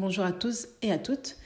Bonjour 0.00 0.24
à 0.24 0.32
tous 0.32 0.66
et 0.80 0.92
à 0.92 0.98
toutes 0.98 1.36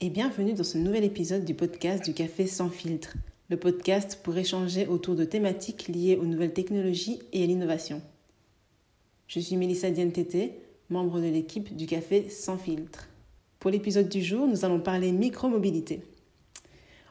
et 0.00 0.08
bienvenue 0.08 0.52
dans 0.52 0.62
ce 0.62 0.78
nouvel 0.78 1.02
épisode 1.02 1.44
du 1.44 1.52
podcast 1.52 2.04
du 2.04 2.14
Café 2.14 2.46
sans 2.46 2.70
filtre, 2.70 3.16
le 3.50 3.56
podcast 3.56 4.20
pour 4.22 4.36
échanger 4.36 4.86
autour 4.86 5.16
de 5.16 5.24
thématiques 5.24 5.88
liées 5.88 6.16
aux 6.16 6.24
nouvelles 6.24 6.52
technologies 6.52 7.18
et 7.32 7.42
à 7.42 7.46
l'innovation. 7.46 8.00
Je 9.26 9.40
suis 9.40 9.56
Mélissa 9.56 9.90
Dientété, 9.90 10.52
membre 10.90 11.18
de 11.18 11.26
l'équipe 11.26 11.74
du 11.74 11.86
Café 11.86 12.30
sans 12.30 12.56
filtre. 12.56 13.08
Pour 13.58 13.72
l'épisode 13.72 14.08
du 14.08 14.22
jour, 14.22 14.46
nous 14.46 14.64
allons 14.64 14.78
parler 14.78 15.10
micromobilité. 15.10 16.00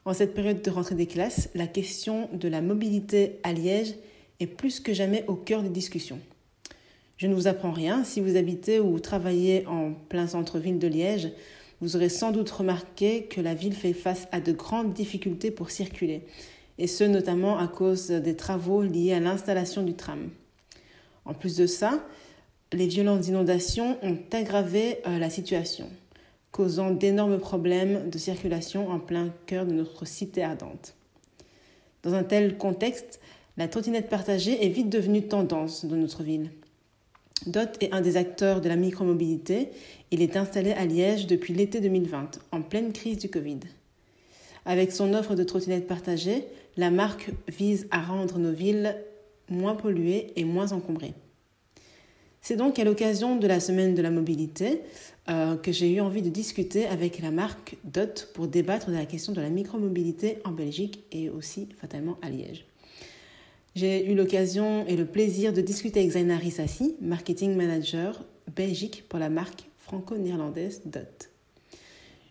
En 0.06 0.14
cette 0.14 0.34
période 0.34 0.62
de 0.62 0.72
rentrée 0.72 0.96
des 0.96 1.08
classes, 1.08 1.50
la 1.54 1.68
question 1.68 2.30
de 2.32 2.48
la 2.48 2.62
mobilité 2.62 3.42
à 3.44 3.52
Liège 3.52 3.96
est 4.40 4.48
plus 4.48 4.80
que 4.80 4.94
jamais 4.94 5.26
au 5.28 5.36
cœur 5.36 5.64
des 5.64 5.70
discussions. 5.70 6.22
Je 7.18 7.28
ne 7.28 7.36
vous 7.36 7.48
apprends 7.48 7.72
rien, 7.72 8.04
si 8.04 8.22
vous 8.22 8.38
habitez 8.38 8.80
ou 8.80 9.00
travaillez 9.00 9.66
en 9.68 9.94
plein 9.94 10.28
centre-ville 10.28 10.80
de 10.80 10.88
Liège, 10.88 11.32
vous 11.80 11.96
aurez 11.96 12.10
sans 12.10 12.32
doute 12.32 12.50
remarqué 12.50 13.26
que 13.26 13.42
la 13.42 13.54
ville 13.54 13.76
fait 13.76 13.94
face 13.94 14.28
à 14.32 14.40
de 14.40 14.52
grandes 14.52 14.94
difficultés 14.94 15.52
pour 15.52 15.70
circuler, 15.70 16.24
et 16.78 16.88
ce 16.88 17.04
notamment 17.04 17.58
à 17.60 17.68
cause 17.68 18.08
des 18.08 18.36
travaux 18.36 18.82
liés 18.82 19.14
à 19.14 19.20
l'installation 19.20 19.84
du 19.84 19.94
tram. 19.94 20.30
En 21.26 21.34
plus 21.34 21.56
de 21.58 21.68
ça, 21.68 22.04
les 22.72 22.88
violentes 22.88 23.28
inondations 23.28 23.98
ont 24.02 24.18
aggravé 24.32 25.00
euh, 25.06 25.20
la 25.20 25.30
situation, 25.30 25.90
causant 26.52 26.92
d'énormes 26.92 27.38
problèmes 27.38 28.10
de 28.10 28.18
circulation 28.18 28.90
en 28.90 29.00
plein 29.00 29.32
cœur 29.46 29.66
de 29.66 29.74
notre 29.74 30.06
cité 30.06 30.44
ardente. 30.44 30.96
Dans 32.02 32.16
un 32.16 32.24
tel 32.24 32.58
contexte, 32.58 33.20
la 33.58 33.68
trottinette 33.68 34.10
partagée 34.10 34.66
est 34.66 34.70
vite 34.70 34.90
devenue 34.90 35.28
tendance 35.28 35.86
dans 35.86 35.96
notre 35.96 36.24
ville. 36.24 36.50
DOT 37.46 37.82
est 37.82 37.94
un 37.94 38.02
des 38.02 38.16
acteurs 38.16 38.62
de 38.62 38.70
la 38.70 38.76
micromobilité. 38.76 39.70
Il 40.12 40.22
est 40.22 40.38
installé 40.38 40.72
à 40.72 40.86
Liège 40.86 41.28
depuis 41.28 41.54
l'été 41.54 41.82
2020, 41.82 42.40
en 42.52 42.62
pleine 42.62 42.94
crise 42.94 43.18
du 43.18 43.30
Covid. 43.30 43.60
Avec 44.66 44.92
son 44.94 45.14
offre 45.14 45.36
de 45.36 45.44
trottinettes 45.44 45.88
partagées, 45.88 46.46
la 46.78 46.90
marque 46.90 47.32
vise 47.50 47.88
à 47.92 48.02
rendre 48.02 48.40
nos 48.40 48.54
villes 48.54 48.96
moins 49.50 49.76
polluées 49.76 50.32
et 50.38 50.46
moins 50.46 50.72
encombrées. 50.72 51.14
C'est 52.42 52.56
donc 52.56 52.80
à 52.80 52.84
l'occasion 52.84 53.36
de 53.36 53.48
la 53.48 53.60
semaine 53.60 53.94
de 53.94 54.02
la 54.02 54.12
mobilité 54.12 54.82
euh, 55.30 55.56
que 55.56 55.72
j'ai 55.72 55.94
eu 55.94 56.02
envie 56.02 56.22
de 56.22 56.30
discuter 56.30 56.86
avec 56.86 57.22
la 57.22 57.32
marque 57.32 57.78
DOT 57.84 58.32
pour 58.34 58.48
débattre 58.48 58.90
de 58.90 58.96
la 58.96 59.06
question 59.06 59.34
de 59.34 59.42
la 59.42 59.50
micromobilité 59.50 60.40
en 60.46 60.52
Belgique 60.52 61.04
et 61.12 61.30
aussi 61.30 61.70
fatalement 61.80 62.18
à 62.22 62.30
Liège. 62.30 62.66
J'ai 63.76 64.06
eu 64.12 64.14
l'occasion 64.14 64.86
et 64.86 64.96
le 64.96 65.06
plaisir 65.06 65.52
de 65.52 65.60
discuter 65.60 66.02
avec 66.02 66.12
Zaina 66.12 66.38
Rissassi, 66.38 66.96
marketing 67.02 67.56
manager 67.56 68.24
Belgique 68.56 69.06
pour 69.10 69.18
la 69.18 69.30
marque 69.30 69.68
franco-néerlandaise 69.80 70.82
DOT. 70.86 71.30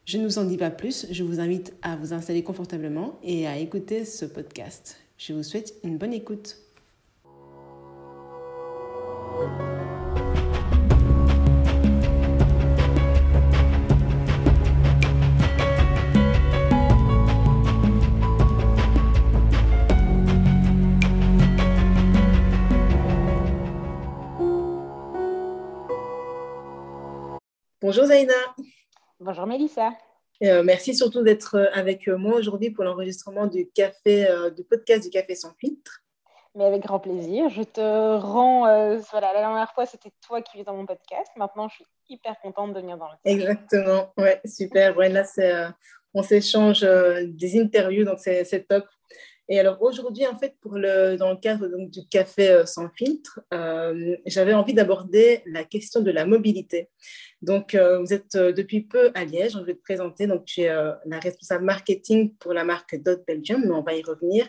Je 0.04 0.18
ne 0.18 0.24
vous 0.24 0.38
en 0.38 0.44
dis 0.44 0.56
pas 0.56 0.70
plus, 0.70 1.06
je 1.10 1.24
vous 1.24 1.40
invite 1.40 1.74
à 1.82 1.96
vous 1.96 2.12
installer 2.12 2.44
confortablement 2.44 3.18
et 3.24 3.48
à 3.48 3.58
écouter 3.58 4.04
ce 4.04 4.24
podcast. 4.24 4.98
Je 5.18 5.32
vous 5.32 5.42
souhaite 5.42 5.74
une 5.82 5.98
bonne 5.98 6.12
écoute. 6.12 6.58
Bonjour 27.92 28.06
Zaina. 28.06 28.32
Bonjour 29.20 29.46
Mélissa. 29.46 29.90
Euh, 30.42 30.62
merci 30.62 30.94
surtout 30.94 31.22
d'être 31.22 31.56
euh, 31.56 31.66
avec 31.74 32.08
euh, 32.08 32.16
moi 32.16 32.36
aujourd'hui 32.36 32.70
pour 32.70 32.84
l'enregistrement 32.84 33.46
du 33.46 33.70
café, 33.70 34.26
du 34.56 34.64
podcast 34.64 35.04
du 35.04 35.10
Café 35.10 35.34
sans 35.34 35.52
filtre. 35.60 36.00
Mais 36.54 36.64
avec 36.64 36.80
grand 36.80 37.00
plaisir. 37.00 37.50
Je 37.50 37.62
te 37.62 38.16
rends. 38.16 38.60
voilà, 39.10 39.34
la 39.34 39.40
dernière 39.40 39.70
fois, 39.74 39.84
c'était 39.84 40.08
toi 40.26 40.40
qui 40.40 40.56
vis 40.56 40.64
dans 40.64 40.74
mon 40.74 40.86
podcast. 40.86 41.30
Maintenant, 41.36 41.68
je 41.68 41.74
suis 41.74 41.84
hyper 42.08 42.40
contente 42.40 42.72
de 42.72 42.80
venir 42.80 42.96
dans 42.96 43.08
le 43.08 43.16
podcast. 43.22 43.60
Exactement. 43.66 44.10
Ouais, 44.16 44.40
super. 44.46 44.96
Ouais, 44.96 45.10
là, 45.10 45.74
on 46.14 46.22
s'échange 46.22 46.80
des 46.80 47.60
interviews, 47.60 48.06
donc 48.06 48.20
c'est 48.20 48.66
top. 48.66 48.86
Et 49.48 49.58
alors 49.58 49.82
aujourd'hui, 49.82 50.26
en 50.26 50.38
fait, 50.38 50.54
pour 50.60 50.76
le, 50.76 51.16
dans 51.16 51.30
le 51.30 51.36
cadre 51.36 51.66
donc, 51.66 51.90
du 51.90 52.06
café 52.06 52.50
euh, 52.50 52.66
sans 52.66 52.88
filtre, 52.90 53.40
euh, 53.52 54.16
j'avais 54.24 54.54
envie 54.54 54.72
d'aborder 54.72 55.42
la 55.46 55.64
question 55.64 56.00
de 56.00 56.10
la 56.10 56.24
mobilité. 56.24 56.88
Donc, 57.42 57.74
euh, 57.74 57.98
vous 57.98 58.12
êtes 58.12 58.36
depuis 58.36 58.82
peu 58.82 59.10
à 59.14 59.24
Liège, 59.24 59.56
on 59.56 59.64
vais 59.64 59.74
te 59.74 59.82
présenter. 59.82 60.26
Donc, 60.26 60.44
tu 60.44 60.62
es 60.62 60.68
la 60.68 61.18
responsable 61.18 61.64
marketing 61.64 62.34
pour 62.36 62.52
la 62.52 62.64
marque 62.64 62.96
Dot 63.02 63.24
Belgium, 63.26 63.62
mais 63.64 63.72
on 63.72 63.82
va 63.82 63.94
y 63.94 64.02
revenir. 64.02 64.48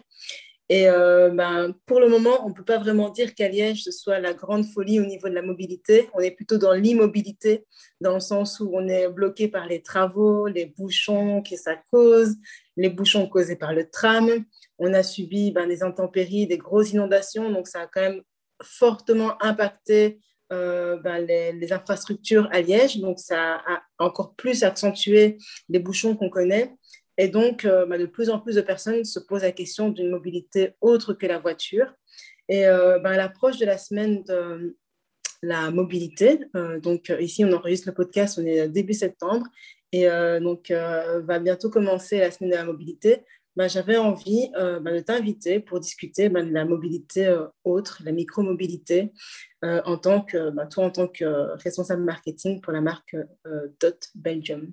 Et 0.70 0.86
ben, 0.86 1.76
pour 1.86 2.00
le 2.00 2.08
moment, 2.08 2.46
on 2.46 2.50
ne 2.50 2.54
peut 2.54 2.64
pas 2.64 2.78
vraiment 2.78 3.10
dire 3.10 3.36
qu'à 3.36 3.50
Liège, 3.50 3.84
ce 3.84 3.92
soit 3.92 4.20
la 4.20 4.34
grande 4.34 4.66
folie 4.66 5.00
au 5.00 5.06
niveau 5.06 5.28
de 5.28 5.34
la 5.34 5.42
mobilité. 5.42 6.10
On 6.14 6.20
est 6.20 6.32
plutôt 6.32 6.58
dans 6.58 6.74
l'immobilité, 6.74 7.66
dans 8.00 8.14
le 8.14 8.20
sens 8.20 8.60
où 8.60 8.72
on 8.74 8.88
est 8.88 9.10
bloqué 9.10 9.48
par 9.48 9.68
les 9.68 9.82
travaux, 9.82 10.48
les 10.48 10.68
bouchons 10.68 11.44
que 11.44 11.58
ça 11.58 11.76
cause, 11.92 12.36
les 12.78 12.90
bouchons 12.90 13.28
causés 13.28 13.56
par 13.56 13.74
le 13.74 13.90
tram. 13.90 14.46
On 14.86 14.94
a 14.94 15.02
subi 15.02 15.52
ben, 15.52 15.66
des 15.66 15.82
intempéries, 15.82 16.46
des 16.46 16.58
grosses 16.58 16.92
inondations, 16.92 17.50
donc 17.50 17.70
ça 17.70 17.84
a 17.84 17.88
quand 17.88 18.02
même 18.02 18.22
fortement 18.62 19.42
impacté 19.42 20.20
euh, 20.52 20.98
ben, 20.98 21.26
les, 21.26 21.72
infrastructures 21.72 22.50
à 22.52 22.60
Liège, 22.60 23.00
donc 23.00 23.18
ça 23.18 23.62
a 23.66 23.82
encore 23.98 24.36
plus 24.36 24.64
accentué 24.64 25.38
les 25.70 25.80
bouchons 25.80 26.18
qu'on 26.18 26.30
connaît. 26.30 26.76
Et 27.18 27.30
donc, 27.30 27.64
euh, 27.64 27.86
ben, 27.86 27.98
de 27.98 28.06
plus 28.06 28.30
en 28.30 28.40
plus 28.40 28.56
de 28.56 28.62
personnes 28.62 29.06
se 29.06 29.20
posent 29.20 29.44
la 29.44 29.54
question 29.54 29.88
d'une 29.88 30.10
mobilité 30.10 30.74
autre 30.82 31.14
que 31.14 31.26
la 31.26 31.40
voiture. 31.40 31.94
Et 32.50 32.68
euh, 32.68 33.02
à 33.02 33.16
l'approche 33.16 33.58
de 33.58 33.66
la 33.66 33.78
semaine 33.78 34.22
de 34.24 34.76
la 35.44 35.72
mobilité, 35.72 36.40
donc 36.82 37.12
ici 37.20 37.44
on 37.44 37.52
enregistre 37.52 37.90
le 37.90 37.94
podcast, 37.94 38.38
on 38.42 38.46
est 38.46 38.68
début 38.70 38.94
septembre, 38.94 39.46
et 39.92 40.08
donc 40.40 40.72
va 40.72 41.40
bientôt 41.40 41.70
commencer 41.70 42.20
la 42.20 42.32
semaine 42.32 42.52
de 42.52 42.56
la 42.56 42.64
mobilité. 42.64 43.26
Bah, 43.56 43.68
j'avais 43.68 43.98
envie 43.98 44.52
euh, 44.58 44.80
bah, 44.80 44.92
de 44.92 45.00
t'inviter 45.00 45.60
pour 45.60 45.80
discuter 45.80 46.28
bah, 46.30 46.42
de 46.42 46.52
la 46.52 46.66
mobilité 46.66 47.28
euh, 47.28 47.48
autre, 47.64 48.02
la 48.04 48.12
micromobilité, 48.12 49.14
euh, 49.64 49.82
en 49.86 49.98
tant 49.98 50.22
que, 50.22 50.52
toi 50.70 50.86
en 50.86 50.90
tant 50.90 51.08
que 51.08 51.56
responsable 51.62 52.04
marketing 52.04 52.62
pour 52.62 52.74
la 52.74 52.82
marque 52.82 53.16
Dot 53.80 54.10
Belgium. 54.16 54.72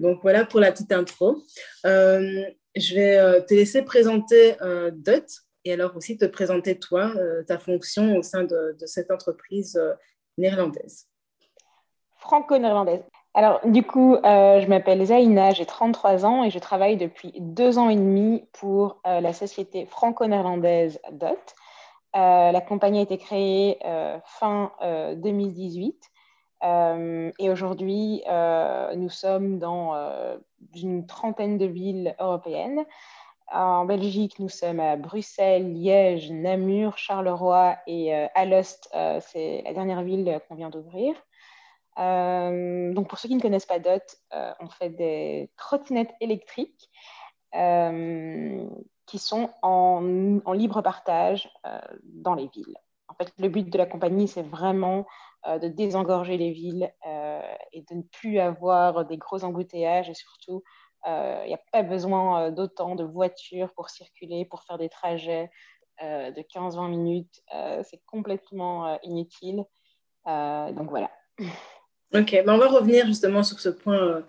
Donc 0.00 0.20
voilà 0.22 0.44
pour 0.44 0.60
la 0.60 0.70
petite 0.70 0.92
intro. 0.92 1.42
je 1.84 2.94
vais 2.94 3.44
te 3.46 3.54
laisser 3.54 3.82
présenter 3.82 4.54
Dot 4.92 5.26
et 5.64 5.72
alors 5.72 5.96
aussi 5.96 6.16
te 6.16 6.24
présenter 6.26 6.78
toi, 6.78 7.14
ta 7.46 7.58
fonction 7.58 8.16
au 8.16 8.22
sein 8.22 8.44
de 8.44 8.86
cette 8.86 9.10
entreprise 9.10 9.80
néerlandaise. 10.38 11.06
Franco-néerlandaise. 12.18 13.02
Alors, 13.32 13.60
du 13.64 13.84
coup, 13.84 14.16
euh, 14.16 14.60
je 14.60 14.66
m'appelle 14.66 15.04
Zaina, 15.04 15.52
j'ai 15.52 15.64
33 15.64 16.26
ans 16.26 16.42
et 16.42 16.50
je 16.50 16.58
travaille 16.58 16.96
depuis 16.96 17.32
deux 17.38 17.78
ans 17.78 17.88
et 17.88 17.94
demi 17.94 18.44
pour 18.52 19.00
euh, 19.06 19.20
la 19.20 19.32
société 19.32 19.86
franco-néerlandaise 19.86 21.00
DOT. 21.12 21.38
Euh, 22.16 22.50
la 22.50 22.60
compagnie 22.60 22.98
a 22.98 23.02
été 23.02 23.18
créée 23.18 23.78
fin 24.24 24.72
2018 25.16 26.10
et 27.38 27.50
aujourd'hui, 27.50 28.22
nous 28.96 29.08
sommes 29.08 29.60
dans 29.60 29.94
une 30.74 31.06
trentaine 31.06 31.56
de 31.56 31.66
villes 31.66 32.16
européennes. 32.18 32.84
En 33.52 33.84
Belgique, 33.84 34.40
nous 34.40 34.48
sommes 34.48 34.80
à 34.80 34.96
Bruxelles, 34.96 35.72
Liège, 35.72 36.32
Namur, 36.32 36.98
Charleroi 36.98 37.76
et 37.86 38.12
Alost, 38.34 38.90
c'est 39.20 39.62
la 39.64 39.72
dernière 39.72 40.02
ville 40.02 40.40
qu'on 40.48 40.56
vient 40.56 40.70
d'ouvrir. 40.70 41.14
Euh, 42.00 42.92
donc 42.94 43.08
pour 43.08 43.18
ceux 43.18 43.28
qui 43.28 43.36
ne 43.36 43.40
connaissent 43.40 43.66
pas 43.66 43.78
DOT, 43.78 44.00
euh, 44.32 44.52
on 44.60 44.68
fait 44.68 44.90
des 44.90 45.50
trottinettes 45.56 46.14
électriques 46.20 46.88
euh, 47.54 48.64
qui 49.06 49.18
sont 49.18 49.50
en, 49.62 50.38
en 50.44 50.52
libre 50.52 50.82
partage 50.82 51.50
dans 52.04 52.34
les 52.34 52.48
villes. 52.48 52.76
En 53.08 53.14
fait, 53.14 53.32
le 53.38 53.48
but 53.48 53.68
de 53.68 53.76
la 53.76 53.86
compagnie, 53.86 54.28
c'est 54.28 54.42
vraiment 54.42 55.04
de 55.46 55.68
désengorger 55.68 56.36
les 56.36 56.52
villes 56.52 56.92
et 57.72 57.82
de 57.90 57.94
ne 57.94 58.02
plus 58.02 58.38
avoir 58.38 59.04
des 59.06 59.16
gros 59.16 59.42
embouteillages 59.42 60.08
et 60.08 60.14
surtout, 60.14 60.62
il 61.06 61.46
n'y 61.46 61.54
a 61.54 61.60
pas 61.72 61.82
besoin 61.82 62.52
d'autant 62.52 62.94
de 62.94 63.02
voitures 63.02 63.72
pour 63.74 63.90
circuler, 63.90 64.44
pour 64.44 64.62
faire 64.62 64.78
des 64.78 64.88
trajets 64.88 65.50
de 66.00 66.40
15-20 66.40 66.88
minutes. 66.88 67.42
c'est 67.82 68.00
complètement 68.06 68.96
inutile. 69.02 69.64
donc 70.26 70.88
voilà. 70.88 71.10
Ok, 72.12 72.32
ben 72.44 72.54
on 72.54 72.58
va 72.58 72.66
revenir 72.66 73.06
justement 73.06 73.44
sur 73.44 73.60
ce 73.60 73.68
point 73.68 73.96
euh, 73.96 74.20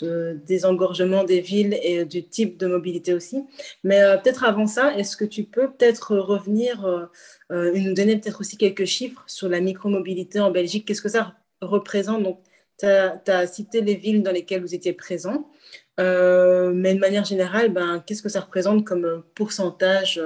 de 0.00 0.38
désengorgement 0.46 1.24
des 1.24 1.40
villes 1.40 1.78
et 1.82 2.04
du 2.04 2.26
type 2.26 2.58
de 2.58 2.66
mobilité 2.66 3.14
aussi. 3.14 3.44
Mais 3.84 4.02
euh, 4.02 4.16
peut-être 4.18 4.44
avant 4.44 4.66
ça, 4.66 4.96
est-ce 4.96 5.16
que 5.16 5.24
tu 5.24 5.44
peux 5.44 5.70
peut-être 5.70 6.16
revenir, 6.16 6.84
euh, 6.84 7.72
nous 7.74 7.94
donner 7.94 8.18
peut-être 8.18 8.40
aussi 8.40 8.56
quelques 8.56 8.84
chiffres 8.84 9.22
sur 9.26 9.48
la 9.48 9.60
micromobilité 9.60 10.40
en 10.40 10.50
Belgique? 10.50 10.86
Qu'est-ce 10.86 11.02
que 11.02 11.08
ça 11.08 11.34
représente? 11.60 12.22
Donc, 12.22 12.40
tu 12.78 12.86
as, 12.86 13.46
cité 13.46 13.80
les 13.82 13.94
villes 13.94 14.22
dans 14.22 14.32
lesquelles 14.32 14.62
vous 14.62 14.74
étiez 14.74 14.92
présent. 14.92 15.50
Euh, 15.98 16.72
mais 16.74 16.94
de 16.94 17.00
manière 17.00 17.24
générale, 17.24 17.70
ben, 17.72 18.02
qu'est-ce 18.06 18.22
que 18.22 18.28
ça 18.30 18.40
représente 18.40 18.86
comme 18.86 19.22
pourcentage, 19.34 20.20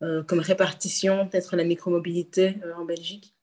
comme 0.00 0.40
répartition, 0.40 1.28
peut-être 1.28 1.56
la 1.56 1.64
micromobilité 1.64 2.56
en 2.78 2.84
Belgique? 2.84 3.35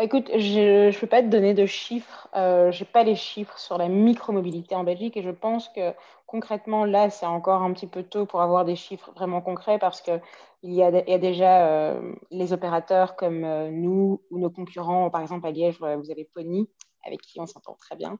Écoute, 0.00 0.28
je 0.36 0.88
ne 0.88 0.98
peux 0.98 1.06
pas 1.06 1.22
te 1.22 1.28
donner 1.28 1.54
de 1.54 1.66
chiffres. 1.66 2.28
je 2.34 2.78
n'ai 2.78 2.84
pas 2.86 3.04
les 3.04 3.14
chiffres 3.14 3.58
sur 3.58 3.78
la 3.78 3.88
micromobilité 3.88 4.74
en 4.74 4.82
Belgique 4.82 5.16
et 5.16 5.22
je 5.22 5.30
pense 5.30 5.68
que 5.68 5.94
concrètement, 6.34 6.84
là, 6.84 7.10
c'est 7.10 7.26
encore 7.26 7.62
un 7.62 7.72
petit 7.72 7.86
peu 7.86 8.02
tôt 8.02 8.26
pour 8.26 8.40
avoir 8.40 8.64
des 8.64 8.74
chiffres 8.74 9.12
vraiment 9.14 9.40
concrets 9.40 9.78
parce 9.78 10.00
qu'il 10.00 10.20
y, 10.64 10.82
a, 10.82 10.90
y 10.90 11.12
a 11.12 11.18
déjà 11.18 11.68
euh, 11.68 12.12
les 12.32 12.52
opérateurs 12.52 13.14
comme 13.14 13.44
euh, 13.44 13.70
nous 13.70 14.20
ou 14.30 14.38
nos 14.40 14.50
concurrents. 14.50 15.10
Par 15.10 15.20
exemple, 15.20 15.46
à 15.46 15.52
Liège, 15.52 15.78
vous 15.78 16.10
avez 16.10 16.28
Pony, 16.34 16.68
avec 17.06 17.20
qui 17.20 17.40
on 17.40 17.46
s'entend 17.46 17.76
très 17.78 17.94
bien. 17.94 18.18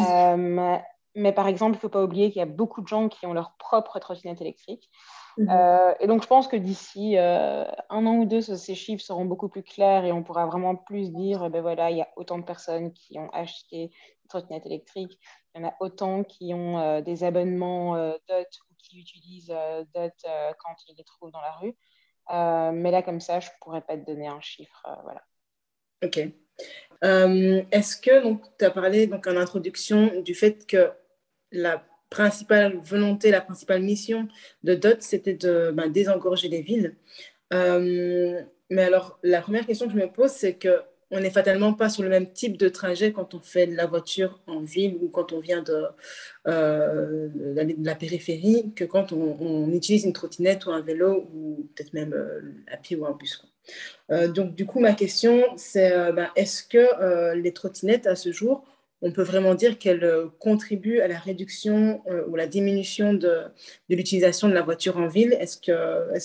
Euh, 0.00 0.76
mais 1.14 1.32
par 1.32 1.46
exemple, 1.46 1.72
il 1.72 1.76
ne 1.76 1.80
faut 1.80 1.88
pas 1.88 2.02
oublier 2.02 2.30
qu'il 2.30 2.40
y 2.40 2.42
a 2.42 2.46
beaucoup 2.46 2.82
de 2.82 2.88
gens 2.88 3.08
qui 3.08 3.24
ont 3.24 3.32
leur 3.32 3.56
propre 3.56 3.98
trottinette 3.98 4.42
électrique. 4.42 4.90
Mhm. 5.36 5.94
et 6.00 6.06
donc, 6.06 6.22
je 6.22 6.28
pense 6.28 6.46
que 6.46 6.56
d'ici 6.56 7.16
un 7.18 8.06
an 8.06 8.16
ou 8.18 8.24
deux, 8.24 8.40
ces 8.40 8.74
chiffres 8.74 9.02
seront 9.02 9.24
beaucoup 9.24 9.48
plus 9.48 9.62
clairs 9.62 10.04
et 10.04 10.12
on 10.12 10.22
pourra 10.22 10.46
vraiment 10.46 10.76
plus 10.76 11.12
dire, 11.12 11.50
ben 11.50 11.60
voilà, 11.60 11.90
il 11.90 11.98
y 11.98 12.02
a 12.02 12.08
autant 12.16 12.38
de 12.38 12.44
personnes 12.44 12.92
qui 12.92 13.18
ont 13.18 13.30
acheté 13.30 13.90
une 14.24 14.28
trottinette 14.28 14.66
électrique, 14.66 15.18
il 15.54 15.62
y 15.62 15.64
en 15.64 15.68
a 15.68 15.74
autant 15.80 16.24
qui 16.24 16.52
ont 16.52 16.78
euh, 16.78 17.00
des 17.00 17.22
abonnements 17.22 17.96
euh, 17.96 18.14
DOT 18.28 18.44
ou 18.70 18.74
qui 18.78 18.98
utilisent 18.98 19.54
euh, 19.54 19.84
DOT 19.94 20.10
quand 20.58 20.74
ils 20.88 20.96
les 20.96 21.04
trouvent 21.04 21.30
dans 21.30 21.40
la 21.40 21.52
rue. 21.52 21.76
mais 22.74 22.90
là, 22.90 23.02
comme 23.02 23.20
ça, 23.20 23.40
je 23.40 23.48
ne 23.48 23.54
pourrais 23.60 23.82
pas 23.82 23.96
te 23.96 24.04
donner 24.04 24.26
un 24.26 24.40
chiffre. 24.40 24.86
voilà. 25.04 25.22
OK. 26.02 26.18
Est-ce 27.02 27.96
que 27.96 28.34
tu 28.58 28.64
as 28.64 28.70
parlé 28.70 29.06
donc, 29.06 29.26
en 29.26 29.36
introduction 29.36 30.20
du 30.22 30.34
fait 30.34 30.66
que 30.66 30.92
la 31.52 31.84
principale 32.14 32.76
volonté, 32.82 33.30
la 33.30 33.40
principale 33.40 33.82
mission 33.82 34.28
de 34.62 34.74
DOT, 34.74 35.00
c'était 35.00 35.34
de 35.34 35.72
ben, 35.72 35.88
désengorger 35.90 36.48
les 36.48 36.62
villes. 36.62 36.94
mais 37.50 38.82
alors, 38.82 39.18
la 39.22 39.40
première 39.40 39.66
question 39.66 39.86
que 39.86 39.92
je 39.92 39.98
me 39.98 40.10
pose, 40.10 40.30
c'est 40.30 40.54
que 40.54 40.80
on 41.14 41.20
n'est 41.20 41.30
fatalement 41.30 41.72
pas 41.72 41.88
sur 41.88 42.02
le 42.02 42.08
même 42.08 42.32
type 42.32 42.56
de 42.56 42.68
trajet 42.68 43.12
quand 43.12 43.34
on 43.34 43.40
fait 43.40 43.66
la 43.66 43.86
voiture 43.86 44.40
en 44.48 44.60
ville 44.60 44.96
ou 45.00 45.08
quand 45.08 45.32
on 45.32 45.38
vient 45.38 45.62
de, 45.62 45.84
euh, 46.48 47.28
de 47.28 47.86
la 47.86 47.94
périphérie 47.94 48.72
que 48.74 48.84
quand 48.84 49.12
on, 49.12 49.70
utilise 49.72 50.04
une 50.04 50.12
trottinette 50.12 50.66
ou 50.66 50.70
un 50.70 50.80
vélo 50.80 51.28
ou 51.32 51.68
peut-être 51.74 51.92
même 51.94 52.12
euh, 52.12 52.40
à 52.66 52.76
pied 52.76 52.96
ou 52.96 53.06
un 53.06 53.12
bus. 53.12 53.46
Euh, 54.10 54.28
donc 54.28 54.56
du 54.56 54.66
coup, 54.66 54.80
ma 54.80 54.92
question, 54.92 55.44
c'est 55.56 55.90
ben, 56.12 56.30
est-ce 56.34 56.64
que 56.64 57.34
les 57.34 57.52
trottinettes 57.52 58.06
à 58.08 58.16
ce 58.16 58.32
jour, 58.32 58.64
on 59.04 59.12
peut 59.12 59.22
vraiment 59.22 59.54
dire 59.54 59.78
qu'elles 59.78 60.10
contribuent 60.38 61.00
à 61.00 61.08
la 61.08 61.18
réduction 61.18 62.02
ou 62.26 62.36
la 62.36 62.46
diminution 62.46 63.12
de, 63.12 63.42
l'utilisation 63.90 64.48
de 64.48 64.54
la 64.54 64.62
voiture 64.62 64.96
en 64.96 65.08
ville. 65.08 65.34
Est-ce 65.38 65.58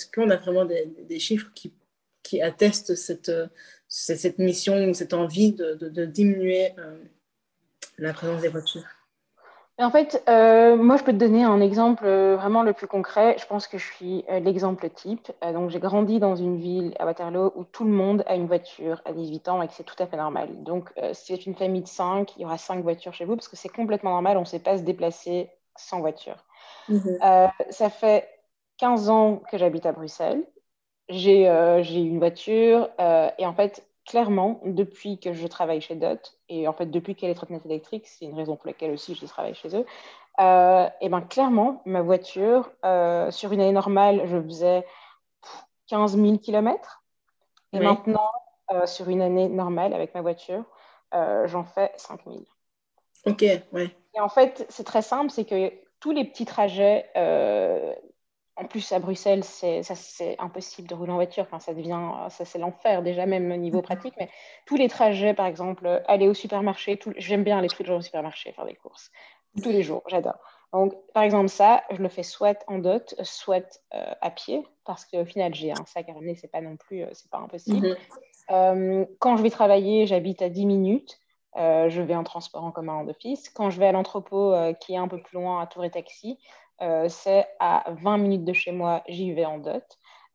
qu'on 0.09 0.29
est 0.29 0.33
a 0.33 0.37
vraiment 0.37 0.63
des, 0.65 1.19
chiffres 1.19 1.51
qui, 1.53 2.41
attestent 2.41 2.95
cette 2.95 4.39
mission, 4.39 4.93
cette 4.93 5.13
envie 5.13 5.51
de, 5.51 6.05
diminuer 6.05 6.69
euh, 6.77 6.97
la 7.97 8.13
présence 8.13 8.41
des 8.41 8.47
voitures? 8.47 8.98
En 9.85 9.91
fait, 9.91 10.23
euh, 10.27 10.75
moi, 10.75 10.97
je 10.97 11.03
peux 11.03 11.11
te 11.13 11.17
donner 11.17 11.43
un 11.43 11.61
exemple 11.61 12.05
euh, 12.05 12.35
vraiment 12.35 12.63
le 12.63 12.73
plus 12.73 12.87
concret. 12.87 13.35
Je 13.39 13.45
pense 13.45 13.67
que 13.67 13.77
je 13.77 13.85
suis 13.85 14.25
l'exemple 14.41 14.89
type. 14.89 15.31
donc, 15.53 15.69
j'ai 15.69 15.79
grandi 15.79 16.19
dans 16.19 16.35
une 16.35 16.57
ville 16.57 16.93
à 16.99 17.05
Waterloo 17.05 17.53
où 17.55 17.63
tout 17.63 17.85
le 17.85 17.91
monde 17.91 18.23
a 18.27 18.35
une 18.35 18.47
voiture 18.47 19.01
à 19.05 19.13
18 19.13 19.47
ans 19.47 19.61
et 19.61 19.67
que 19.67 19.73
c'est 19.73 19.83
tout 19.83 19.95
à 19.99 20.07
fait 20.07 20.17
normal. 20.17 20.63
Donc, 20.63 20.91
si 21.13 21.35
c'est 21.35 21.45
une 21.45 21.55
famille 21.55 21.81
de 21.81 21.87
5, 21.87 22.35
il 22.37 22.41
y 22.41 22.45
aura 22.45 22.57
5 22.57 22.81
voitures 22.83 23.13
chez 23.13 23.25
vous 23.25 23.35
parce 23.35 23.47
que 23.47 23.55
c'est 23.55 23.69
complètement 23.69 24.11
normal. 24.11 24.37
On 24.37 24.41
ne 24.41 24.45
sait 24.45 24.59
pas 24.59 24.77
se 24.77 24.83
déplacer 24.83 25.49
sans 25.75 25.99
voiture. 25.99 26.35
Mhm. 26.89 27.19
ça 27.69 27.89
fait 27.89 28.27
15 28.77 29.09
ans 29.09 29.41
que 29.51 29.57
j'habite 29.57 29.85
à 29.85 29.91
Bruxelles 29.91 30.43
j'ai 31.09 31.49
euh, 31.49 31.83
une 31.83 32.19
voiture 32.19 32.89
euh, 32.99 33.29
et 33.37 33.45
en 33.45 33.53
fait, 33.53 33.83
clairement, 34.09 34.59
depuis 34.65 35.19
que 35.19 35.33
je 35.33 35.47
travaille 35.47 35.81
chez 35.81 35.95
DOT 35.95 36.17
et 36.49 36.67
en 36.67 36.73
fait, 36.73 36.87
depuis 36.87 37.15
qu'elle 37.15 37.29
est 37.29 37.35
trottinette 37.35 37.65
électrique, 37.65 38.07
c'est 38.07 38.25
une 38.25 38.35
raison 38.35 38.55
pour 38.55 38.67
laquelle 38.67 38.91
aussi 38.91 39.15
je 39.15 39.25
travaille 39.25 39.53
chez 39.53 39.75
eux, 39.75 39.85
euh, 40.39 40.89
et 40.99 41.09
ben 41.09 41.21
clairement, 41.21 41.81
ma 41.85 42.01
voiture, 42.01 42.71
sur 43.31 43.53
une 43.53 43.61
année 43.61 43.71
normale, 43.71 44.23
je 44.25 44.41
faisais 44.41 44.85
15 45.87 46.17
000 46.17 46.37
km. 46.37 47.03
Et 47.73 47.79
maintenant, 47.79 48.31
sur 48.85 49.09
une 49.09 49.21
année 49.21 49.47
normale 49.47 49.93
avec 49.93 50.15
ma 50.15 50.21
voiture, 50.21 50.63
j'en 51.11 51.63
fais 51.63 51.91
5 51.97 52.21
000. 52.25 52.37
Ok, 53.25 53.43
ouais. 53.73 53.95
Et 54.15 54.19
en 54.19 54.29
fait, 54.29 54.65
c'est 54.69 54.85
très 54.85 55.01
simple, 55.01 55.29
c'est 55.29 55.45
que 55.45 55.71
tous 55.99 56.11
les 56.11 56.23
petits 56.23 56.45
trajets 56.45 57.05
en 58.59 58.65
plus, 58.65 58.91
à 58.91 58.99
Bruxelles, 58.99 59.43
c'est 59.43 60.35
impossible 60.37 60.87
de 60.87 60.93
rouler 60.93 61.11
en 61.11 61.15
voiture. 61.15 61.43
Enfin, 61.43 61.59
ça 61.59 61.73
devient, 61.73 61.99
ça 62.29 62.43
c'est 62.43 62.59
l'enfer 62.59 63.01
déjà, 63.01 63.25
même 63.25 63.51
au 63.51 63.55
niveau 63.55 63.81
pratique. 63.81 64.13
Mais 64.19 64.29
tous 64.65 64.75
les 64.75 64.89
trajets, 64.89 65.33
par 65.33 65.45
exemple, 65.45 66.01
aller 66.07 66.27
au 66.27 66.33
supermarché, 66.33 66.99
j'aime 67.17 67.43
bien 67.43 67.57
aller 67.57 67.69
tous 67.69 67.83
les 67.83 67.87
jours 67.87 67.97
au 67.97 68.01
supermarché 68.01 68.51
faire 68.51 68.65
des 68.65 68.75
courses. 68.75 69.11
Tous 69.63 69.69
les 69.69 69.81
jours, 69.81 70.03
j'adore. 70.07 70.37
Donc, 70.73 70.93
par 71.13 71.23
exemple, 71.23 71.49
ça, 71.49 71.83
je 71.89 72.01
le 72.01 72.09
fais 72.09 72.21
soit 72.21 72.63
en 72.67 72.77
dot, 72.77 73.15
soit 73.23 73.81
euh, 73.95 74.13
à 74.21 74.29
pied, 74.29 74.63
parce 74.85 75.05
qu'au 75.05 75.25
final, 75.25 75.55
j'ai 75.55 75.71
un 75.71 75.85
sac 75.85 76.07
à 76.09 76.13
ramener, 76.13 76.35
c'est 76.35 76.51
pas 76.51 76.61
non 76.61 76.75
plus, 76.75 77.01
euh, 77.01 77.09
c'est 77.13 77.31
pas 77.31 77.39
impossible. 77.39 77.87
Mhm. 77.87 77.95
Euh, 78.51 79.05
quand 79.19 79.37
je 79.37 79.41
vais 79.41 79.49
travailler, 79.49 80.05
j'habite 80.05 80.41
à 80.41 80.49
10 80.49 80.65
minutes. 80.65 81.19
je 81.55 82.01
vais 82.01 82.15
en 82.15 82.23
transport 82.23 82.63
en 82.63 82.71
commun 82.71 82.93
en 82.93 83.07
office. 83.07 83.49
Quand 83.49 83.69
je 83.69 83.79
vais 83.79 83.87
à 83.87 83.91
l'entrepôt, 83.91 84.53
qui 84.79 84.93
est 84.93 84.97
un 84.97 85.07
peu 85.07 85.21
plus 85.21 85.37
loin, 85.37 85.61
à 85.61 85.67
Tour 85.67 85.83
et 85.83 85.91
Taxi, 85.91 86.37
euh, 86.37 86.68
c'est 87.07 87.45
à 87.59 87.83
20 88.01 88.17
minutes 88.17 88.45
de 88.45 88.53
chez 88.53 88.71
moi, 88.71 89.03
j'y 89.07 89.33
vais 89.33 89.45
en 89.45 89.57
dot. 89.57 89.83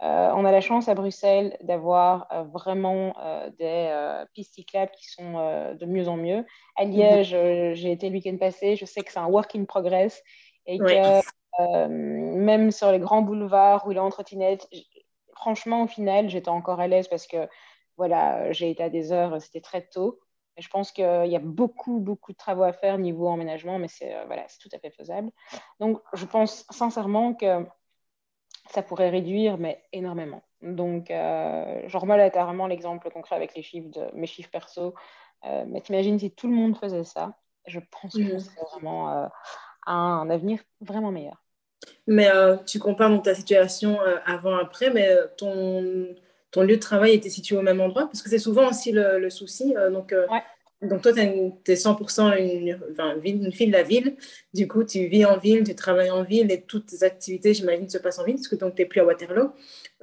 Euh, 0.03 0.31
on 0.35 0.45
a 0.45 0.53
la 0.53 0.61
chance 0.61 0.89
à 0.89 0.95
Bruxelles 0.95 1.57
d'avoir 1.63 2.27
euh, 2.33 2.43
vraiment 2.43 3.15
des 3.59 4.25
pistes 4.35 4.55
cyclables 4.55 4.91
qui 4.93 5.09
sont 5.09 5.35
de 5.75 5.87
mieux 5.87 6.09
en 6.09 6.17
mieux. 6.17 6.45
À 6.77 6.85
mhm. 6.85 6.93
Liège, 6.93 7.37
j'ai 7.75 7.93
été 7.93 8.09
le 8.09 8.15
week-end 8.15 8.37
passé, 8.37 8.77
je 8.77 8.85
sais 8.85 9.03
que 9.03 9.13
c'est 9.13 9.19
un 9.19 9.29
work 9.29 9.55
in 9.55 9.65
progress 9.65 10.23
et 10.67 10.79
que 10.79 11.89
même 11.89 12.71
sur 12.71 12.91
les 12.91 12.99
grands 12.99 13.23
boulevards 13.23 13.87
où 13.87 13.93
il 13.93 13.97
est 13.97 14.01
en 14.01 14.11
trottinette, 14.11 14.69
franchement, 15.35 15.83
au 15.83 15.87
final, 15.87 16.29
j'étais 16.29 16.49
encore 16.49 16.81
à 16.81 16.89
l'aise 16.89 17.09
parce 17.09 17.27
que 17.27 17.49
voilà, 17.97 18.51
j'ai 18.53 18.71
été 18.71 18.83
à 18.83 18.91
des 18.91 19.13
heures, 19.13 19.41
c'était 19.41 19.61
très 19.61 19.83
tôt 19.83 20.21
je 20.57 20.69
pense 20.69 20.93
qu'il 20.93 21.05
y 21.05 21.37
a 21.37 21.41
beaucoup, 21.41 21.99
beaucoup 21.99 22.33
de 22.33 22.37
travaux 22.37 22.63
à 22.63 22.73
faire 22.73 22.99
niveau 22.99 23.29
emménagement, 23.29 23.79
mais 23.79 23.89
c'est 23.89 24.15
euh, 24.15 24.25
voilà, 24.27 24.47
tout 24.61 24.69
à 24.73 24.79
fait 24.79 24.91
faisable. 24.91 25.31
Donc, 25.81 26.01
je 26.13 26.25
pense 26.25 26.65
sincèrement 26.71 27.35
que 27.35 27.67
ça 28.71 28.83
pourrait 28.83 29.11
réduire, 29.11 29.59
mais 29.59 29.83
énormément. 29.93 30.43
Donc, 30.63 31.11
euh, 31.11 31.83
je 31.87 31.97
remets 31.97 32.31
carrément 32.31 32.67
l'exemple 32.67 33.11
concret 33.11 33.37
avec 33.37 33.55
les 33.55 33.63
chiffres 33.63 33.91
de 33.91 34.07
mes 34.15 34.27
chiffres 34.27 34.51
perso. 34.51 34.95
Euh, 35.45 35.65
mais 35.69 35.81
t'imagines 35.81 36.19
si 36.19 36.31
tout 36.31 36.49
le 36.49 36.55
monde 36.55 36.77
faisait 36.79 37.05
ça, 37.05 37.35
je 37.67 37.81
pense 37.91 38.15
que 38.15 38.39
ce 38.39 38.51
serait 38.51 38.67
vraiment 38.73 39.11
euh, 39.11 39.27
un, 39.87 40.29
avenir 40.31 40.61
vraiment 40.81 41.11
meilleur. 41.11 41.43
Mais 42.07 42.29
tu 42.65 42.79
compares 42.79 43.11
donc 43.11 43.25
ta 43.25 43.35
situation 43.35 43.99
avant-après, 44.25 44.89
mais 44.91 45.15
ton 45.37 46.15
ton 46.55 46.63
lieu 46.63 46.77
de 46.77 46.81
travail 46.81 47.15
était 47.15 47.31
situé 47.31 47.57
au 47.57 47.63
même 47.63 47.81
endroit? 47.81 48.07
Parce 48.07 48.23
que 48.23 48.31
c'est 48.31 48.39
souvent 48.39 48.71
aussi 48.71 48.93
le, 48.93 49.29
souci. 49.29 49.75
Euh, 49.77 49.91
donc, 49.91 50.13
euh, 50.13 50.25
donc, 50.83 51.03
toi, 51.03 51.13
tu 51.13 51.21
es 51.21 51.75
100% 51.75 52.39
une, 52.39 52.79
enfin, 52.93 53.17
une, 53.25 53.53
fille 53.53 53.67
de 53.67 53.73
la 53.73 53.83
ville. 53.83 54.17
Du 54.53 54.69
coup, 54.69 54.85
tu 54.85 55.07
vis 55.07 55.25
en 55.25 55.37
ville, 55.37 55.65
tu 55.65 55.75
travailles 55.75 56.13
en 56.13 56.23
ville 56.23 56.53
et 56.53 56.61
toutes 56.61 56.87
tes 56.87 57.03
activités, 57.03 57.55
j'imagine, 57.55 57.89
se 57.91 57.99
passent 57.99 58.21
en 58.21 58.25
ville 58.25 58.37
parce 58.37 58.47
que 58.47 58.55
tu 58.55 58.65
n'es 58.65 58.87
plus 58.87 59.01
à 59.01 59.05
Waterloo. 59.05 59.51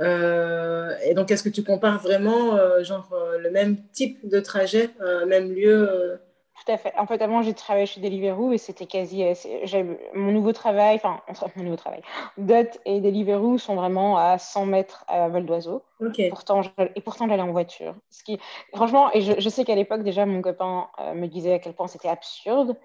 Euh, 0.02 0.94
et 1.06 1.14
donc, 1.14 1.32
est-ce 1.32 1.44
que 1.44 1.50
tu 1.50 1.64
compares 1.64 2.02
vraiment 2.02 2.58
genre, 2.84 3.16
le 3.40 3.50
même 3.50 3.78
type 3.94 4.28
de 4.28 4.42
trajet, 4.42 4.90
même 5.28 5.54
lieu 5.54 6.20
tout 6.64 6.72
à 6.72 6.78
fait. 6.78 6.94
En 6.98 7.08
fait, 7.08 7.22
avant, 7.22 7.42
j'ai 7.42 7.54
travaillé 7.54 7.86
chez 7.86 8.02
Deliveroo 8.02 8.52
et 8.52 8.58
c'était 8.58 8.86
quasi. 8.86 9.24
Euh, 9.24 9.96
mon 10.14 10.32
nouveau 10.32 10.54
travail, 10.54 10.96
enfin, 10.96 11.22
mon 11.56 11.64
nouveau 11.64 11.76
travail. 11.76 12.02
Dot 12.38 12.80
et 12.86 13.02
Deliveroo 13.02 13.58
sont 13.58 13.76
vraiment 13.76 14.18
à 14.18 14.38
100 14.38 14.66
mètres 14.68 15.04
à 15.08 15.28
vol 15.28 15.46
d'oiseau. 15.46 15.84
Pourtant, 16.30 16.62
et 16.96 17.02
pourtant, 17.02 17.28
j'allais 17.28 17.42
en 17.42 17.52
voiture. 17.52 17.96
Ce 18.10 18.24
qui, 18.24 18.40
franchement, 18.76 19.12
et 19.14 19.22
je, 19.22 19.50
sais 19.50 19.66
qu'à 19.66 19.76
l'époque, 19.76 20.04
déjà, 20.04 20.26
mon 20.26 20.42
copain 20.42 20.88
euh, 21.00 21.14
me 21.14 21.28
disait 21.28 21.54
à 21.54 21.60
quel 21.60 21.74
point 21.74 21.88
c'était 21.88 22.10
absurde. 22.10 22.78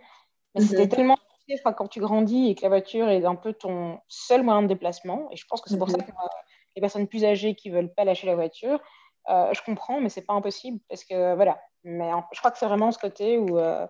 Mais 0.54 0.62
c'était 0.62 0.84
mhm. 0.84 0.88
tellement. 0.88 1.16
quand 1.76 1.88
tu 1.88 2.00
grandis 2.00 2.50
et 2.50 2.54
que 2.54 2.62
la 2.62 2.68
voiture 2.68 3.08
est 3.10 3.24
un 3.24 3.34
peu 3.34 3.52
ton 3.52 3.98
seul 4.08 4.42
moyen 4.42 4.62
de 4.62 4.68
déplacement, 4.68 5.28
et 5.30 5.36
je 5.36 5.44
pense 5.48 5.60
que 5.60 5.68
c'est 5.68 5.78
pour 5.78 5.90
ça 5.90 5.98
mhm. 5.98 6.04
que 6.04 6.10
euh, 6.10 6.28
les 6.76 6.80
personnes 6.80 7.06
plus 7.06 7.24
âgées 7.24 7.54
qui 7.54 7.68
veulent 7.70 7.92
pas 7.92 8.04
lâcher 8.04 8.26
la 8.26 8.36
voiture, 8.36 8.80
je 9.28 9.62
comprends, 9.64 10.00
mais 10.00 10.08
c'est 10.08 10.22
pas 10.22 10.34
impossible 10.34 10.80
parce 10.88 11.04
que 11.04 11.34
voilà, 11.34 11.58
mais 11.86 12.10
je 12.32 12.38
crois 12.40 12.50
que 12.50 12.58
c'est 12.58 12.66
vraiment 12.66 12.90
ce 12.90 12.98
côté 12.98 13.38
où, 13.38 13.58
euh, 13.58 13.86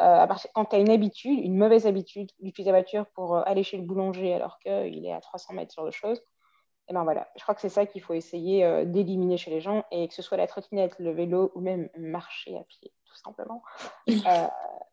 euh, 0.00 0.26
quand 0.54 0.66
tu 0.66 0.76
as 0.76 0.78
une 0.78 0.90
habitude, 0.90 1.38
une 1.40 1.56
mauvaise 1.56 1.86
habitude 1.86 2.30
d'utiliser 2.38 2.70
la 2.70 2.78
voiture 2.78 3.06
pour 3.14 3.36
euh, 3.36 3.42
aller 3.46 3.64
chez 3.64 3.76
le 3.76 3.82
boulanger 3.82 4.32
alors 4.32 4.58
qu'il 4.60 5.04
est 5.04 5.12
à 5.12 5.20
300 5.20 5.54
mètres 5.54 5.72
sur 5.72 5.84
de 5.84 5.90
choses, 5.90 6.22
et 6.88 6.94
ben 6.94 7.02
voilà, 7.02 7.28
je 7.36 7.42
crois 7.42 7.56
que 7.56 7.60
c'est 7.60 7.68
ça 7.68 7.84
qu'il 7.84 8.00
faut 8.00 8.14
essayer 8.14 8.84
d'éliminer 8.86 9.36
chez 9.38 9.50
les 9.50 9.60
gens 9.60 9.84
et 9.90 10.06
que 10.06 10.14
ce 10.14 10.22
soit 10.22 10.36
la 10.36 10.46
trottinette, 10.46 10.96
le 11.00 11.10
vélo 11.10 11.50
ou 11.56 11.60
même 11.60 11.88
marcher 11.98 12.56
à 12.56 12.62
pied, 12.62 12.92
tout 13.04 13.16
simplement, 13.16 13.60
euh, 14.08 14.46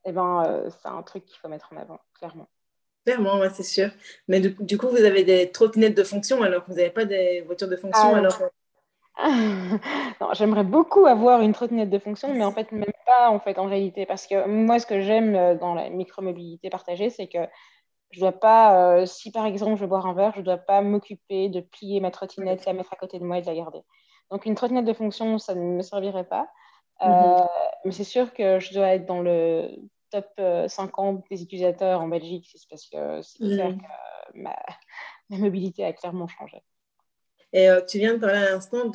eh 0.04 0.12
ben, 0.12 0.44
euh, 0.44 0.70
c'est 0.82 0.88
un 0.88 1.04
truc 1.04 1.24
qu'il 1.26 1.38
faut 1.38 1.50
mettre 1.50 1.72
en 1.72 1.78
avant, 1.78 2.00
clairement. 2.16 2.48
Clairement, 3.06 3.40
c'est 3.54 3.62
sûr. 3.62 3.90
Mais 4.28 4.40
du, 4.40 4.78
coup, 4.78 4.88
vous 4.88 5.04
avez 5.04 5.24
des 5.24 5.52
trottinettes 5.52 5.96
de 5.96 6.04
fonction 6.04 6.42
alors 6.42 6.64
vous 6.68 6.74
n'avez 6.74 6.90
pas 6.90 7.06
des 7.06 7.42
voitures 7.42 7.68
de 7.68 7.76
fonction 7.76 8.16
ah, 8.16 8.18
alors 8.18 8.40
J'aimerais 10.34 10.64
beaucoup 10.64 11.06
avoir 11.06 11.42
une 11.42 11.54
trottinette 11.54 11.90
de 11.90 12.00
fonction, 12.00 12.34
mais 12.34 12.44
en 12.44 12.52
fait, 12.52 12.72
même 12.72 12.86
pas 13.06 13.30
en 13.30 13.40
fait 13.40 13.60
en 13.60 13.66
réalité. 13.66 14.06
Parce 14.06 14.28
que 14.28 14.48
moi, 14.48 14.80
ce 14.80 14.86
que 14.86 15.02
j'aime 15.02 15.58
dans 15.60 15.76
la 15.76 15.90
micromobilité 15.90 16.70
partagée, 16.70 17.10
c'est 17.10 17.28
que 17.28 17.40
je 18.14 18.20
dois 18.20 18.32
pas, 18.32 18.78
euh, 18.78 19.06
si 19.06 19.32
par 19.32 19.46
exemple 19.46 19.76
je 19.76 19.82
veux 19.82 19.88
boire 19.88 20.06
un 20.06 20.14
verre, 20.14 20.34
je 20.36 20.40
ne 20.40 20.46
dois 20.46 20.58
pas 20.58 20.82
m'occuper 20.82 21.50
de 21.50 21.62
plier 21.62 22.00
ma 22.00 22.12
trottinette, 22.12 22.66
la 22.66 22.74
mettre 22.74 22.94
à 22.94 22.96
côté 22.96 23.20
de 23.20 23.26
moi 23.26 23.40
et 23.40 23.42
de 23.42 23.48
la 23.48 23.56
garder. 23.56 23.82
Donc 24.30 24.46
une 24.46 24.56
trottinette 24.56 24.86
de 24.86 24.94
fonction, 24.94 25.40
ça 25.40 25.56
ne 25.56 25.62
me 25.62 25.82
servirait 25.82 26.28
pas. 26.28 26.48
Euh, 27.02 27.08
mhm. 27.08 27.48
Mais 27.86 27.92
c'est 27.92 28.04
sûr 28.04 28.34
que 28.34 28.60
je 28.60 28.74
dois 28.74 28.90
être 28.90 29.06
dans 29.06 29.22
le 29.22 29.70
top 30.12 30.28
50 30.68 31.18
euh, 31.18 31.22
des 31.32 31.42
utilisateurs 31.42 32.02
en 32.02 32.08
Belgique, 32.08 32.52
c'est 32.56 32.70
parce 32.70 32.88
que 32.88 33.22
c'est 33.24 33.40
clair 33.40 33.76
que 33.76 34.38
ma, 34.38 34.56
mobilité 35.30 35.84
a 35.84 35.94
clairement 35.94 36.28
changé. 36.28 36.62
Et 37.54 37.68
tu 37.88 38.00
viens 38.00 38.16
de 38.16 38.20
parler 38.20 38.40
à 38.40 38.52
l'instant 38.52 38.92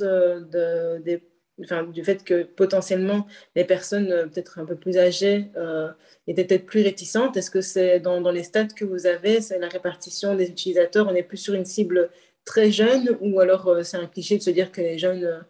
du 1.93 2.05
fait 2.05 2.25
que 2.25 2.43
potentiellement 2.43 3.27
les 3.57 3.65
personnes 3.65 4.13
euh, 4.13 4.27
peut-être 4.27 4.59
un 4.59 4.65
peu 4.65 4.77
plus 4.77 4.97
âgées 4.97 5.51
euh, 5.57 5.89
étaient 6.27 6.45
peut-être 6.45 6.67
plus 6.67 6.83
réticentes. 6.83 7.37
Est-ce 7.37 7.51
que 7.51 7.61
c'est 7.61 8.01
dans, 8.01 8.21
dans, 8.21 8.31
les 8.31 8.45
stats 8.45 8.67
que 8.67 8.85
vous 8.85 9.07
avez, 9.07 9.41
c'est 9.41 9.59
la 9.59 9.69
répartition 9.69 10.35
des 10.35 10.49
utilisateurs, 10.49 11.09
on 11.09 11.15
est 11.15 11.23
plus 11.23 11.37
sur 11.37 11.55
une 11.55 11.65
cible 11.65 12.11
très 12.45 12.71
jeune 12.71 13.17
ou 13.21 13.41
alors 13.41 13.69
euh, 13.69 13.83
c'est 13.83 13.97
un 13.97 14.07
cliché 14.07 14.39
de 14.39 14.43
se 14.43 14.51
dire 14.51 14.73
que 14.73 14.81
les 14.81 14.99
jeunes 14.99 15.45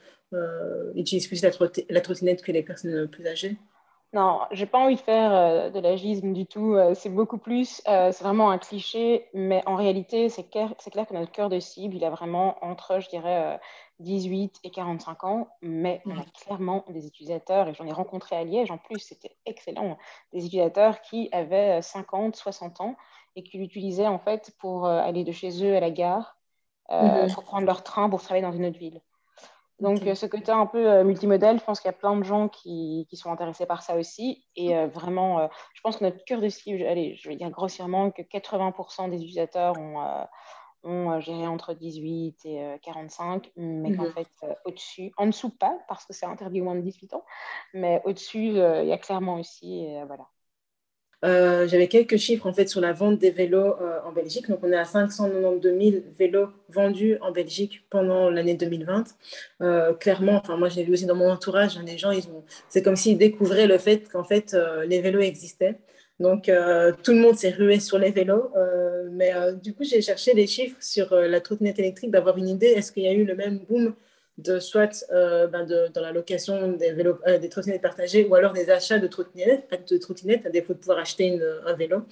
utilisent 0.95 1.27
plus 1.27 1.43
la, 1.43 2.01
trottinette 2.03 2.43
que 2.43 2.53
les 2.53 2.63
personnes 2.63 3.09
plus 3.09 3.27
âgées? 3.27 3.57
Non, 4.13 4.41
j'ai 4.51 4.67
pas 4.67 4.79
envie 4.79 4.97
de 4.97 5.01
faire 5.01 5.71
de 5.71 5.79
l'agisme 5.81 6.33
du 6.33 6.47
tout. 6.47 6.77
c'est 6.95 7.11
beaucoup 7.11 7.37
plus, 7.37 7.83
c'est 7.85 8.23
vraiment 8.23 8.51
un 8.51 8.59
cliché, 8.59 9.29
mais 9.35 9.63
en 9.67 9.77
réalité, 9.77 10.29
c'est 10.31 10.49
clair, 10.49 10.75
clair, 10.91 11.07
que 11.07 11.13
notre 11.13 11.31
cœur 11.31 11.51
de 11.51 11.61
cible, 11.61 11.95
il 11.95 12.05
a 12.05 12.11
vraiment 12.11 12.57
entre, 12.65 13.01
je 13.01 13.09
dirais, 13.11 13.61
18 14.01 14.61
et 14.65 14.71
45 14.71 15.25
ans, 15.25 15.49
mais 15.61 16.01
on 16.07 16.17
a 16.17 16.25
clairement 16.43 16.85
des 16.89 17.07
utilisateurs, 17.07 17.69
et 17.69 17.75
j'en 17.75 17.87
ai 17.87 17.93
rencontré 17.93 18.37
à 18.37 18.45
Liège 18.45 18.71
en 18.71 18.79
plus, 18.79 19.01
c'était 19.01 19.37
excellent, 19.45 19.99
des 20.33 20.47
utilisateurs 20.47 21.01
qui 21.01 21.29
avaient 21.33 21.83
50, 21.83 22.37
60 22.37 22.81
ans 22.81 22.97
et 23.35 23.43
qui 23.43 23.59
l'utilisaient 23.59 24.07
en 24.07 24.19
fait 24.19 24.53
pour 24.59 24.87
euh, 24.87 25.01
aller 25.01 25.25
de 25.25 25.33
chez 25.33 25.65
eux 25.65 25.77
à 25.77 25.81
la 25.81 25.91
gare, 25.91 26.37
euh, 26.91 27.25
mhm. 27.25 27.35
pour 27.35 27.45
prendre 27.45 27.67
leur 27.67 27.83
train 27.83 28.09
pour 28.09 28.23
travailler 28.23 28.43
dans 28.43 28.53
une 28.53 28.67
autre 28.67 28.79
ville. 28.79 29.01
Donc, 29.81 30.03
euh, 30.07 30.15
ce 30.15 30.27
côté 30.27 30.51
un 30.51 30.67
peu 30.67 31.03
multimodal, 31.05 31.59
je 31.59 31.65
pense 31.65 31.81
qu'il 31.81 31.89
y 31.89 31.95
a 31.95 31.97
plein 31.97 32.17
de 32.17 32.25
gens 32.25 32.49
qui, 32.49 33.07
qui, 33.09 33.17
sont 33.17 33.31
intéressés 33.31 33.67
par 33.67 33.83
ça 33.83 33.97
aussi. 33.97 34.45
Et 34.57 34.75
vraiment, 34.87 35.49
je 35.75 35.81
pense 35.83 35.99
que 35.99 36.05
notre 36.05 36.25
cœur 36.25 36.41
de 36.41 36.49
cible, 36.49 36.83
allez, 36.85 37.15
je 37.15 37.29
vais 37.29 37.37
dire 37.37 37.51
grossièrement 37.51 38.11
que 38.11 38.23
80% 38.23 39.11
des 39.11 39.17
utilisateurs 39.17 39.79
ont, 39.79 40.27
ont 40.83 41.13
euh, 41.13 41.21
géré 41.21 41.47
entre 41.47 41.75
18 41.75 42.45
et 42.45 42.79
45, 42.83 43.47
euh, 43.47 43.51
mais 43.57 43.97
qu'en 43.97 44.05
mhm. 44.05 44.13
fait, 44.13 44.29
euh, 44.45 44.55
au-dessus, 44.65 45.13
en 45.17 45.27
dessous 45.27 45.51
pas, 45.51 45.79
parce 45.89 46.05
que 46.05 46.13
c'est 46.13 46.27
interdit 46.27 46.61
au 46.61 46.65
moins 46.65 46.77
de 46.77 46.81
18 46.81 47.15
ans, 47.15 47.25
mais 47.75 48.01
au-dessus, 48.05 48.49
il 48.49 48.87
y 48.87 48.93
a 48.93 48.99
clairement 48.99 49.37
aussi, 49.37 49.87
voilà. 50.07 50.27
J'avais 51.23 51.89
quelques 51.89 52.17
chiffres 52.17 52.47
en 52.47 52.53
fait 52.53 52.69
sur 52.69 52.81
la 52.81 52.93
vente 52.93 53.19
des 53.19 53.31
vélos 53.31 53.75
en 54.05 54.13
Belgique. 54.13 54.49
Donc, 54.49 54.61
on 54.63 54.73
est 54.73 54.77
à 54.77 54.85
592 54.85 55.63
000 55.63 55.97
vélos 56.19 56.49
vendus 56.69 57.19
en 57.21 57.33
Belgique 57.33 57.85
pendant 57.91 58.31
l'année 58.31 58.55
2020. 58.55 59.05
clairement, 59.99 60.37
enfin, 60.37 60.57
moi, 60.57 60.69
j'ai 60.69 60.85
vu 60.85 60.93
aussi 60.93 61.07
dans 61.07 61.17
mon 61.17 61.31
entourage, 61.31 61.77
hein, 61.77 61.83
les 61.87 61.99
gens, 61.99 62.13
ils 62.13 62.27
ont, 62.29 62.45
c'est 62.69 62.83
comme 62.83 62.97
s'ils 62.97 63.19
découvraient 63.19 63.67
le 63.67 63.79
fait 63.79 64.09
qu'en 64.09 64.25
fait, 64.25 64.57
les 64.87 65.01
vélos 65.01 65.21
existaient. 65.21 65.79
Donc, 66.21 66.49
euh, 66.49 66.93
tout 67.05 67.13
le 67.13 67.19
monde 67.19 67.37
s'est 67.37 67.51
rué 67.51 67.79
sur 67.79 67.99
les 67.99 68.11
vélos. 68.11 68.51
Euh, 68.57 69.09
mais 69.13 69.35
euh, 69.35 69.53
du 69.53 69.73
coup, 69.75 69.85
j'ai 69.85 70.03
cherché 70.03 70.35
les 70.35 70.47
chiffres 70.47 70.77
sur 70.81 71.15
la 71.15 71.41
trottinette 71.41 71.79
électrique, 71.79 72.11
d'avoir 72.11 72.37
une 72.39 72.49
idée. 72.49 72.67
Est-ce 72.67 72.93
qu'il 72.93 73.05
y 73.05 73.09
a 73.09 73.13
eu 73.13 73.25
le 73.25 73.35
même 73.35 73.61
boom 73.69 73.95
de 74.39 74.59
soit 74.59 75.05
ben 75.11 75.65
de, 75.65 75.89
dans 75.93 76.01
la 76.01 76.13
location 76.13 76.73
des, 76.73 76.93
vélos, 76.93 77.19
des 77.27 77.49
trottinettes 77.49 77.83
partagées 77.83 78.27
ou 78.27 78.35
alors 78.35 78.53
des 78.53 78.71
achats 78.71 78.99
de 78.99 79.07
trottinettes, 79.07 79.91
de 79.91 79.99
trottinettes 79.99 80.47
à 80.47 80.51
défaut 80.51 80.75
de 80.75 80.79
pouvoir 80.79 80.99
acheter 80.99 81.27
une, 81.27 81.61
un 81.67 81.75
vélo 81.75 82.03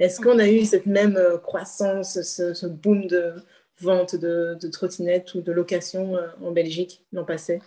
Est-ce 0.00 0.20
qu'on 0.20 0.38
a 0.38 0.48
eu 0.48 0.64
cette 0.64 0.86
même 0.86 1.18
croissance, 1.42 2.20
ce, 2.22 2.66
boom 2.66 3.06
de 3.06 3.34
vente 3.80 4.16
de, 4.16 4.68
trottinettes 4.68 5.34
ou 5.34 5.42
de 5.42 5.52
location 5.52 6.16
en 6.42 6.50
Belgique 6.50 7.04
l'an 7.12 7.24
passé? 7.24 7.60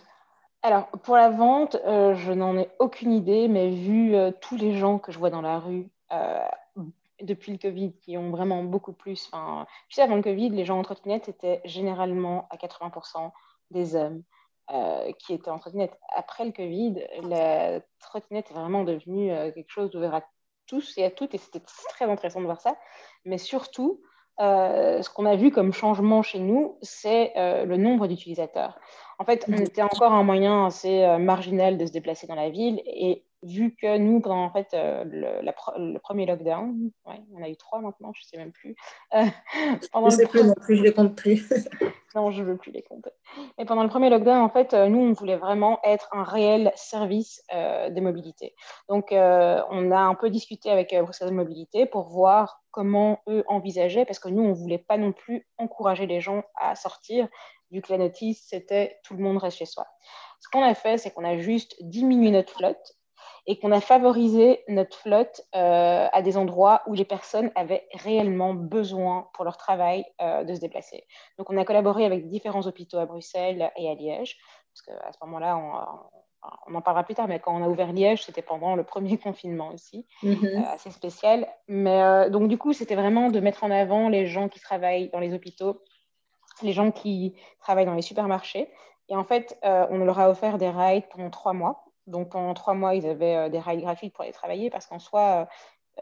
Alors, 0.62 0.88
pour 0.88 1.16
la 1.16 1.30
vente, 1.30 1.76
euh, 1.86 2.14
je 2.14 2.32
n'en 2.32 2.56
ai 2.58 2.68
aucune 2.78 3.12
idée, 3.12 3.46
mais 3.46 3.70
vu 3.70 4.14
euh, 4.14 4.32
tous 4.40 4.56
les 4.56 4.76
gens 4.76 4.98
que 4.98 5.12
je 5.12 5.18
vois 5.18 5.30
dans 5.30 5.40
la 5.40 5.60
rue 5.60 5.88
euh, 6.12 6.40
depuis 7.22 7.52
le 7.52 7.58
Covid 7.58 7.92
qui 7.92 8.18
ont 8.18 8.30
vraiment 8.30 8.64
beaucoup 8.64 8.92
plus. 8.92 9.30
Tu 9.30 9.94
sais, 9.94 10.02
avant 10.02 10.16
le 10.16 10.22
Covid, 10.22 10.50
les 10.50 10.64
gens 10.64 10.78
en 10.78 10.82
trottinette 10.82 11.28
étaient 11.28 11.60
généralement 11.64 12.48
à 12.50 12.56
80% 12.56 13.30
des 13.70 13.96
hommes 13.96 14.22
qui 15.18 15.32
étaient 15.32 15.50
en 15.50 15.58
trottinette. 15.58 15.98
Après 16.14 16.44
le 16.44 16.52
Covid, 16.52 17.02
la 17.22 17.80
trottinette 18.00 18.50
est 18.50 18.54
vraiment 18.54 18.84
devenue 18.84 19.30
quelque 19.54 19.70
chose 19.70 19.90
d'ouvert 19.90 20.14
à 20.14 20.22
tous 20.66 20.98
et 20.98 21.04
à 21.04 21.10
toutes, 21.10 21.34
et 21.34 21.38
c'était 21.38 21.62
très 21.88 22.04
intéressant 22.04 22.40
de 22.40 22.44
voir 22.44 22.60
ça. 22.60 22.76
Mais 23.24 23.38
surtout, 23.38 24.02
ce 24.38 25.08
qu'on 25.08 25.24
a 25.24 25.36
vu 25.36 25.50
comme 25.50 25.72
changement 25.72 26.22
chez 26.22 26.38
nous, 26.38 26.78
c'est 26.82 27.32
le 27.36 27.76
nombre 27.78 28.08
d'utilisateurs. 28.08 28.78
En 29.18 29.24
fait, 29.24 29.44
on 29.48 29.52
était 29.54 29.82
encore 29.82 30.12
un 30.12 30.22
moyen 30.22 30.66
assez 30.66 31.02
euh, 31.02 31.18
marginal 31.18 31.76
de 31.76 31.86
se 31.86 31.92
déplacer 31.92 32.28
dans 32.28 32.36
la 32.36 32.50
ville. 32.50 32.80
Et 32.86 33.24
vu 33.42 33.74
que 33.74 33.98
nous, 33.98 34.20
pendant 34.20 34.44
en 34.44 34.50
fait, 34.50 34.68
euh, 34.74 35.04
le, 35.04 35.98
premier 35.98 36.26
lockdown, 36.26 36.90
ouais, 37.06 37.20
on 37.34 37.42
a 37.42 37.48
eu 37.48 37.56
trois 37.56 37.80
maintenant, 37.80 38.12
je 38.14 38.22
ne 38.22 38.26
sais 38.26 38.36
même 38.36 38.52
plus. 38.52 38.74
Euh, 39.14 39.24
je 39.54 39.98
ne 40.00 40.10
sais 40.10 40.26
plus 40.26 40.44
non 40.44 40.54
plus, 40.54 40.76
je 40.76 40.82
les 40.82 40.92
compte 40.92 41.14
plus. 41.14 41.48
non, 42.14 42.30
je 42.30 42.42
ne 42.42 42.48
veux 42.48 42.56
plus 42.56 42.72
les 42.72 42.82
compter. 42.82 43.10
Mais 43.56 43.64
pendant 43.64 43.82
le 43.82 43.88
premier 43.88 44.10
lockdown, 44.10 44.40
en 44.40 44.48
fait, 44.48 44.72
nous, 44.74 44.98
on 44.98 45.12
voulait 45.12 45.36
vraiment 45.36 45.78
être 45.84 46.08
un 46.12 46.24
réel 46.24 46.72
service 46.74 47.42
de 47.52 48.00
mobilité. 48.00 48.54
Donc, 48.88 49.08
on 49.12 49.90
a 49.90 50.00
un 50.00 50.14
peu 50.14 50.30
discuté 50.30 50.70
avec 50.70 50.94
Bruxelles 50.94 51.32
Mobilité 51.32 51.86
pour 51.86 52.08
voir 52.08 52.62
comment 52.70 53.20
eux 53.28 53.44
envisageaient, 53.46 54.04
parce 54.04 54.18
que 54.18 54.28
nous, 54.28 54.42
on 54.42 54.48
ne 54.48 54.54
voulait 54.54 54.78
pas 54.78 54.96
non 54.96 55.12
plus 55.12 55.46
encourager 55.58 56.06
les 56.06 56.20
gens 56.20 56.42
à 56.56 56.74
sortir, 56.74 57.28
vu 57.70 57.82
que 57.82 57.92
la 57.92 57.98
notice, 57.98 58.46
c'était 58.48 58.98
tout 59.04 59.14
le 59.14 59.22
monde 59.22 59.38
reste 59.38 59.58
chez 59.58 59.66
soi. 59.66 59.86
Ce 60.40 60.48
qu'on 60.50 60.62
a 60.62 60.74
fait, 60.74 60.98
c'est 60.98 61.10
qu'on 61.10 61.24
a 61.24 61.38
juste 61.38 61.76
diminué 61.80 62.30
notre 62.30 62.52
flotte 62.52 62.97
et 63.48 63.58
qu'on 63.58 63.72
a 63.72 63.80
favorisé 63.80 64.62
notre 64.68 64.94
flotte 64.98 65.40
euh, 65.56 66.06
à 66.12 66.20
des 66.20 66.36
endroits 66.36 66.82
où 66.86 66.92
les 66.92 67.06
personnes 67.06 67.50
avaient 67.54 67.88
réellement 67.94 68.52
besoin 68.52 69.30
pour 69.32 69.42
leur 69.42 69.56
travail 69.56 70.04
euh, 70.20 70.44
de 70.44 70.54
se 70.54 70.60
déplacer. 70.60 71.06
Donc, 71.38 71.48
on 71.48 71.56
a 71.56 71.64
collaboré 71.64 72.04
avec 72.04 72.28
différents 72.28 72.66
hôpitaux 72.66 72.98
à 72.98 73.06
Bruxelles 73.06 73.72
et 73.76 73.90
à 73.90 73.94
Liège, 73.94 74.36
parce 74.74 74.82
qu'à 74.82 75.12
ce 75.12 75.18
moment-là, 75.24 75.56
on, 75.56 76.74
en 76.74 76.82
parlera 76.82 77.04
plus 77.04 77.14
tard, 77.14 77.26
mais 77.26 77.40
quand 77.40 77.58
on 77.58 77.64
a 77.64 77.68
ouvert 77.68 77.90
Liège, 77.90 78.22
c'était 78.22 78.42
pendant 78.42 78.76
le 78.76 78.84
premier 78.84 79.16
confinement 79.18 79.70
aussi, 79.72 80.06
euh, 80.24 80.60
assez 80.70 80.90
spécial. 80.90 81.48
Mais 81.68 82.28
donc, 82.28 82.48
du 82.48 82.58
coup, 82.58 82.74
c'était 82.74 82.96
vraiment 82.96 83.30
de 83.30 83.40
mettre 83.40 83.64
en 83.64 83.70
avant 83.70 84.10
les 84.10 84.26
gens 84.26 84.50
qui 84.50 84.60
travaillent 84.60 85.08
dans 85.08 85.20
les 85.20 85.32
hôpitaux 85.32 85.82
les 86.62 86.72
gens 86.72 86.90
qui 86.90 87.36
travaillent 87.60 87.86
dans 87.86 87.94
les 87.94 88.02
supermarchés. 88.02 88.68
Et 89.08 89.14
en 89.14 89.22
fait, 89.22 89.56
on 89.62 89.98
leur 89.98 90.18
a 90.18 90.28
offert 90.28 90.58
des 90.58 90.68
rides 90.68 91.04
pendant 91.08 91.30
trois 91.30 91.52
mois. 91.52 91.87
Donc 92.08 92.30
pendant 92.30 92.54
trois 92.54 92.74
mois, 92.74 92.94
ils 92.94 93.06
avaient 93.06 93.36
euh, 93.36 93.48
des 93.48 93.58
rides 93.58 93.80
gratuites 93.80 94.12
pour 94.12 94.22
aller 94.22 94.32
travailler 94.32 94.70
parce 94.70 94.86
qu'en 94.86 94.98
soi, 94.98 95.46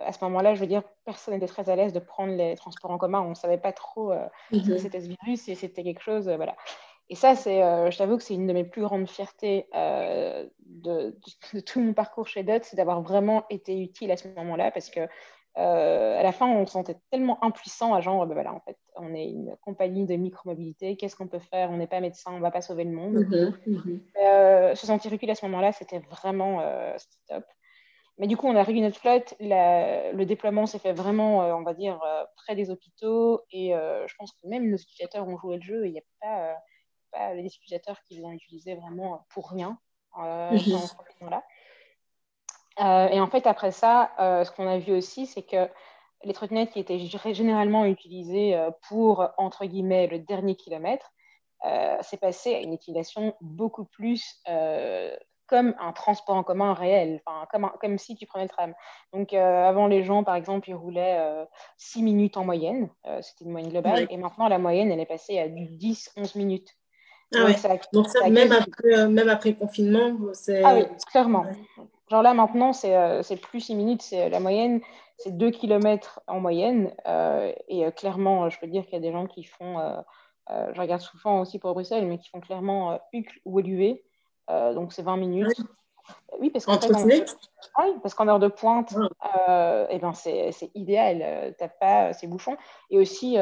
euh, 0.00 0.04
à 0.04 0.12
ce 0.12 0.22
moment-là, 0.24 0.54
je 0.54 0.60
veux 0.60 0.66
dire, 0.66 0.82
personne 1.04 1.34
n'était 1.34 1.46
très 1.46 1.68
à 1.68 1.76
l'aise 1.76 1.92
de 1.92 1.98
prendre 1.98 2.34
les 2.34 2.54
transports 2.56 2.90
en 2.90 2.98
commun. 2.98 3.20
On 3.20 3.30
ne 3.30 3.34
savait 3.34 3.58
pas 3.58 3.72
trop 3.72 4.12
que 4.50 4.56
mhm. 4.56 4.78
c'était 4.78 5.00
ce 5.00 5.08
virus 5.08 5.48
et 5.48 5.54
c'était 5.54 5.82
quelque 5.82 6.02
chose. 6.02 6.28
voilà. 6.28 6.54
Et 7.08 7.14
ça, 7.14 7.34
c'est, 7.34 7.60
je 7.60 7.96
t'avoue 7.96 8.18
que 8.18 8.22
c'est 8.22 8.34
une 8.34 8.46
de 8.46 8.52
mes 8.52 8.64
plus 8.64 8.82
grandes 8.82 9.08
fiertés 9.08 9.68
de, 9.72 11.16
de, 11.54 11.60
tout 11.60 11.80
mon 11.80 11.94
parcours 11.94 12.26
chez 12.26 12.42
DOT, 12.42 12.58
c'est 12.62 12.76
d'avoir 12.76 13.00
vraiment 13.00 13.44
été 13.48 13.80
utile 13.80 14.10
à 14.10 14.18
ce 14.18 14.28
moment-là 14.28 14.70
parce 14.70 14.90
que 14.90 15.08
euh, 15.58 16.18
à 16.18 16.22
la 16.22 16.32
fin, 16.32 16.46
on 16.46 16.66
se 16.66 16.72
sentait 16.72 16.96
tellement 17.10 17.42
impuissant 17.42 17.94
à 17.94 18.00
genre, 18.00 18.26
ben 18.26 18.34
voilà, 18.34 18.52
en 18.52 18.60
fait, 18.60 18.76
on 18.96 19.14
est 19.14 19.30
une 19.30 19.56
compagnie 19.62 20.04
de 20.04 20.14
micromobilité, 20.14 20.96
qu'est-ce 20.96 21.16
qu'on 21.16 21.28
peut 21.28 21.38
faire? 21.38 21.70
On 21.70 21.78
n'est 21.78 21.86
pas 21.86 22.00
médecin, 22.00 22.32
on 22.32 22.36
ne 22.36 22.42
va 22.42 22.50
pas 22.50 22.60
sauver 22.60 22.84
le 22.84 22.90
monde. 22.90 23.14
Mhm, 23.14 23.56
mhm. 23.66 24.00
Euh, 24.22 24.74
se 24.74 24.86
sentir 24.86 25.12
utile 25.12 25.30
à 25.30 25.34
ce 25.34 25.46
moment-là, 25.46 25.72
c'était 25.72 26.00
vraiment 26.10 26.60
euh, 26.60 26.94
top. 27.28 27.44
Mais 28.18 28.26
du 28.26 28.36
coup, 28.36 28.46
on 28.46 28.56
a 28.56 28.62
réuni 28.62 28.82
notre 28.82 28.98
flotte. 28.98 29.34
le 29.40 30.24
déploiement 30.24 30.66
s'est 30.66 30.78
fait 30.78 30.94
vraiment, 30.94 31.40
on 31.54 31.62
va 31.62 31.74
dire, 31.74 32.00
près 32.36 32.56
des 32.56 32.70
hôpitaux. 32.70 33.42
Et 33.50 33.72
je 33.72 34.14
pense 34.18 34.32
que 34.32 34.48
même 34.48 34.70
nos 34.70 34.78
utilisateurs 34.78 35.28
ont 35.28 35.36
joué 35.36 35.56
le 35.56 35.62
jeu. 35.62 35.86
Il 35.86 35.92
n'y 35.92 35.98
a 35.98 36.02
pas, 36.22 36.56
pas 37.12 37.34
les 37.34 37.44
utilisateurs 37.44 37.98
qui 38.08 38.18
l'ont 38.18 38.32
utilisé 38.32 38.74
vraiment 38.74 39.26
pour 39.28 39.50
rien 39.50 39.78
euh, 40.18 40.50
mhm. 40.50 40.72
dans 40.72 40.78
ce 40.78 40.94
moment-là. 41.20 41.42
Euh, 42.80 43.08
et 43.08 43.20
en 43.20 43.26
fait, 43.26 43.46
après 43.46 43.70
ça, 43.70 44.10
euh, 44.20 44.44
ce 44.44 44.50
qu'on 44.50 44.68
a 44.68 44.78
vu 44.78 44.92
aussi, 44.92 45.26
c'est 45.26 45.42
que 45.42 45.68
les 46.24 46.32
trottinettes 46.32 46.70
qui 46.70 46.80
étaient 46.80 46.98
généralement 46.98 47.84
utilisées 47.84 48.54
euh, 48.54 48.70
pour, 48.88 49.28
entre 49.38 49.64
guillemets, 49.64 50.06
le 50.06 50.18
dernier 50.18 50.56
kilomètre, 50.56 51.12
c'est 52.02 52.20
passé 52.20 52.54
à 52.54 52.60
une 52.60 52.74
utilisation 52.74 53.34
beaucoup 53.40 53.86
plus 53.86 54.40
comme 55.48 55.74
un 55.80 55.92
transport 55.92 56.36
en 56.36 56.44
commun 56.44 56.74
réel, 56.74 57.20
comme, 57.50 57.68
comme 57.80 57.98
si 57.98 58.14
tu 58.14 58.24
prenais 58.24 58.44
le 58.44 58.50
tram. 58.50 58.72
Donc 59.12 59.32
avant, 59.32 59.88
les 59.88 60.04
gens, 60.04 60.22
par 60.22 60.36
exemple, 60.36 60.70
ils 60.70 60.76
roulaient 60.76 61.44
6 61.76 62.04
minutes 62.04 62.36
en 62.36 62.44
moyenne, 62.44 62.88
c'était 63.20 63.46
une 63.46 63.50
moyenne 63.50 63.70
globale, 63.70 64.06
et 64.10 64.16
maintenant 64.16 64.46
la 64.46 64.58
moyenne, 64.58 64.92
elle 64.92 65.00
est 65.00 65.06
passée 65.06 65.40
à 65.40 65.48
10-11 65.48 66.38
minutes. 66.38 66.70
Ah 67.34 67.46
Donc, 67.92 68.08
ça, 68.08 68.28
même, 68.28 68.52
après, 68.52 69.08
même 69.08 69.28
après 69.28 69.50
le 69.50 69.56
confinement, 69.56 70.16
c'est... 70.34 70.62
Ah 70.62 70.74
oui, 70.76 70.84
clairement. 71.10 71.46
Genre 72.10 72.22
là, 72.22 72.34
maintenant, 72.34 72.72
c'est 72.72 73.40
plus 73.42 73.60
6 73.60 73.74
minutes, 73.74 74.02
c'est 74.02 74.28
la 74.28 74.40
moyenne 74.40 74.80
c'est 75.18 75.36
2 75.36 75.50
km 75.50 76.20
en 76.26 76.40
moyenne. 76.40 76.92
Euh, 77.06 77.52
et 77.68 77.86
euh, 77.86 77.90
clairement, 77.90 78.48
je 78.50 78.58
peux 78.58 78.66
dire 78.66 78.84
qu'il 78.84 78.94
y 78.94 78.96
a 78.96 79.00
des 79.00 79.12
gens 79.12 79.26
qui 79.26 79.44
font, 79.44 79.78
euh, 79.78 80.72
je 80.72 80.80
regarde 80.80 81.00
souvent 81.00 81.40
aussi 81.40 81.58
pour 81.58 81.72
Bruxelles, 81.74 82.06
mais 82.06 82.18
qui 82.18 82.28
font 82.28 82.40
clairement 82.40 83.00
Uccle 83.12 83.40
ou 83.44 83.60
Eluvé. 83.60 84.04
donc 84.48 84.92
c'est 84.92 85.02
20 85.02 85.16
minutes. 85.16 85.56
Oui, 86.38 86.50
parce 86.50 86.64
qu'en 86.64 86.78
oui, 87.04 87.24
parce 88.00 88.14
qu'en 88.14 88.28
heure 88.28 88.38
de 88.38 88.46
pointe, 88.46 88.94
eh 89.90 89.98
ben 89.98 90.12
c'est 90.12 90.70
idéal. 90.74 91.52
Tu 91.58 91.64
pas 91.80 92.12
ces 92.12 92.28
bouchons. 92.28 92.56
Et 92.90 92.98
aussi, 92.98 93.38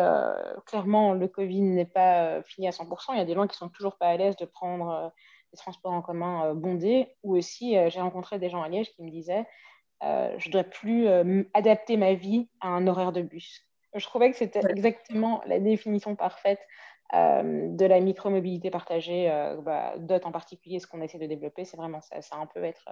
clairement, 0.65 1.13
le 1.13 1.29
Covid 1.29 1.61
n'est 1.61 1.85
pas 1.85 2.43
fini 2.43 2.67
à 2.67 2.71
100%. 2.71 3.13
Il 3.13 3.19
y 3.19 3.21
a 3.21 3.27
des 3.27 3.35
gens 3.35 3.47
qui 3.47 3.59
sont 3.59 3.69
toujours 3.69 3.97
pas 3.97 4.07
à 4.07 4.17
l'aise 4.17 4.37
de 4.37 4.47
prendre 4.47 5.13
des 5.55 5.59
transports 5.59 5.93
en 5.93 6.03
commun 6.03 6.55
bondés. 6.55 7.09
Ou 7.23 7.37
aussi, 7.37 7.77
j'ai 7.89 8.01
rencontré 8.01 8.39
des 8.39 8.51
gens 8.51 8.63
à 8.63 8.69
Liège 8.69 8.91
qui 8.93 9.03
me 9.03 9.11
disaient 9.11 9.47
euh, 10.05 10.35
je 10.39 10.49
ne 10.49 10.53
dois 10.53 10.65
plus 10.65 11.07
euh, 11.07 11.45
adapter 11.55 11.97
ma 11.97 12.15
vie 12.15 12.49
à 12.61 12.69
un 12.69 12.87
horaire 12.87 13.13
de 13.13 13.23
bus. 13.23 13.63
Je 13.95 14.05
trouvais 14.05 14.31
que 14.31 14.37
c'était 14.37 14.61
exactement 14.69 15.41
la 15.47 15.61
définition 15.61 16.17
parfaite 16.17 16.61
euh, 17.15 17.69
de 17.69 17.87
la 17.87 18.01
micromobilité 18.01 18.71
partagée, 18.71 19.29
bah, 19.63 19.95
DOT 19.99 20.21
en 20.25 20.33
particulier, 20.33 20.81
ce 20.81 20.87
qu'on 20.87 21.01
essaie 21.01 21.19
de 21.19 21.27
développer, 21.27 21.65
c'est 21.65 21.77
vraiment 21.77 22.01
ça. 22.01 22.21
C'est 22.21 22.35
un 22.35 22.47
peu 22.47 22.65
être, 22.65 22.89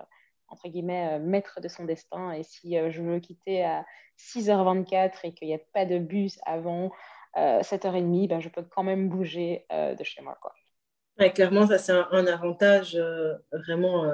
entre 0.49 0.69
guillemets, 0.69 1.19
maître 1.19 1.61
de 1.61 1.67
son 1.67 1.85
destin. 1.85 2.33
Et 2.33 2.45
si 2.45 2.77
je 2.91 3.03
veux 3.03 3.19
quitter 3.19 3.65
à 3.65 3.85
6h24 4.17 5.25
et 5.25 5.35
qu'il 5.35 5.49
n'y 5.49 5.55
a 5.55 5.61
pas 5.73 5.87
de 5.87 5.99
bus 5.99 6.39
avant 6.47 6.93
7h30, 7.37 8.29
ben, 8.29 8.41
je 8.41 8.49
peux 8.49 8.63
quand 8.63 8.85
même 8.85 9.09
bouger 9.09 9.67
de 9.71 10.05
chez 10.05 10.23
moi. 10.23 10.39
Quoi. 10.41 10.55
Clairement, 11.35 11.67
ça, 11.67 11.79
c'est 11.79 11.93
un, 11.93 12.27
avantage 12.27 13.01
vraiment 13.53 14.13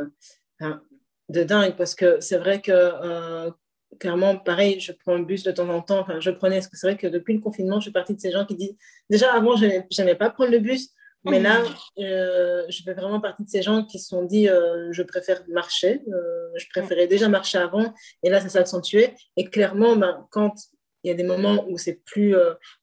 de 1.28 1.42
dingue 1.42 1.76
parce 1.76 1.94
que 1.94 2.20
c'est 2.20 2.38
vrai 2.38 2.60
que 2.60 2.72
euh, 2.72 3.50
clairement, 3.98 4.36
pareil, 4.36 4.80
je 4.80 4.92
prends 4.92 5.16
le 5.16 5.24
bus 5.24 5.42
de 5.42 5.50
temps 5.50 5.68
en 5.68 5.80
temps. 5.82 6.00
Enfin, 6.00 6.20
je 6.20 6.30
prenais, 6.30 6.56
parce 6.56 6.68
que 6.68 6.76
c'est 6.76 6.86
vrai 6.86 6.96
que 6.96 7.06
depuis 7.06 7.34
le 7.34 7.40
confinement, 7.40 7.76
je 7.76 7.84
suis 7.84 7.92
partie 7.92 8.14
de 8.14 8.20
ces 8.20 8.30
gens 8.30 8.44
qui 8.44 8.54
disent 8.54 8.76
déjà 9.10 9.32
avant, 9.32 9.56
je 9.56 9.66
n'aimais 9.98 10.14
pas 10.14 10.30
prendre 10.30 10.50
le 10.50 10.58
bus, 10.58 10.90
mais 11.24 11.40
là, 11.40 11.60
mhm. 11.60 12.04
euh, 12.04 12.62
je 12.68 12.82
fais 12.82 12.94
vraiment 12.94 13.20
partie 13.20 13.44
de 13.44 13.50
ces 13.50 13.60
gens 13.60 13.84
qui 13.84 13.98
se 13.98 14.08
sont 14.08 14.24
dit 14.24 14.48
euh, 14.48 14.92
je 14.92 15.02
préfère 15.02 15.42
marcher. 15.48 16.02
je 16.56 16.64
préférais 16.70 17.06
déjà 17.06 17.28
marcher 17.28 17.58
avant, 17.58 17.92
et 18.22 18.30
là, 18.30 18.40
ça 18.40 18.48
s'est 18.48 18.58
accentué. 18.58 19.14
Et 19.36 19.44
clairement, 19.44 19.96
ben, 19.96 20.26
quand 20.30 20.54
il 21.04 21.08
y 21.08 21.10
a 21.10 21.14
des 21.14 21.24
moments 21.24 21.66
où 21.68 21.76
c'est 21.78 22.00
plus, 22.04 22.34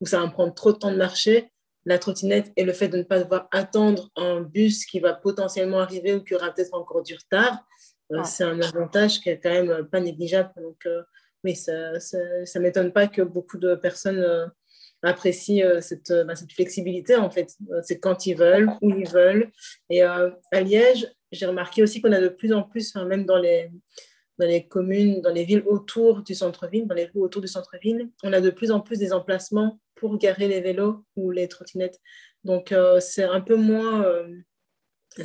où 0.01 0.05
ça 0.05 0.19
va 0.19 0.27
me 0.27 0.31
prendre 0.31 0.53
trop 0.53 0.71
de 0.71 0.77
temps 0.77 0.91
de 0.91 0.97
marcher, 0.97 1.51
la 1.85 1.99
trottinette 1.99 2.51
et 2.55 2.63
le 2.63 2.73
fait 2.73 2.87
de 2.87 2.97
ne 2.97 3.03
pas 3.03 3.19
devoir 3.19 3.47
attendre 3.51 4.09
un 4.15 4.41
bus 4.41 4.85
qui 4.85 4.99
va 4.99 5.13
potentiellement 5.13 5.79
arriver 5.79 6.13
ou 6.13 6.23
qui 6.23 6.35
aura 6.35 6.51
peut-être 6.51 6.73
encore 6.73 7.03
du 7.03 7.15
retard, 7.15 7.63
euh, 8.11 8.23
c'est 8.23 8.43
un 8.43 8.59
avantage 8.61 9.19
qui 9.19 9.29
est 9.29 9.39
quand 9.39 9.51
même 9.51 9.87
pas 9.91 9.99
négligeable. 9.99 10.51
Donc, 10.57 10.85
euh, 10.85 11.03
oui, 11.43 11.55
ça 11.55 11.91
ne 11.93 12.59
m'étonne 12.59 12.91
pas 12.91 13.07
que 13.07 13.21
beaucoup 13.21 13.57
de 13.57 13.75
personnes 13.75 14.19
euh, 14.19 14.47
apprécient 15.03 15.81
cette, 15.81 16.11
bah, 16.25 16.35
cette, 16.35 16.51
flexibilité, 16.51 17.15
en 17.15 17.29
fait. 17.29 17.55
C'est 17.83 17.99
quand 17.99 18.25
ils 18.25 18.35
veulent, 18.35 18.71
où 18.81 18.89
ils 18.89 19.07
veulent. 19.07 19.51
Et 19.91 20.01
à 20.01 20.31
Liège, 20.53 21.07
j'ai 21.31 21.45
remarqué 21.45 21.83
aussi 21.83 22.01
qu'on 22.01 22.11
a 22.11 22.21
de 22.21 22.29
plus 22.29 22.51
en 22.53 22.63
plus, 22.63 22.95
même 22.95 23.25
dans 23.25 23.37
les, 23.37 23.69
dans 24.39 24.47
les 24.47 24.67
communes, 24.67 25.21
dans 25.21 25.31
les 25.31 25.45
villes 25.45 25.63
autour 25.67 26.23
du 26.23 26.33
centre-ville, 26.33 26.87
dans 26.87 26.95
les 26.95 27.05
rues 27.05 27.21
autour 27.21 27.41
du 27.41 27.47
centre-ville, 27.47 28.09
on 28.23 28.33
a 28.33 28.41
de 28.41 28.49
plus 28.49 28.71
en 28.71 28.79
plus 28.79 28.97
des 28.97 29.13
emplacements 29.13 29.79
garer 30.13 30.47
les 30.47 30.61
vélos 30.61 31.03
ou 31.15 31.31
les 31.31 31.47
trottinettes. 31.47 31.99
Donc, 32.43 32.73
c'est 32.99 33.23
un 33.23 33.41
peu 33.41 33.55
moins, 33.55 34.05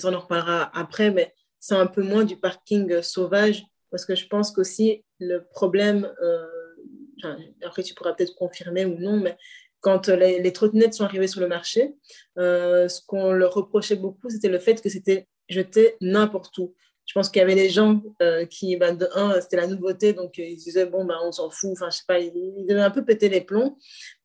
on 0.02 0.14
en 0.14 0.20
reparlera 0.20 0.70
après, 0.78 1.10
mais 1.10 1.34
c'est 1.60 1.74
un 1.74 1.86
peu 1.86 2.02
moins 2.02 2.24
du 2.24 2.36
parking 2.36 3.02
sauvage, 3.02 3.64
parce 3.90 4.04
que 4.04 4.14
je 4.14 4.26
pense 4.26 4.50
qu'aussi 4.50 5.04
le 5.18 5.44
problème, 5.44 6.10
euh, 6.22 7.36
après 7.62 7.82
tu 7.82 7.94
pourras 7.94 8.14
peut-être 8.14 8.34
confirmer 8.34 8.86
ou 8.86 8.98
non, 8.98 9.18
mais 9.18 9.36
quand 9.80 10.08
les, 10.08 10.52
trottinettes 10.52 10.94
sont 10.94 11.04
arrivées 11.04 11.26
sur 11.26 11.40
le 11.40 11.48
marché, 11.48 11.94
euh, 12.38 12.88
ce 12.88 13.00
qu'on 13.06 13.32
leur 13.32 13.54
reprochait 13.54 13.96
beaucoup, 13.96 14.28
c'était 14.28 14.48
le 14.48 14.58
fait 14.58 14.80
que 14.80 14.88
c'était 14.88 15.26
jeté 15.48 15.96
n'importe 16.00 16.56
où. 16.58 16.74
Je 17.10 17.14
pense 17.14 17.28
qu'il 17.28 17.40
y 17.40 17.42
avait 17.42 17.56
des 17.56 17.70
gens 17.70 18.00
euh, 18.22 18.46
qui, 18.46 18.76
ben, 18.76 18.96
de 18.96 19.08
un, 19.16 19.40
c'était 19.40 19.56
la 19.56 19.66
nouveauté, 19.66 20.12
donc 20.12 20.38
ils 20.38 20.54
disaient, 20.54 20.86
bon, 20.86 21.04
ben, 21.04 21.16
on 21.24 21.32
s'en 21.32 21.50
fout, 21.50 21.70
enfin, 21.72 21.90
je 21.90 21.96
sais 21.96 22.04
pas, 22.06 22.20
ils, 22.20 22.30
ils, 22.56 22.70
avaient 22.70 22.82
un 22.82 22.90
peu 22.92 23.04
pété 23.04 23.28
les 23.28 23.40
plombs, 23.40 23.76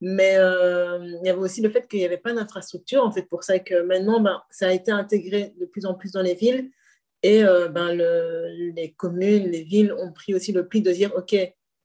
mais 0.01 0.33
il 0.35 1.21
y 1.23 1.29
avait 1.29 1.39
aussi 1.39 1.61
le 1.61 1.71
fait 1.71 1.87
qu'il 1.87 1.97
n'y 1.97 2.05
avait 2.05 2.19
pas 2.19 2.31
d'infrastructure, 2.31 3.03
en 3.03 3.11
fait, 3.11 3.23
pour 3.23 3.43
ça 3.43 3.57
que 3.57 3.81
maintenant, 3.81 4.19
ben, 4.19 4.39
ça 4.51 4.67
a 4.67 4.71
été 4.71 4.91
intégré 4.91 5.55
de 5.59 5.65
plus 5.65 5.87
en 5.87 5.95
plus 5.95 6.11
dans 6.11 6.21
les 6.21 6.35
villes, 6.35 6.69
et 7.23 7.43
euh, 7.43 7.69
ben, 7.69 7.91
les 7.95 8.93
communes, 8.93 9.49
les 9.49 9.63
villes 9.63 9.91
ont 9.93 10.13
pris 10.13 10.35
aussi 10.35 10.51
le 10.51 10.67
pli 10.67 10.83
de 10.83 10.91
dire, 10.91 11.11
OK, 11.15 11.35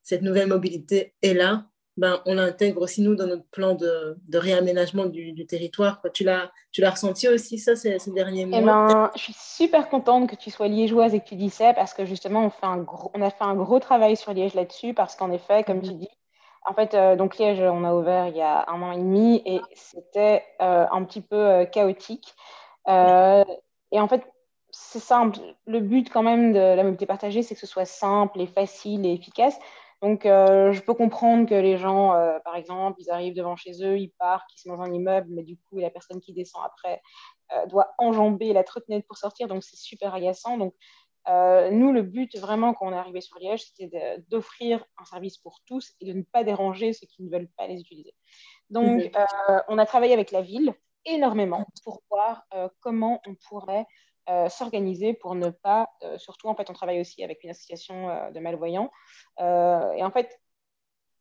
cette 0.02 0.20
nouvelle 0.20 0.48
mobilité 0.48 1.14
est 1.22 1.32
là, 1.32 1.66
ben, 1.96 2.20
on 2.24 2.35
l'intègre 2.35 2.83
aussi 2.83 3.03
nous 3.03 3.14
dans 3.14 3.26
notre 3.26 3.46
plan 3.50 3.74
de, 3.74 4.16
de 4.26 4.38
réaménagement 4.38 5.07
du, 5.07 5.33
du 5.33 5.46
territoire. 5.46 6.00
Tu 6.14 6.24
l'as, 6.24 6.50
tu 6.72 6.81
l'as 6.81 6.90
ressenti 6.90 7.29
aussi 7.29 7.59
ça 7.59 7.76
ces, 7.76 7.98
ces 7.98 8.12
derniers 8.12 8.42
eh 8.53 8.61
mois? 8.61 8.87
ben, 8.87 9.11
Je 9.16 9.22
suis 9.22 9.37
super 9.37 9.88
contente 9.88 10.29
que 10.29 10.37
tu 10.37 10.50
sois 10.50 10.68
liégeoise 10.68 11.14
et 11.14 11.20
que 11.20 11.26
tu 11.26 11.35
dis 11.35 11.50
ça 11.50 11.74
parce 11.74 11.92
que 11.92 12.05
justement 12.05 12.44
on, 12.46 12.50
fait 12.50 12.66
un 12.66 12.79
gros, 12.79 13.11
on 13.14 13.22
a 13.22 13.31
fait 13.31 13.44
un 13.44 13.55
gros 13.55 13.81
travail 13.81 14.16
sur 14.16 14.33
Liège 14.33 14.55
là-dessus 14.55 14.94
parce 14.94 15.16
qu'en 15.16 15.31
effet, 15.31 15.64
comme 15.64 15.83
tu 15.83 15.90
mhm. 15.90 15.98
dis, 15.98 16.09
en 16.64 16.74
fait, 16.74 16.94
euh, 16.94 17.16
donc 17.16 17.38
Liège, 17.38 17.61
on 17.61 17.85
a 17.85 17.92
ouvert 17.92 18.29
il 18.29 18.37
y 18.37 18.42
a 18.42 18.70
un 18.70 18.83
an 18.83 18.92
et 18.92 18.98
demi 18.98 19.42
et 19.44 19.61
c'était 19.74 20.44
euh, 20.62 20.87
un 20.90 21.05
petit 21.05 21.20
peu 21.20 21.64
chaotique. 21.72 22.35
et 22.87 24.00
en 24.00 24.09
fait, 24.09 24.22
c'est 24.70 25.00
simple. 25.00 25.38
Le 25.66 25.81
but 25.81 26.11
quand 26.11 26.22
même 26.22 26.53
de 26.53 26.59
la 26.59 26.83
mobilité 26.83 27.07
partagée, 27.07 27.42
c'est 27.42 27.55
que 27.55 27.61
ce 27.61 27.66
soit 27.66 27.85
simple 27.85 28.40
et 28.40 28.46
facile 28.46 29.05
et 29.05 29.12
efficace. 29.12 29.59
Donc, 30.02 30.24
euh, 30.24 30.72
je 30.72 30.80
peux 30.80 30.94
comprendre 30.94 31.46
que 31.46 31.54
les 31.54 31.76
gens, 31.76 32.14
euh, 32.14 32.38
par 32.40 32.56
exemple, 32.56 33.00
ils 33.00 33.10
arrivent 33.10 33.34
devant 33.34 33.56
chez 33.56 33.72
eux, 33.84 33.98
ils 33.98 34.12
partent, 34.18 34.48
ils 34.56 34.58
se 34.58 34.68
mangent 34.68 34.88
un 34.88 34.92
immeuble, 34.92 35.28
mais 35.30 35.42
du 35.42 35.58
coup, 35.58 35.78
la 35.78 35.90
personne 35.90 36.20
qui 36.20 36.32
descend 36.32 36.62
après 36.64 37.02
euh, 37.52 37.66
doit 37.66 37.92
enjamber 37.98 38.52
la 38.54 38.64
trottinette 38.64 39.06
pour 39.06 39.18
sortir, 39.18 39.46
donc 39.46 39.62
c'est 39.62 39.76
super 39.76 40.14
agaçant. 40.14 40.56
Donc, 40.56 40.74
nous, 41.26 41.92
le 41.92 42.02
but 42.02 42.36
vraiment 42.38 42.72
quand 42.72 42.88
on 42.88 42.92
est 42.92 42.96
arrivé 42.96 43.20
sur 43.20 43.38
Liège, 43.38 43.66
c'était 43.66 44.18
d'offrir 44.28 44.84
un 44.98 45.04
service 45.04 45.38
pour 45.38 45.60
tous 45.64 45.92
et 46.00 46.06
de 46.06 46.12
ne 46.12 46.22
pas 46.22 46.42
déranger 46.42 46.92
ceux 46.92 47.06
qui 47.06 47.22
ne 47.22 47.30
veulent 47.30 47.50
pas 47.56 47.68
les 47.68 47.78
utiliser. 47.78 48.14
Donc, 48.68 49.04
mhm. 49.04 49.62
on 49.68 49.78
a 49.78 49.86
travaillé 49.86 50.12
avec 50.12 50.32
la 50.32 50.40
ville 50.40 50.74
énormément 51.04 51.66
pour 51.84 52.02
voir 52.10 52.44
comment 52.80 53.20
on 53.28 53.36
pourrait 53.48 53.86
euh, 54.28 54.48
s'organiser 54.48 55.14
pour 55.14 55.35
ne 55.35 55.48
pas, 55.48 55.88
euh, 56.02 56.18
surtout 56.18 56.48
en 56.48 56.54
fait 56.54 56.68
on 56.70 56.72
travaille 56.72 57.00
aussi 57.00 57.24
avec 57.24 57.42
une 57.42 57.50
association 57.50 58.11
euh, 58.11 58.30
de 58.30 58.38
malvoyants, 58.38 58.90
et 59.38 59.42
en 60.04 60.11
fait 60.11 60.38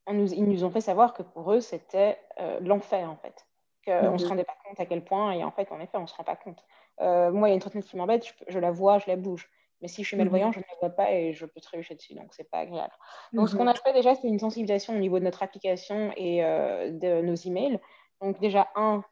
on 0.06 0.14
nous, 0.14 0.34
ils 0.34 0.44
nous 0.44 0.64
ont 0.64 0.70
fait 0.70 0.82
savoir 0.82 1.14
que 1.14 1.24
pour 1.24 1.54
eux 1.54 1.62
c'était 1.62 2.20
l'enfer 2.62 3.10
en 3.10 3.16
fait, 3.16 3.48
qu'on 3.86 4.12
ne 4.12 4.18
se 4.18 4.26
mhm. 4.26 4.30
rendait 4.30 4.44
pas 4.44 4.58
compte 4.66 4.80
à 4.80 4.86
quel 4.86 5.04
point, 5.04 5.32
et 5.32 5.44
en 5.44 5.52
fait 5.52 5.72
en 5.72 5.80
effet 5.80 5.98
on 5.98 6.02
ne 6.02 6.08
se 6.08 6.16
rend 6.16 6.24
pas 6.24 6.36
compte. 6.36 6.64
moi 7.00 7.48
il 7.48 7.52
y 7.52 7.52
a 7.52 7.54
une 7.54 7.62
trottinette 7.62 7.88
qui 7.88 7.96
m'embête, 7.96 8.36
je, 8.48 8.60
la 8.60 8.72
vois, 8.72 9.00
je 9.00 9.08
la 9.08 9.16
bouge. 9.16 9.50
Mais 9.82 9.88
si 9.88 10.04
je 10.04 10.10
suis 10.10 10.18
malvoyant, 10.18 10.48
mhm. 10.48 10.54
je 10.54 10.60
ne 10.60 10.64
la 10.70 10.78
vois 10.82 10.90
pas 10.90 11.12
et 11.14 11.32
je 11.32 11.46
peux 11.46 11.62
trébucher 11.62 11.96
dessus, 11.96 12.14
donc 12.14 12.34
c'est 12.34 12.50
pas 12.52 12.60
agréable. 12.60 12.94
Donc, 13.32 13.48
ce 13.48 13.56
qu'on 13.56 13.64
mhm. 13.64 13.70
a 13.70 13.76
fait 13.76 13.94
déjà, 13.94 14.14
c'est 14.14 14.28
une 14.28 14.40
sensibilisation 14.40 14.94
au 14.94 15.00
niveau 15.00 15.20
de 15.20 15.24
notre 15.24 15.42
application 15.42 16.12
et 16.18 16.42
de 16.42 17.22
nos 17.22 17.36
emails. 17.36 17.80
Donc, 18.22 18.42
déjà, 18.42 18.68
un, 18.76 19.04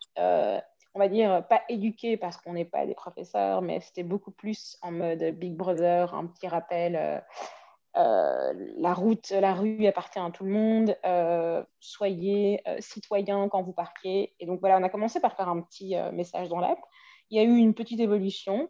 on 0.98 1.00
va 1.00 1.10
dire, 1.10 1.46
pas 1.48 1.62
éduqués 1.70 2.18
parce 2.18 2.38
qu'on 2.38 2.54
n'est 2.54 2.66
pas 2.66 2.88
des 2.88 2.96
professeurs, 2.96 3.62
mais 3.62 3.80
c'était 3.82 4.02
beaucoup 4.02 4.32
plus 4.32 4.80
en 4.82 4.92
mode 4.92 5.24
Big 5.36 5.56
Brother, 5.56 6.16
un 6.16 6.26
petit 6.26 6.48
rappel. 6.48 6.96
Euh, 6.96 7.20
euh, 7.98 8.54
la 8.78 8.96
route, 8.96 9.30
la 9.30 9.54
rue 9.54 9.86
appartient 9.86 10.18
à 10.18 10.32
tout 10.32 10.44
le 10.44 10.50
monde. 10.50 10.98
Euh, 11.06 11.64
soyez 11.80 12.64
citoyens 12.80 13.48
quand 13.48 13.62
vous 13.62 13.74
parquez. 13.74 14.34
Et 14.40 14.48
donc 14.48 14.60
voilà, 14.60 14.80
on 14.80 14.84
a 14.84 14.90
commencé 14.90 15.20
par 15.20 15.36
faire 15.36 15.50
un 15.50 15.62
petit 15.62 15.96
message 16.14 16.50
dans 16.50 16.60
l'app. 16.60 16.80
Il 17.30 17.38
y 17.38 17.40
a 17.40 17.44
eu 17.44 17.58
une 17.58 17.76
petite 17.76 18.00
évolution, 18.00 18.68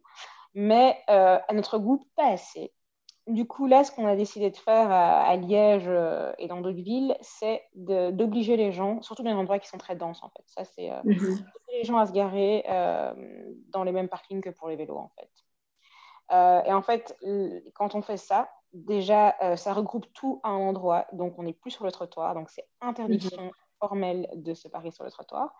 mais 0.53 0.97
à 1.07 1.53
notre 1.53 1.77
goût, 1.77 2.05
pas 2.17 2.27
assez 2.27 2.73
du 3.27 3.45
coup, 3.45 3.67
là, 3.67 3.83
ce 3.83 3.91
qu'on 3.91 4.07
a 4.07 4.15
décidé 4.15 4.49
de 4.49 4.57
faire 4.57 4.89
à, 4.89 5.35
Liège 5.35 5.83
euh, 5.87 6.31
et 6.37 6.47
dans 6.47 6.61
d'autres 6.61 6.81
villes, 6.81 7.15
c'est 7.21 7.61
d'obliger 7.75 8.55
les 8.55 8.71
gens, 8.71 9.01
surtout 9.01 9.23
dans 9.23 9.31
les 9.31 9.35
endroits 9.35 9.59
qui 9.59 9.67
sont 9.67 9.77
très 9.77 9.95
denses, 9.95 10.23
en 10.23 10.29
fait. 10.29 10.43
Ça, 10.45 10.63
c'est 10.63 10.91
euh, 10.91 11.01
mhm. 11.03 11.37
les 11.73 11.83
gens 11.83 11.97
à 11.97 12.05
se 12.05 12.13
garer 12.13 12.63
euh, 12.69 13.13
dans 13.69 13.83
les 13.83 13.91
mêmes 13.91 14.07
parkings 14.07 14.41
que 14.41 14.49
pour 14.49 14.69
les 14.69 14.77
vélos, 14.77 14.97
en 14.97 15.11
fait. 15.17 15.29
et 16.67 16.73
en 16.73 16.81
fait, 16.81 17.17
quand 17.73 17.95
on 17.95 18.01
fait 18.01 18.17
ça, 18.17 18.49
déjà, 18.73 19.35
ça 19.57 19.73
regroupe 19.73 20.05
tout 20.13 20.39
à 20.43 20.49
un 20.49 20.57
endroit, 20.57 21.05
donc 21.11 21.37
on 21.37 21.43
n'est 21.43 21.53
plus 21.53 21.71
sur 21.71 21.83
le 21.83 21.91
trottoir, 21.91 22.33
donc 22.33 22.49
c'est 22.49 22.67
interdiction 22.81 23.43
mhm. 23.43 23.51
formelle 23.79 24.29
de 24.35 24.53
se 24.53 24.69
parer 24.69 24.91
sur 24.91 25.03
le 25.03 25.11
trottoir. 25.11 25.53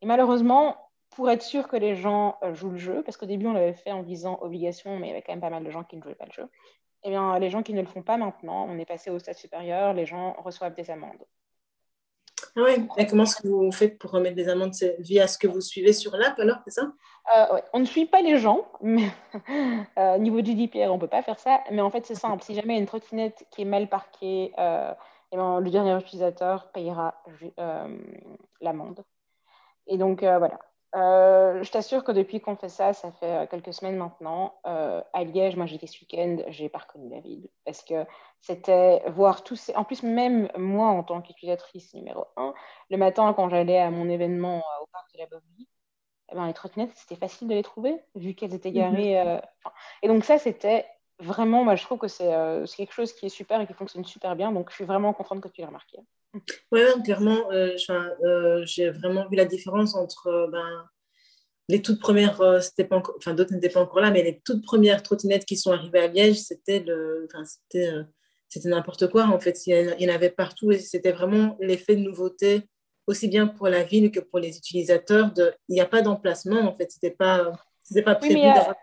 Et 0.00 0.06
malheureusement, 0.06 0.76
pour 1.10 1.30
être 1.30 1.42
sûr 1.42 1.68
que 1.68 1.76
les 1.76 1.94
gens 1.94 2.38
jouent 2.52 2.70
le 2.70 2.78
jeu, 2.78 3.02
parce 3.02 3.18
qu'au 3.18 3.26
début, 3.26 3.46
on 3.46 3.52
l'avait 3.52 3.74
fait 3.74 3.92
en 3.92 4.02
disant 4.02 4.38
obligation, 4.40 4.98
mais 4.98 5.08
il 5.08 5.10
y 5.10 5.12
avait 5.12 5.22
quand 5.22 5.32
même 5.32 5.42
pas 5.42 5.50
mal 5.50 5.64
de 5.64 5.70
gens 5.70 5.84
qui 5.84 5.96
ne 5.96 6.02
jouaient 6.02 6.14
pas 6.14 6.24
le 6.24 6.32
jeu. 6.32 6.48
Eh 7.04 7.10
bien, 7.10 7.38
les 7.38 7.50
gens 7.50 7.62
qui 7.62 7.74
ne 7.74 7.80
le 7.80 7.86
font 7.86 8.02
pas 8.02 8.16
maintenant, 8.16 8.66
on 8.68 8.78
est 8.78 8.84
passé 8.84 9.10
au 9.10 9.18
stade 9.18 9.36
supérieur, 9.36 9.92
les 9.92 10.06
gens 10.06 10.34
reçoivent 10.38 10.74
des 10.74 10.90
amendes. 10.90 11.24
Ah 12.56 12.62
ouais. 12.62 12.76
Et 12.98 13.06
comment 13.06 13.22
est-ce 13.22 13.36
que 13.36 13.48
vous 13.48 13.72
faites 13.72 13.98
pour 13.98 14.10
remettre 14.10 14.36
des 14.36 14.48
amendes? 14.48 14.74
Via 14.98 15.26
ce 15.26 15.38
que 15.38 15.46
vous 15.46 15.60
suivez 15.60 15.92
sur 15.92 16.16
l'app 16.16 16.38
alors, 16.38 16.58
c'est 16.64 16.72
ça? 16.72 16.92
Euh, 17.34 17.60
On 17.72 17.80
ne 17.80 17.84
suit 17.84 18.06
pas 18.06 18.20
les 18.20 18.38
gens, 18.38 18.66
mais 18.80 19.08
euh, 19.98 20.18
niveau 20.18 20.42
du 20.42 20.54
DPR, 20.54 20.90
on 20.90 20.96
ne 20.96 21.00
peut 21.00 21.08
pas 21.08 21.22
faire 21.22 21.38
ça. 21.38 21.60
Mais 21.70 21.80
en 21.80 21.90
fait, 21.90 22.04
c'est 22.04 22.14
simple. 22.14 22.42
Si 22.42 22.54
jamais 22.54 22.74
il 22.74 22.76
y 22.76 22.78
a 22.78 22.80
une 22.80 22.86
trottinette 22.86 23.46
qui 23.50 23.62
est 23.62 23.66
mal 23.66 23.88
parquée, 23.88 24.52
euh, 24.58 24.92
eh 25.32 25.36
ben, 25.36 25.60
le 25.60 25.70
dernier 25.70 25.96
utilisateur 25.96 26.70
payera 26.72 27.22
euh, 27.58 27.98
l'amende. 28.60 29.02
Et 29.86 29.96
donc, 29.96 30.20
voilà. 30.20 30.58
Euh, 30.94 31.62
je 31.62 31.70
t'assure 31.70 32.04
que 32.04 32.12
depuis 32.12 32.40
qu'on 32.40 32.56
fait 32.56 32.68
ça, 32.68 32.92
ça 32.92 33.10
fait 33.12 33.44
euh, 33.44 33.46
quelques 33.46 33.72
semaines 33.72 33.96
maintenant. 33.96 34.60
Euh, 34.66 35.00
à 35.14 35.24
Liège, 35.24 35.56
moi 35.56 35.64
j'étais 35.64 35.86
ce 35.86 35.98
week-end, 36.00 36.36
j'ai 36.48 36.68
pas 36.68 36.80
reconnu 36.80 37.08
la 37.08 37.20
ville 37.20 37.48
parce 37.64 37.82
que 37.82 38.04
c'était 38.40 39.02
voir 39.10 39.42
tous 39.42 39.56
ces... 39.56 39.74
En 39.74 39.84
plus, 39.84 40.02
même 40.02 40.50
moi 40.56 40.88
en 40.88 41.02
tant 41.02 41.22
qu'utilisatrice 41.22 41.94
numéro 41.94 42.26
un, 42.36 42.52
le 42.90 42.96
matin 42.98 43.32
quand 43.32 43.48
j'allais 43.48 43.78
à 43.78 43.90
mon 43.90 44.08
événement 44.08 44.62
au 44.82 44.86
parc 44.92 45.12
de 45.14 45.18
la 45.20 45.26
Bobby, 45.26 45.66
eh 46.30 46.34
ben, 46.34 46.46
les 46.46 46.54
trottinettes, 46.54 46.92
c'était 46.94 47.16
facile 47.16 47.48
de 47.48 47.54
les 47.54 47.62
trouver 47.62 48.02
vu 48.14 48.34
qu'elles 48.34 48.54
étaient 48.54 48.72
garées. 48.72 49.22
Mhm. 49.24 49.40
Et 50.02 50.08
donc 50.08 50.24
ça, 50.24 50.38
c'était 50.38 50.86
vraiment, 51.20 51.64
moi 51.64 51.74
je 51.74 51.84
trouve 51.84 51.98
que 51.98 52.08
c'est 52.08 52.26
quelque 52.76 52.92
chose 52.92 53.14
qui 53.14 53.26
est 53.26 53.30
super 53.30 53.60
et 53.62 53.66
qui 53.66 53.72
fonctionne 53.72 54.04
super 54.04 54.36
bien. 54.36 54.52
Donc 54.52 54.68
je 54.68 54.74
suis 54.74 54.84
vraiment 54.84 55.14
contente 55.14 55.40
que 55.40 55.48
tu 55.48 55.62
l'aies 55.62 55.66
remarqué. 55.66 55.98
Oui, 56.70 56.80
clairement, 57.04 57.50
euh, 57.52 57.76
euh, 57.90 58.62
j'ai 58.64 58.90
vraiment 58.90 59.28
vu 59.28 59.36
la 59.36 59.44
différence 59.44 59.94
entre 59.94 60.28
euh, 60.28 60.46
ben, 60.48 60.88
les 61.68 61.82
toutes 61.82 62.00
premières, 62.00 62.62
c'était 62.62 62.84
pas 62.84 62.96
encore, 62.96 63.14
enfin 63.18 63.34
d'autres 63.34 63.52
n'étaient 63.52 63.68
pas 63.68 63.80
encore 63.80 64.00
là, 64.00 64.10
mais 64.10 64.22
les 64.22 64.40
toutes 64.44 64.64
premières 64.64 65.02
trottinettes 65.02 65.44
qui 65.44 65.56
sont 65.56 65.72
arrivées 65.72 66.00
à 66.00 66.06
Liège, 66.08 66.38
c'était 66.38 66.80
le, 66.80 67.28
enfin, 67.30 67.44
c'était, 67.44 67.90
c'était 68.48 68.68
n'importe 68.68 69.08
quoi 69.08 69.24
en 69.24 69.38
fait. 69.38 69.66
Il 69.66 69.96
y 69.98 70.10
en 70.10 70.14
avait 70.14 70.30
partout 70.30 70.72
et 70.72 70.78
c'était 70.78 71.12
vraiment 71.12 71.56
l'effet 71.60 71.96
de 71.96 72.00
nouveauté, 72.02 72.62
aussi 73.06 73.28
bien 73.28 73.46
pour 73.46 73.68
la 73.68 73.84
ville 73.84 74.10
que 74.10 74.20
pour 74.20 74.38
les 74.38 74.58
utilisateurs. 74.58 75.32
De, 75.32 75.54
il 75.68 75.74
n'y 75.74 75.80
a 75.80 75.86
pas 75.86 76.02
d'emplacement 76.02 76.60
en 76.60 76.76
fait, 76.76 76.90
c'était 76.90 77.10
pas, 77.10 77.52
c'était 77.82 78.02
pas 78.02 78.16
prévu 78.16 78.34
d'avoir 78.34 78.74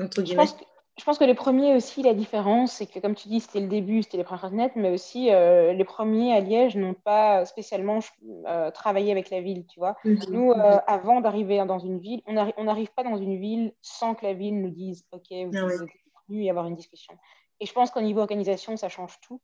entre 0.00 0.22
guillemets 0.22 0.46
je 0.46 0.52
pense 0.52 0.60
que 0.60 0.71
les 1.20 1.34
premiers 1.34 1.74
aussi, 1.74 2.02
la 2.02 2.14
différence, 2.14 2.72
c'est 2.72 2.86
que 2.86 2.98
comme 2.98 3.14
tu 3.14 3.28
dis, 3.28 3.40
c'était 3.40 3.60
le 3.60 3.66
début, 3.66 4.02
c'était 4.02 4.18
les 4.18 4.24
premières 4.24 4.50
net, 4.50 4.72
mais 4.76 4.90
aussi 4.90 5.30
euh, 5.30 5.72
les 5.72 5.84
premiers 5.84 6.34
à 6.34 6.40
Liège 6.40 6.76
n'ont 6.76 6.94
pas 6.94 7.44
spécialement 7.44 8.00
euh, 8.46 8.70
travaillé 8.70 9.10
avec 9.10 9.30
la 9.30 9.40
ville, 9.40 9.66
tu 9.66 9.78
vois. 9.78 9.96
Mhm. 10.04 10.18
Nous, 10.30 10.52
euh, 10.52 10.78
avant 10.86 11.20
d'arriver 11.20 11.64
dans 11.66 11.78
une 11.78 11.98
ville, 11.98 12.22
on 12.26 12.64
n'arrive 12.64 12.92
pas 12.92 13.02
dans 13.02 13.16
une 13.16 13.38
ville 13.38 13.72
sans 13.80 14.14
que 14.14 14.24
la 14.24 14.34
ville 14.34 14.60
nous 14.60 14.70
dise, 14.70 15.04
OK, 15.12 15.26
vous 15.30 15.56
ah 15.56 15.84
pouvez 16.26 16.44
y 16.44 16.50
avoir 16.50 16.66
une 16.66 16.76
discussion. 16.76 17.14
Et 17.60 17.66
je 17.66 17.72
pense 17.72 17.90
qu'au 17.90 18.00
niveau 18.00 18.20
organisation, 18.20 18.76
ça 18.76 18.88
change 18.88 19.18
tout. 19.20 19.40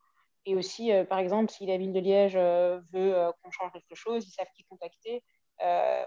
Et 0.47 0.55
aussi, 0.55 0.90
par 1.11 1.18
exemple, 1.18 1.51
si 1.51 1.66
la 1.66 1.77
ville 1.77 1.92
de 1.92 2.01
Liège 2.01 2.37
veut 2.37 3.14
qu'on 3.42 3.51
change 3.51 3.73
quelque 3.73 3.94
chose, 3.94 4.27
ils 4.27 4.31
savent 4.31 4.47
qui 4.57 4.64
contacter. 4.64 5.23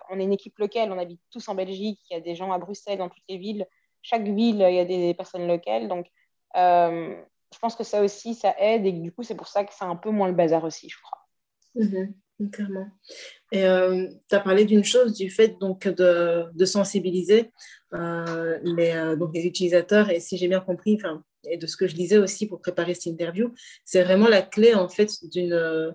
on 0.09 0.19
est 0.19 0.23
une 0.23 0.33
équipe 0.33 0.57
locale, 0.57 0.91
on 0.91 0.97
habite 0.97 1.21
tous 1.29 1.47
en 1.47 1.55
Belgique, 1.55 1.99
il 2.09 2.13
y 2.13 2.17
a 2.17 2.21
des 2.21 2.35
gens 2.35 2.51
à 2.51 2.57
Bruxelles, 2.57 2.97
dans 2.97 3.09
toutes 3.09 3.23
les 3.29 3.37
villes 3.37 3.67
chaque 4.01 4.23
ville, 4.23 4.65
il 4.67 4.75
y 4.75 4.79
a 4.79 4.85
des 4.85 5.13
personnes 5.13 5.47
locales. 5.47 5.87
Donc, 5.87 6.07
euh, 6.55 7.15
je 7.53 7.59
pense 7.59 7.75
que 7.75 7.83
ça 7.83 8.01
aussi, 8.01 8.33
ça 8.33 8.55
aide. 8.59 8.85
Et 8.85 8.91
du 8.91 9.11
coup, 9.11 9.23
c'est 9.23 9.35
pour 9.35 9.47
ça 9.47 9.63
que 9.63 9.73
c'est 9.73 9.85
un 9.85 9.95
peu 9.95 10.09
moins 10.09 10.27
le 10.27 10.33
bazar 10.33 10.63
aussi, 10.63 10.89
je 10.89 10.97
crois. 11.01 11.19
Mhm, 11.75 12.49
clairement. 12.51 12.87
Et 13.51 13.65
euh, 13.65 14.07
tu 14.29 14.35
as 14.35 14.39
parlé 14.39 14.65
d'une 14.65 14.83
chose, 14.83 15.13
du 15.13 15.29
fait 15.29 15.59
donc, 15.59 15.87
de, 15.87 16.65
sensibiliser 16.65 17.51
euh, 17.93 18.59
les, 18.63 19.15
donc, 19.17 19.31
les 19.33 19.45
utilisateurs. 19.45 20.09
Et 20.09 20.19
si 20.19 20.37
j'ai 20.37 20.47
bien 20.47 20.61
compris, 20.61 20.97
et 21.45 21.57
de 21.57 21.67
ce 21.67 21.77
que 21.77 21.87
je 21.87 21.95
lisais 21.95 22.17
aussi 22.17 22.47
pour 22.47 22.61
préparer 22.61 22.93
cette 22.93 23.07
interview, 23.07 23.53
c'est 23.83 24.03
vraiment 24.03 24.27
la 24.27 24.41
clé 24.41 24.73
en 24.73 24.89
fait 24.89 25.09
d'une 25.23 25.93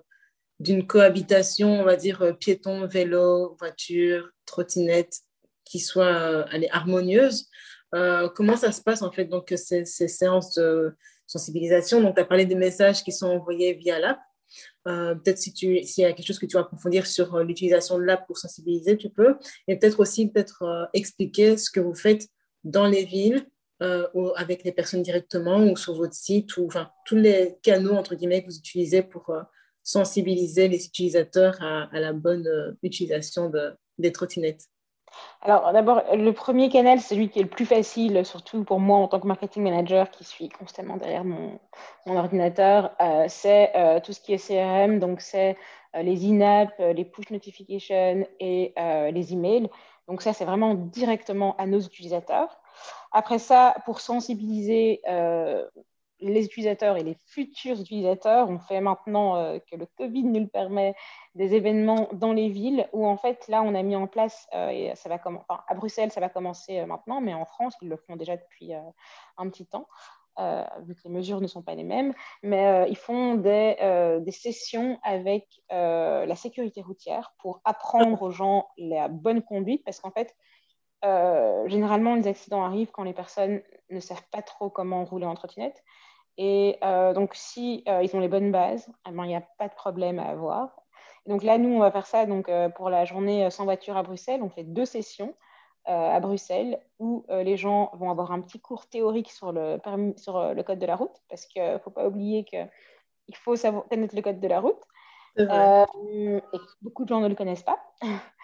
d'une 0.59 0.87
cohabitation, 0.87 1.81
on 1.81 1.83
va 1.83 1.95
dire, 1.95 2.35
piéton, 2.39 2.87
vélo, 2.87 3.55
voiture, 3.59 4.27
trottinette, 4.47 5.19
qui 5.65 5.79
soit 5.79 6.47
harmonieuse. 6.71 7.47
Euh, 7.95 8.29
comment 8.29 8.57
ça 8.57 8.71
se 8.71 8.81
passe 8.81 9.01
en 9.01 9.11
fait, 9.11 9.25
donc 9.25 9.53
ces, 9.55 9.85
séances 9.85 10.55
de 10.55 10.95
sensibilisation? 11.25 12.01
Donc, 12.01 12.15
tu 12.15 12.21
as 12.21 12.25
parlé 12.25 12.45
des 12.45 12.55
messages 12.55 13.03
qui 13.03 13.11
sont 13.11 13.27
envoyés 13.27 13.73
via 13.73 13.99
l'app. 13.99 14.19
Euh, 14.87 15.15
peut-être 15.15 15.37
si 15.37 15.51
s'il 15.51 16.01
y 16.01 16.05
a 16.05 16.13
quelque 16.13 16.25
chose 16.25 16.39
que 16.39 16.45
tu 16.45 16.55
veux 16.55 16.61
approfondir 16.61 17.05
sur 17.05 17.35
euh, 17.35 17.43
l'utilisation 17.43 17.97
de 17.97 18.03
l'app 18.03 18.25
pour 18.27 18.37
sensibiliser, 18.37 18.97
tu 18.97 19.09
peux. 19.09 19.35
Et 19.67 19.77
peut-être 19.77 19.99
aussi 19.99 20.29
peut-être 20.29 20.89
expliquer 20.93 21.57
ce 21.57 21.69
que 21.69 21.79
vous 21.79 21.95
faites 21.95 22.27
dans 22.63 22.87
les 22.87 23.05
villes 23.05 23.45
ou 24.15 24.31
avec 24.35 24.63
les 24.63 24.71
personnes 24.71 25.03
directement 25.03 25.63
ou 25.63 25.77
sur 25.77 25.93
votre 25.93 26.15
site 26.15 26.57
ou 26.57 26.65
enfin 26.65 26.89
tous 27.05 27.15
les 27.15 27.59
canaux 27.61 27.93
entre 27.93 28.15
guillemets 28.15 28.41
que 28.41 28.47
vous 28.47 28.57
utilisez 28.57 29.03
pour 29.03 29.31
sensibiliser 29.83 30.67
les 30.67 30.83
utilisateurs 30.83 31.61
à, 31.61 31.87
la 31.99 32.11
bonne 32.11 32.75
utilisation 32.81 33.51
de, 33.51 33.73
des 33.99 34.11
trottinettes. 34.11 34.65
Alors 35.41 35.71
d'abord, 35.71 36.01
le 36.13 36.31
premier 36.31 36.69
canal, 36.69 36.99
celui 36.99 37.29
qui 37.29 37.39
est 37.39 37.43
le 37.43 37.49
plus 37.49 37.65
facile, 37.65 38.25
surtout 38.25 38.63
pour 38.63 38.79
moi 38.79 38.97
en 38.97 39.07
tant 39.07 39.19
que 39.19 39.27
marketing 39.27 39.63
manager 39.63 40.09
qui 40.09 40.23
suis 40.23 40.49
constamment 40.49 40.97
derrière 40.97 41.23
mon, 41.23 41.59
ordinateur, 42.07 42.91
euh, 43.01 43.25
c'est 43.27 43.71
euh, 43.75 43.99
tout 43.99 44.13
ce 44.13 44.19
qui 44.19 44.33
est 44.33 44.47
CRM, 44.47 44.99
donc 44.99 45.21
c'est 45.21 45.57
euh, 45.95 46.01
les 46.01 46.25
in-app, 46.29 46.73
les 46.79 47.05
push 47.05 47.29
notifications 47.29 48.27
et 48.39 48.73
les 49.11 49.33
emails. 49.33 49.69
Donc 50.07 50.21
ça, 50.21 50.33
c'est 50.33 50.45
vraiment 50.45 50.73
directement 50.73 51.55
à 51.57 51.65
nos 51.65 51.79
utilisateurs. 51.79 52.59
Après 53.11 53.39
ça, 53.39 53.75
pour 53.85 53.99
sensibiliser 53.99 55.01
les 56.19 56.45
utilisateurs 56.45 56.97
et 56.97 57.03
les 57.03 57.15
futurs 57.27 57.79
utilisateurs, 57.79 58.49
on 58.49 58.59
fait 58.59 58.81
maintenant 58.81 59.35
euh, 59.35 59.59
que 59.59 59.75
le 59.75 59.85
Covid 59.85 60.23
nous 60.23 60.41
le 60.41 60.47
permet, 60.47 60.95
des 61.35 61.53
événements 61.53 62.09
dans 62.13 62.33
les 62.33 62.49
villes 62.49 62.87
où 62.93 63.05
en 63.05 63.17
fait 63.17 63.47
là 63.47 63.61
on 63.61 63.75
a 63.75 63.83
mis 63.83 63.95
en 63.95 64.07
place, 64.07 64.47
euh, 64.55 64.69
et 64.69 64.95
ça 64.95 65.09
va 65.09 65.19
à 65.67 65.73
Bruxelles 65.75 66.11
ça 66.11 66.19
va 66.19 66.29
commencer 66.29 66.79
euh, 66.79 66.85
maintenant, 66.85 67.21
mais 67.21 67.33
en 67.33 67.45
France 67.45 67.75
ils 67.81 67.89
le 67.89 67.97
font 67.97 68.15
déjà 68.15 68.37
depuis 68.37 68.73
un 68.73 69.49
petit 69.49 69.65
temps. 69.65 69.87
vu 70.81 70.95
que 70.95 71.01
les 71.05 71.09
mesures 71.09 71.41
ne 71.41 71.47
sont 71.47 71.63
pas 71.63 71.75
les 71.75 71.83
mêmes, 71.83 72.13
mais 72.43 72.87
ils 72.89 72.97
font 72.97 73.35
des 73.35 74.31
sessions 74.31 74.99
avec 75.03 75.45
la 75.69 76.35
sécurité 76.35 76.81
routière 76.81 77.33
pour 77.39 77.61
apprendre 77.63 78.21
aux 78.21 78.31
gens 78.31 78.67
la 78.77 79.07
bonne 79.07 79.41
conduite, 79.41 79.83
parce 79.83 79.99
qu'en 79.99 80.11
fait, 80.11 80.35
généralement, 81.67 82.15
les 82.15 82.27
accidents 82.27 82.63
arrivent 82.63 82.91
quand 82.91 83.03
les 83.03 83.13
personnes 83.13 83.61
ne 83.89 83.99
savent 83.99 84.27
pas 84.31 84.41
trop 84.41 84.69
comment 84.69 85.03
rouler 85.05 85.25
en 85.25 85.35
trottinette. 85.35 85.83
Et 86.37 86.77
euh, 86.83 87.13
donc, 87.13 87.31
si 87.33 87.83
euh, 87.87 88.03
ils 88.03 88.15
ont 88.15 88.19
les 88.19 88.27
bonnes 88.27 88.51
bases, 88.51 88.87
eh 89.07 89.11
ben, 89.11 89.25
il 89.25 89.29
n'y 89.29 89.35
a 89.35 89.43
pas 89.57 89.67
de 89.67 89.73
problème 89.73 90.19
à 90.19 90.25
avoir. 90.25 90.75
Donc 91.25 91.43
là, 91.43 91.57
nous, 91.57 91.69
on 91.69 91.79
va 91.79 91.91
faire 91.91 92.05
ça 92.05 92.25
donc, 92.25 92.47
euh, 92.47 92.69
pour 92.69 92.89
la 92.89 93.05
journée 93.05 93.49
sans 93.49 93.65
voiture 93.65 93.97
à 93.97 94.03
Bruxelles. 94.03 94.41
On 94.43 94.49
fait 94.49 94.63
deux 94.63 94.85
sessions 94.85 95.35
à 95.89 96.19
Bruxelles 96.19 96.81
où 96.99 97.25
les 97.29 97.55
gens 97.55 97.91
vont 97.93 98.11
avoir 98.11 98.33
un 98.33 98.41
petit 98.41 98.59
cours 98.59 98.87
théorique 98.87 99.31
sur 99.31 99.53
le, 99.53 99.79
sur 100.17 100.53
le 100.53 100.61
code 100.61 100.79
de 100.79 100.85
la 100.85 100.97
route, 100.97 101.15
parce 101.29 101.45
qu'il 101.45 101.63
ne 101.63 101.77
faut 101.77 101.91
pas 101.91 102.05
oublier 102.05 102.43
qu'il 102.43 102.67
faut 103.35 103.55
connaître 103.89 104.13
le 104.13 104.21
code 104.21 104.41
de 104.41 104.47
la 104.49 104.59
route. 104.59 104.83
Et 105.37 106.37
beaucoup 106.81 107.03
de 107.03 107.09
gens 107.09 107.19
ne 107.19 107.27
le 107.27 107.35
connaissent 107.35 107.63
pas. 107.63 107.79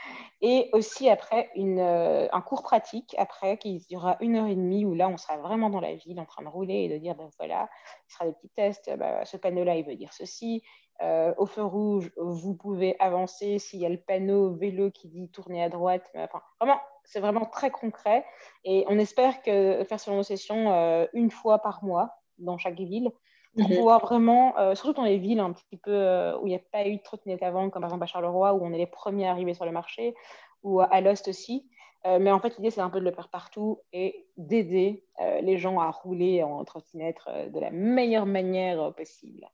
Et 0.46 0.70
aussi 0.74 1.10
après 1.10 1.50
euh, 1.58 2.28
un 2.30 2.42
cours 2.42 2.64
pratique, 2.64 3.16
après, 3.18 3.58
qui 3.58 3.80
durera 3.90 4.18
une 4.20 4.36
heure 4.36 4.48
et 4.48 4.56
demie, 4.56 4.84
où 4.84 4.94
là, 4.94 5.08
on 5.08 5.16
sera 5.16 5.38
vraiment 5.38 5.70
dans 5.70 5.80
la 5.80 5.96
ville 5.96 6.20
en 6.20 6.26
train 6.26 6.44
de 6.44 6.50
rouler 6.50 6.84
et 6.84 6.90
de 6.90 6.98
dire, 6.98 7.16
ben 7.16 7.30
voilà, 7.38 7.70
il 8.10 8.14
sera 8.14 8.26
des 8.26 8.34
petits 8.34 8.50
tests, 8.50 8.92
ben, 8.98 9.24
ce 9.24 9.38
panneau-là, 9.38 9.78
il 9.78 9.86
veut 9.86 9.96
dire 9.96 10.12
ceci. 10.12 10.62
Euh, 11.02 11.34
au 11.38 11.46
feu 11.46 11.64
rouge, 11.64 12.12
vous 12.18 12.56
pouvez 12.56 12.98
avancer 13.00 13.58
s'il 13.58 13.80
y 13.80 13.86
a 13.86 13.90
le 13.90 14.02
panneau 14.02 14.54
vélo 14.54 14.92
qui 14.92 15.08
dit 15.08 15.32
tourner 15.32 15.64
à 15.64 15.70
droite. 15.70 16.12
Enfin, 16.14 16.42
vraiment, 16.60 16.80
c'est 17.06 17.22
vraiment 17.22 17.46
très 17.46 17.72
concret. 17.72 18.26
Et 18.66 18.84
on 18.90 19.00
espère 19.00 19.42
faire 19.44 20.00
sur 20.00 20.14
nos 20.14 20.24
sessions 20.24 20.74
euh, 20.74 21.06
une 21.14 21.32
fois 21.32 21.60
par 21.60 21.86
mois 21.86 22.18
dans 22.38 22.58
chaque 22.58 22.80
ville, 22.80 23.12
pour 23.56 23.70
mhm. 23.70 23.76
pouvoir 23.76 24.02
vraiment, 24.02 24.56
surtout 24.76 24.94
dans 24.94 25.04
les 25.04 25.18
villes 25.18 25.40
un 25.40 25.52
petit 25.52 25.78
peu 25.78 26.34
où 26.42 26.48
il 26.48 26.50
n'y 26.50 26.56
a 26.56 26.62
pas 26.72 26.88
eu 26.88 26.98
de 26.98 27.02
trottinette 27.04 27.44
avant, 27.44 27.70
comme 27.70 27.82
par 27.82 27.90
exemple 27.90 28.04
à 28.04 28.08
Charleroi, 28.08 28.54
où 28.54 28.66
on 28.66 28.74
est 28.74 28.78
les 28.78 28.88
premiers 28.88 29.28
à 29.28 29.32
arriver 29.32 29.54
sur 29.54 29.66
le 29.66 29.72
marché, 29.72 30.16
ou 30.64 30.80
à 30.82 31.02
Lost 31.02 31.28
aussi. 31.28 31.68
Euh, 32.06 32.20
mais 32.20 32.32
en 32.32 32.40
fait, 32.40 32.58
l'idée, 32.58 32.70
c'est 32.70 32.82
un 32.82 32.90
peu 32.90 33.00
de 33.00 33.06
le 33.06 33.12
faire 33.12 33.30
partout 33.30 33.80
et 33.94 34.26
d'aider 34.36 35.04
euh, 35.22 35.40
les 35.42 35.58
gens 35.58 35.80
à 35.80 35.90
rouler 35.90 36.44
en 36.44 36.64
trottinette 36.66 37.18
euh, 37.28 37.48
de 37.48 37.60
la 37.60 37.72
meilleure 37.72 38.26
manière 38.26 38.94
possible. 38.94 39.48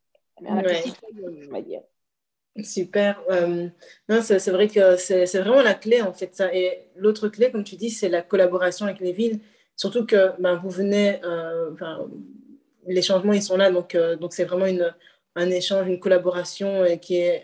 dire. 1.61 1.81
Super. 2.63 3.21
non, 4.09 4.21
c'est 4.21 4.49
vrai 4.49 4.67
que 4.67 4.95
c'est 4.97 5.25
vraiment 5.39 5.61
la 5.61 5.75
clé, 5.75 6.01
en 6.01 6.13
fait. 6.13 6.35
Ça. 6.35 6.53
Et 6.53 6.79
l'autre 6.95 7.27
clé, 7.27 7.51
comme 7.51 7.63
tu 7.63 7.75
dis, 7.75 7.91
c'est 7.91 8.09
la 8.09 8.21
collaboration 8.21 8.85
avec 8.85 8.99
les 8.99 9.13
villes. 9.13 9.39
Surtout 9.75 10.05
que 10.05 10.39
ben, 10.41 10.55
vous 10.55 10.69
venez, 10.69 11.21
les 12.87 13.01
changements, 13.01 13.33
ils 13.33 13.43
sont 13.43 13.57
là. 13.57 13.71
Donc, 13.71 13.95
donc 14.19 14.33
c'est 14.33 14.45
vraiment 14.45 14.65
un 15.35 15.49
échange, 15.49 15.87
une 15.87 15.99
collaboration 15.99 16.83
qui 17.01 17.17
est 17.17 17.43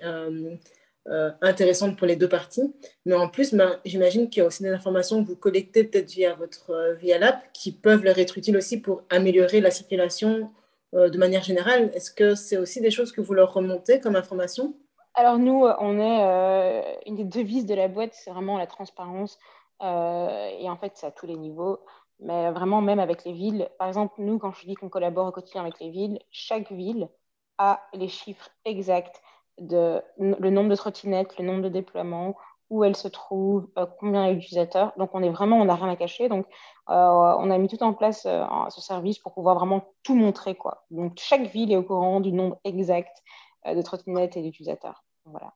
intéressante 1.42 1.98
pour 1.98 2.08
les 2.08 2.16
deux 2.16 2.30
parties. 2.30 2.74
Mais 3.06 3.16
en 3.16 3.30
plus, 3.30 3.54
ben, 3.54 3.80
j'imagine 3.86 4.30
qu'il 4.30 4.42
y 4.42 4.44
a 4.44 4.48
aussi 4.48 4.64
des 4.64 4.70
informations 4.70 5.24
que 5.24 5.30
vous 5.30 5.36
collectez 5.36 5.84
peut-être 5.84 6.10
via 6.10 6.34
votre 6.34 6.96
via 7.00 7.20
l'app 7.20 7.44
qui 7.54 7.72
peuvent 7.72 8.04
leur 8.04 8.18
être 8.18 8.38
utiles 8.38 8.58
aussi 8.58 8.80
pour 8.80 9.04
améliorer 9.10 9.62
la 9.62 9.72
circulation 9.72 10.50
de 10.94 11.18
manière 11.18 11.44
générale. 11.44 11.92
Est-ce 11.94 12.12
que 12.12 12.36
c'est 12.36 12.58
aussi 12.58 12.82
des 12.82 12.92
choses 12.92 13.12
que 13.12 13.22
vous 13.22 13.34
leur 13.34 13.54
remontez 13.54 14.00
comme 14.00 14.16
information? 14.16 14.74
Alors 15.14 15.38
nous, 15.38 15.66
on 15.80 16.00
est 16.00 17.00
une 17.06 17.16
des 17.16 17.24
devises 17.24 17.66
de 17.66 17.76
la 17.76 17.88
boîte, 17.88 18.14
c'est 18.14 18.32
vraiment 18.32 18.58
la 18.58 18.68
transparence. 18.68 19.38
et 19.82 20.70
en 20.70 20.78
fait, 20.80 20.94
c'est 20.96 21.08
à 21.08 21.12
tous 21.12 21.28
les 21.28 21.38
niveaux 21.38 21.80
mais 22.20 22.52
vraiment 22.52 22.82
même 22.82 23.00
avec 23.00 23.24
les 23.26 23.34
villes. 23.34 23.70
Par 23.78 23.88
exemple, 23.88 24.16
nous, 24.18 24.40
quand 24.40 24.52
je 24.52 24.66
dis 24.66 24.76
qu'on 24.76 24.90
collabore 24.90 25.28
au 25.28 25.32
quotidien 25.32 25.62
avec 25.62 25.80
les 25.80 25.90
villes, 25.90 26.20
chaque 26.32 26.72
ville 26.72 27.10
a 27.58 27.82
les 27.94 28.08
chiffres 28.08 28.50
exacts 28.66 29.22
de 29.60 30.02
le 30.18 30.50
nombre 30.50 30.70
de 30.70 30.76
trottinettes, 30.76 31.38
le 31.38 31.46
nombre 31.46 31.62
de 31.62 31.70
déploiements, 31.70 32.36
où 32.70 32.84
elles 32.84 32.96
se 32.96 33.08
trouvent, 33.08 33.70
euh, 33.78 33.86
combien 34.00 34.34
d'utilisateurs. 34.34 34.94
Donc, 34.98 35.12
on 35.14 35.22
est 35.22 35.30
vraiment, 35.30 35.58
on 35.58 35.66
n'a 35.66 35.76
rien 35.76 35.90
à 35.90 35.96
cacher. 35.96 36.30
Donc, 36.30 36.48
euh, 36.90 36.94
on 36.94 37.52
a 37.52 37.58
mis 37.58 37.68
tout 37.68 37.82
en 37.84 37.94
place 37.94 38.26
euh, 38.26 38.44
ce 38.70 38.82
service 38.82 39.20
pour 39.20 39.34
pouvoir 39.34 39.56
vraiment 39.56 39.94
tout 40.04 40.16
montrer. 40.16 40.56
Quoi. 40.56 40.86
Donc, 40.92 41.14
chaque 41.18 41.48
ville 41.48 41.72
est 41.72 41.78
au 41.78 41.84
courant 41.84 42.20
du 42.20 42.32
nombre 42.32 42.58
exact 42.64 43.24
de 43.66 43.82
trottinettes 43.82 44.38
et 44.38 44.42
d'utilisateurs. 44.42 45.04
Voilà. 45.26 45.54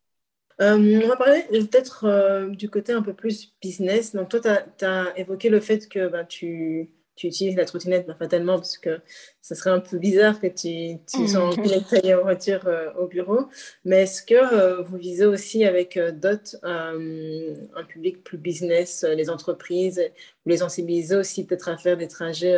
Euh, 0.62 1.02
on 1.04 1.08
va 1.08 1.16
parler 1.16 1.44
peut-être 1.50 2.06
euh, 2.06 2.50
du 2.50 2.70
côté 2.70 2.92
un 2.92 3.02
peu 3.02 3.14
plus 3.14 3.54
business. 3.62 4.14
Donc, 4.14 4.30
toi, 4.30 4.40
tu 4.42 4.86
as, 4.86 5.14
évoqué 5.18 5.50
le 5.50 5.62
fait 5.62 5.88
que 5.88 6.10
bah, 6.10 6.26
tu, 6.26 6.90
tu, 7.16 7.28
utilises 7.28 7.56
la 7.56 7.64
trottinette 7.64 8.08
bah, 8.08 8.16
fatalement, 8.20 8.58
parce 8.58 8.78
que 8.78 9.00
ça 9.42 9.56
serait 9.56 9.70
un 9.70 9.80
peu 9.80 9.98
bizarre 9.98 10.40
que 10.42 10.48
tu, 10.48 11.00
tu 11.10 11.28
sois 11.30 11.44
en 11.44 11.52
en 11.52 12.22
voiture 12.24 12.68
euh, 12.68 12.92
au 12.98 13.08
bureau. 13.08 13.48
Mais 13.86 14.04
est-ce 14.04 14.22
que 14.22 14.82
vous 14.84 14.98
visez 14.98 15.26
aussi 15.26 15.64
avec 15.64 15.98
DOT 15.98 16.58
un 16.64 17.84
public 17.88 18.24
plus 18.26 18.38
business, 18.38 19.06
les 19.06 19.30
entreprises, 19.30 20.02
vous 20.46 20.50
les 20.52 20.58
sensibilisez 20.58 21.16
aussi 21.16 21.46
peut-être 21.46 21.70
à 21.70 21.78
faire 21.78 21.96
des 21.96 22.10
trajets 22.10 22.58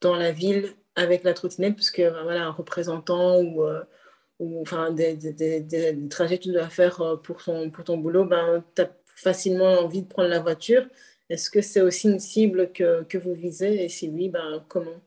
dans 0.00 0.16
la 0.16 0.32
ville 0.32 0.70
avec 0.96 1.22
la 1.22 1.32
trottinette, 1.32 1.76
puisque 1.76 2.00
voilà, 2.00 2.46
un 2.46 2.50
représentant 2.50 3.40
ou 3.40 3.62
ou 4.38 4.60
enfin 4.60 4.90
des, 4.90 5.18
trajets 6.10 6.38
que 6.38 6.44
tu 6.44 6.52
dois 6.52 6.68
faire 6.68 7.00
euh, 7.00 7.16
pour 7.16 7.42
ton, 7.42 7.98
boulot, 7.98 8.24
ben, 8.24 8.62
tu 8.74 8.82
as 8.82 8.90
facilement 9.06 9.80
envie 9.80 10.02
de 10.02 10.08
prendre 10.08 10.28
la 10.28 10.40
voiture. 10.40 10.86
Est-ce 11.28 11.50
que 11.50 11.60
c'est 11.60 11.80
aussi 11.80 12.08
une 12.08 12.20
cible 12.20 12.70
que, 12.72 13.18
vous 13.18 13.34
visez? 13.34 13.84
Et 13.84 13.88
si 13.88 14.08
oui, 14.08 14.28
ben, 14.28 14.64
comment? 14.68 15.00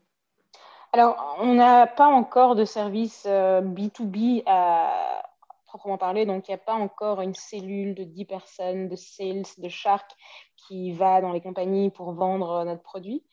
Alors, 0.92 1.38
on 1.40 1.54
n'a 1.54 1.86
pas 1.86 2.08
encore 2.08 2.56
de 2.56 2.66
service 2.66 3.26
B2B 3.26 4.40
euh, 4.40 4.44
à 4.48 5.22
proprement 5.68 6.00
parler, 6.00 6.26
donc 6.26 6.48
il 6.48 6.52
n'y 6.52 6.56
a 6.56 6.58
pas 6.58 6.74
encore 6.74 7.22
une 7.22 7.36
cellule 7.36 7.94
de 7.94 8.04
10 8.04 8.26
personnes 8.26 8.90
de 8.90 8.96
sales, 8.96 9.44
de 9.60 9.70
Shark 9.70 10.10
qui 10.56 10.92
va 10.94 11.22
dans 11.22 11.32
les 11.32 11.42
compagnies 11.42 11.92
pour 11.92 12.12
vendre 12.14 12.66
notre 12.66 12.82
produit. 12.82 13.24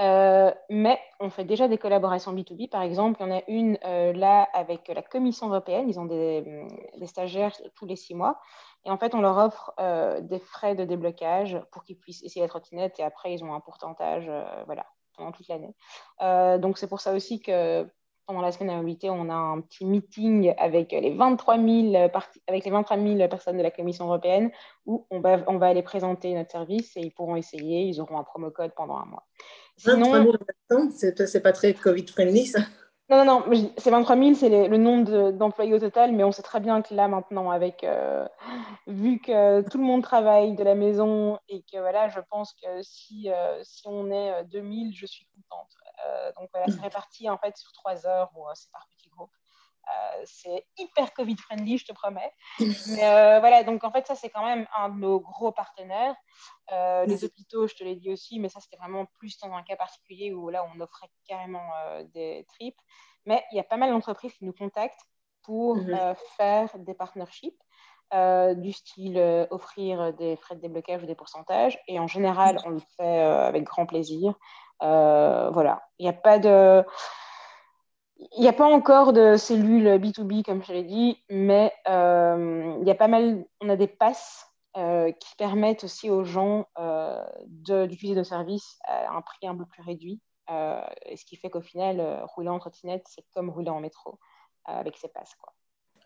Euh, 0.00 0.50
mais 0.70 0.98
on 1.20 1.28
fait 1.28 1.44
déjà 1.44 1.68
des 1.68 1.78
collaborations 1.78 2.32
B2B. 2.32 2.68
Par 2.70 2.82
exemple, 2.82 3.20
il 3.20 3.26
y 3.26 3.30
en 3.30 3.36
a 3.36 3.42
une 3.48 3.78
euh, 3.84 4.12
là 4.12 4.48
avec 4.54 4.88
la 4.88 5.02
Commission 5.02 5.48
européenne. 5.48 5.88
Ils 5.88 6.00
ont 6.00 6.06
des, 6.06 6.44
stagiaires 7.06 7.52
tous 7.74 7.86
les 7.86 7.96
six 7.96 8.14
mois. 8.14 8.40
Et 8.84 8.90
en 8.90 8.98
fait, 8.98 9.14
on 9.14 9.20
leur 9.20 9.36
offre 9.36 9.72
euh, 9.78 10.20
des 10.20 10.40
frais 10.40 10.74
de 10.74 10.84
déblocage 10.84 11.60
pour 11.70 11.84
qu'ils 11.84 11.98
puissent 11.98 12.22
essayer 12.22 12.42
la 12.42 12.48
trottinette. 12.48 12.98
Et 12.98 13.02
après, 13.02 13.34
ils 13.34 13.44
ont 13.44 13.54
un 13.54 13.60
pourcentage 13.60 14.30
voilà, 14.66 14.86
pendant 15.16 15.32
toute 15.32 15.48
l'année. 15.48 15.74
donc, 16.58 16.78
c'est 16.78 16.88
pour 16.88 17.00
ça 17.00 17.12
aussi 17.12 17.40
que 17.40 17.86
pendant 18.26 18.40
la 18.40 18.52
semaine 18.52 18.70
à 18.70 18.76
mobilité, 18.76 19.10
on 19.10 19.28
a 19.28 19.34
un 19.34 19.60
petit 19.60 19.84
meeting 19.84 20.54
avec 20.58 20.92
les 20.92 21.14
23 21.14 21.56
000, 21.56 22.10
avec 22.46 22.64
les 22.64 22.70
23 22.70 22.96
000 22.96 23.28
personnes 23.28 23.56
de 23.56 23.62
la 23.62 23.70
Commission 23.70 24.06
européenne 24.06 24.50
où 24.86 25.06
on 25.10 25.20
va, 25.20 25.38
on 25.46 25.58
va 25.58 25.66
aller 25.66 25.82
présenter 25.82 26.34
notre 26.34 26.50
service 26.50 26.96
et 26.96 27.00
ils 27.00 27.12
pourront 27.12 27.36
essayer. 27.36 27.82
Ils 27.82 28.00
auront 28.00 28.18
un 28.18 28.24
promo 28.24 28.50
code 28.50 28.72
pendant 28.76 28.96
un 28.96 29.06
mois. 29.06 29.26
23 29.84 30.22
000 30.70 30.90
c'est 30.90 31.42
pas 31.42 31.52
très 31.52 31.74
Covid-friendly 31.74 32.46
ça 32.46 32.60
non, 33.10 33.24
non, 33.26 33.46
non, 33.46 33.72
c'est 33.76 33.90
23 33.90 34.16
000, 34.16 34.34
c'est 34.34 34.68
le 34.68 34.76
nombre 34.78 35.32
d'employés 35.32 35.74
au 35.74 35.78
total, 35.78 36.12
mais 36.12 36.24
on 36.24 36.32
sait 36.32 36.40
très 36.40 36.60
bien 36.60 36.80
que 36.80 36.94
là, 36.94 37.08
maintenant, 37.08 37.50
avec, 37.50 37.84
euh, 37.84 38.26
vu 38.86 39.18
que 39.18 39.60
tout 39.68 39.76
le 39.76 39.84
monde 39.84 40.02
travaille 40.02 40.54
de 40.54 40.64
la 40.64 40.74
maison 40.74 41.38
et 41.50 41.62
que 41.70 41.78
voilà, 41.78 42.08
je 42.08 42.20
pense 42.30 42.54
que 42.54 42.80
si, 42.80 43.28
euh, 43.28 43.60
si 43.64 43.82
on 43.84 44.10
est 44.10 44.44
2000, 44.44 44.96
je 44.96 45.04
suis 45.04 45.26
contente. 45.34 45.68
Euh, 46.06 46.32
donc 46.38 46.48
voilà, 46.52 46.66
c'est 46.68 46.80
réparti 46.80 47.28
en 47.28 47.38
fait 47.38 47.56
sur 47.56 47.72
trois 47.72 48.06
heures 48.06 48.30
ou 48.36 48.44
c'est 48.54 48.70
par 48.70 48.86
petits 48.88 49.08
groupes. 49.10 49.34
c'est 50.24 50.66
hyper 50.78 51.12
Covid-friendly, 51.12 51.78
je 51.78 51.86
te 51.86 51.92
promets. 51.92 52.32
Mais 52.60 53.40
voilà, 53.40 53.64
donc 53.64 53.84
en 53.84 53.90
fait, 53.90 54.06
ça, 54.06 54.14
c'est 54.14 54.30
quand 54.30 54.44
même 54.44 54.66
un 54.76 54.88
de 54.88 54.98
nos 54.98 55.20
gros 55.20 55.52
partenaires. 55.52 56.16
Euh, 56.72 57.04
les 57.06 57.24
hôpitaux, 57.24 57.66
je 57.66 57.74
te 57.74 57.84
l'ai 57.84 57.96
dit 57.96 58.10
aussi, 58.10 58.38
mais 58.38 58.48
ça, 58.48 58.60
c'était 58.60 58.76
vraiment 58.76 59.06
plus 59.18 59.38
dans 59.38 59.52
un 59.52 59.62
cas 59.62 59.76
particulier 59.76 60.32
où 60.32 60.48
là, 60.48 60.66
on 60.74 60.80
offrait 60.80 61.08
carrément 61.26 61.70
euh, 61.84 62.04
des 62.14 62.46
trips. 62.48 62.78
Mais 63.26 63.44
il 63.52 63.56
y 63.56 63.60
a 63.60 63.64
pas 63.64 63.76
mal 63.76 63.90
d'entreprises 63.90 64.32
qui 64.34 64.44
nous 64.44 64.52
contactent 64.52 65.06
pour 65.42 65.76
mhm. 65.76 65.94
euh, 65.94 66.14
faire 66.36 66.70
des 66.78 66.94
partnerships. 66.94 67.60
du 68.56 68.72
style 68.72 69.18
offrir 69.50 70.12
des 70.12 70.36
frais 70.36 70.56
de 70.56 70.60
déblocage 70.60 71.02
ou 71.02 71.06
des 71.06 71.14
pourcentages. 71.14 71.78
Et 71.88 71.98
en 71.98 72.06
général, 72.06 72.58
on 72.66 72.70
le 72.70 72.82
fait 72.96 73.20
avec 73.50 73.64
grand 73.64 73.86
plaisir. 73.86 74.34
Voilà, 74.82 75.82
il 75.98 76.04
n'y 76.04 76.08
a 76.08 76.12
pas 78.52 78.66
encore 78.66 79.12
de 79.12 79.36
cellules 79.36 79.88
B2B, 79.98 80.42
comme 80.44 80.62
je 80.62 80.72
l'ai 80.72 80.84
dit, 80.84 81.18
mais 81.30 81.72
il 81.86 82.86
y 82.86 82.90
a 82.90 82.96
pas 82.96 83.08
mal, 83.08 83.44
on 83.60 83.68
a 83.68 83.76
des 83.76 83.88
passes 83.88 84.52
euh, 84.78 85.12
qui 85.12 85.36
permettent 85.36 85.84
aussi 85.84 86.08
aux 86.08 86.24
gens 86.24 86.66
euh, 86.78 87.22
d'utiliser 87.46 88.14
nos 88.14 88.24
services 88.24 88.78
à 88.84 89.14
un 89.14 89.20
prix 89.20 89.46
un 89.46 89.54
peu 89.54 89.66
plus 89.66 89.82
réduit. 89.82 90.22
Euh, 90.48 90.82
ce 91.14 91.26
qui 91.26 91.36
fait 91.36 91.50
qu'au 91.50 91.60
final, 91.60 92.24
rouler 92.24 92.48
en 92.48 92.58
trottinette, 92.58 93.04
c'est 93.06 93.22
comme 93.34 93.50
rouler 93.50 93.68
en 93.68 93.80
métro 93.80 94.18
avec 94.64 94.96
ses 94.96 95.08
passes. 95.08 95.34
Quoi. 95.34 95.52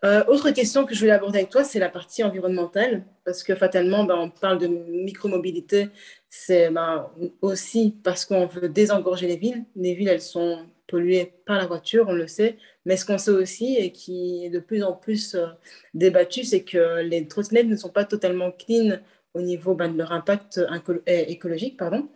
Autre 0.03 0.51
question 0.51 0.85
que 0.85 0.93
je 0.93 0.99
voulais 0.99 1.11
aborder 1.11 1.39
avec 1.39 1.49
toi, 1.49 1.63
c'est 1.63 1.79
la 1.79 1.89
partie 1.89 2.23
environnementale, 2.23 3.03
parce 3.25 3.43
que 3.43 3.55
fatalement, 3.55 4.03
ben, 4.03 4.15
on 4.15 4.29
parle 4.29 4.59
de 4.59 4.67
micromobilité, 4.67 5.89
c'est 6.29 6.69
ben, 6.69 7.09
aussi 7.41 7.95
parce 8.03 8.25
qu'on 8.25 8.45
veut 8.45 8.69
désengorger 8.69 9.27
les 9.27 9.37
villes. 9.37 9.63
Les 9.75 9.93
villes, 9.95 10.09
elles 10.09 10.21
sont 10.21 10.65
polluées 10.87 11.33
par 11.45 11.57
la 11.57 11.65
voiture, 11.65 12.05
on 12.07 12.13
le 12.13 12.27
sait, 12.27 12.57
mais 12.85 12.95
ce 12.95 13.05
qu'on 13.05 13.17
sait 13.17 13.31
aussi 13.31 13.75
et 13.75 13.91
qui 13.91 14.45
est 14.45 14.49
de 14.49 14.59
plus 14.59 14.83
en 14.83 14.93
plus 14.93 15.35
euh, 15.35 15.47
débattu, 15.93 16.43
c'est 16.43 16.63
que 16.63 17.01
les 17.01 17.27
trottinettes 17.27 17.67
ne 17.67 17.75
sont 17.75 17.89
pas 17.89 18.05
totalement 18.05 18.51
clean 18.51 18.99
au 19.33 19.41
niveau 19.41 19.73
ben, 19.73 19.89
de 19.89 19.97
leur 19.97 20.11
impact 20.11 20.61
écologique. 21.05 21.77
Pardon. 21.77 22.07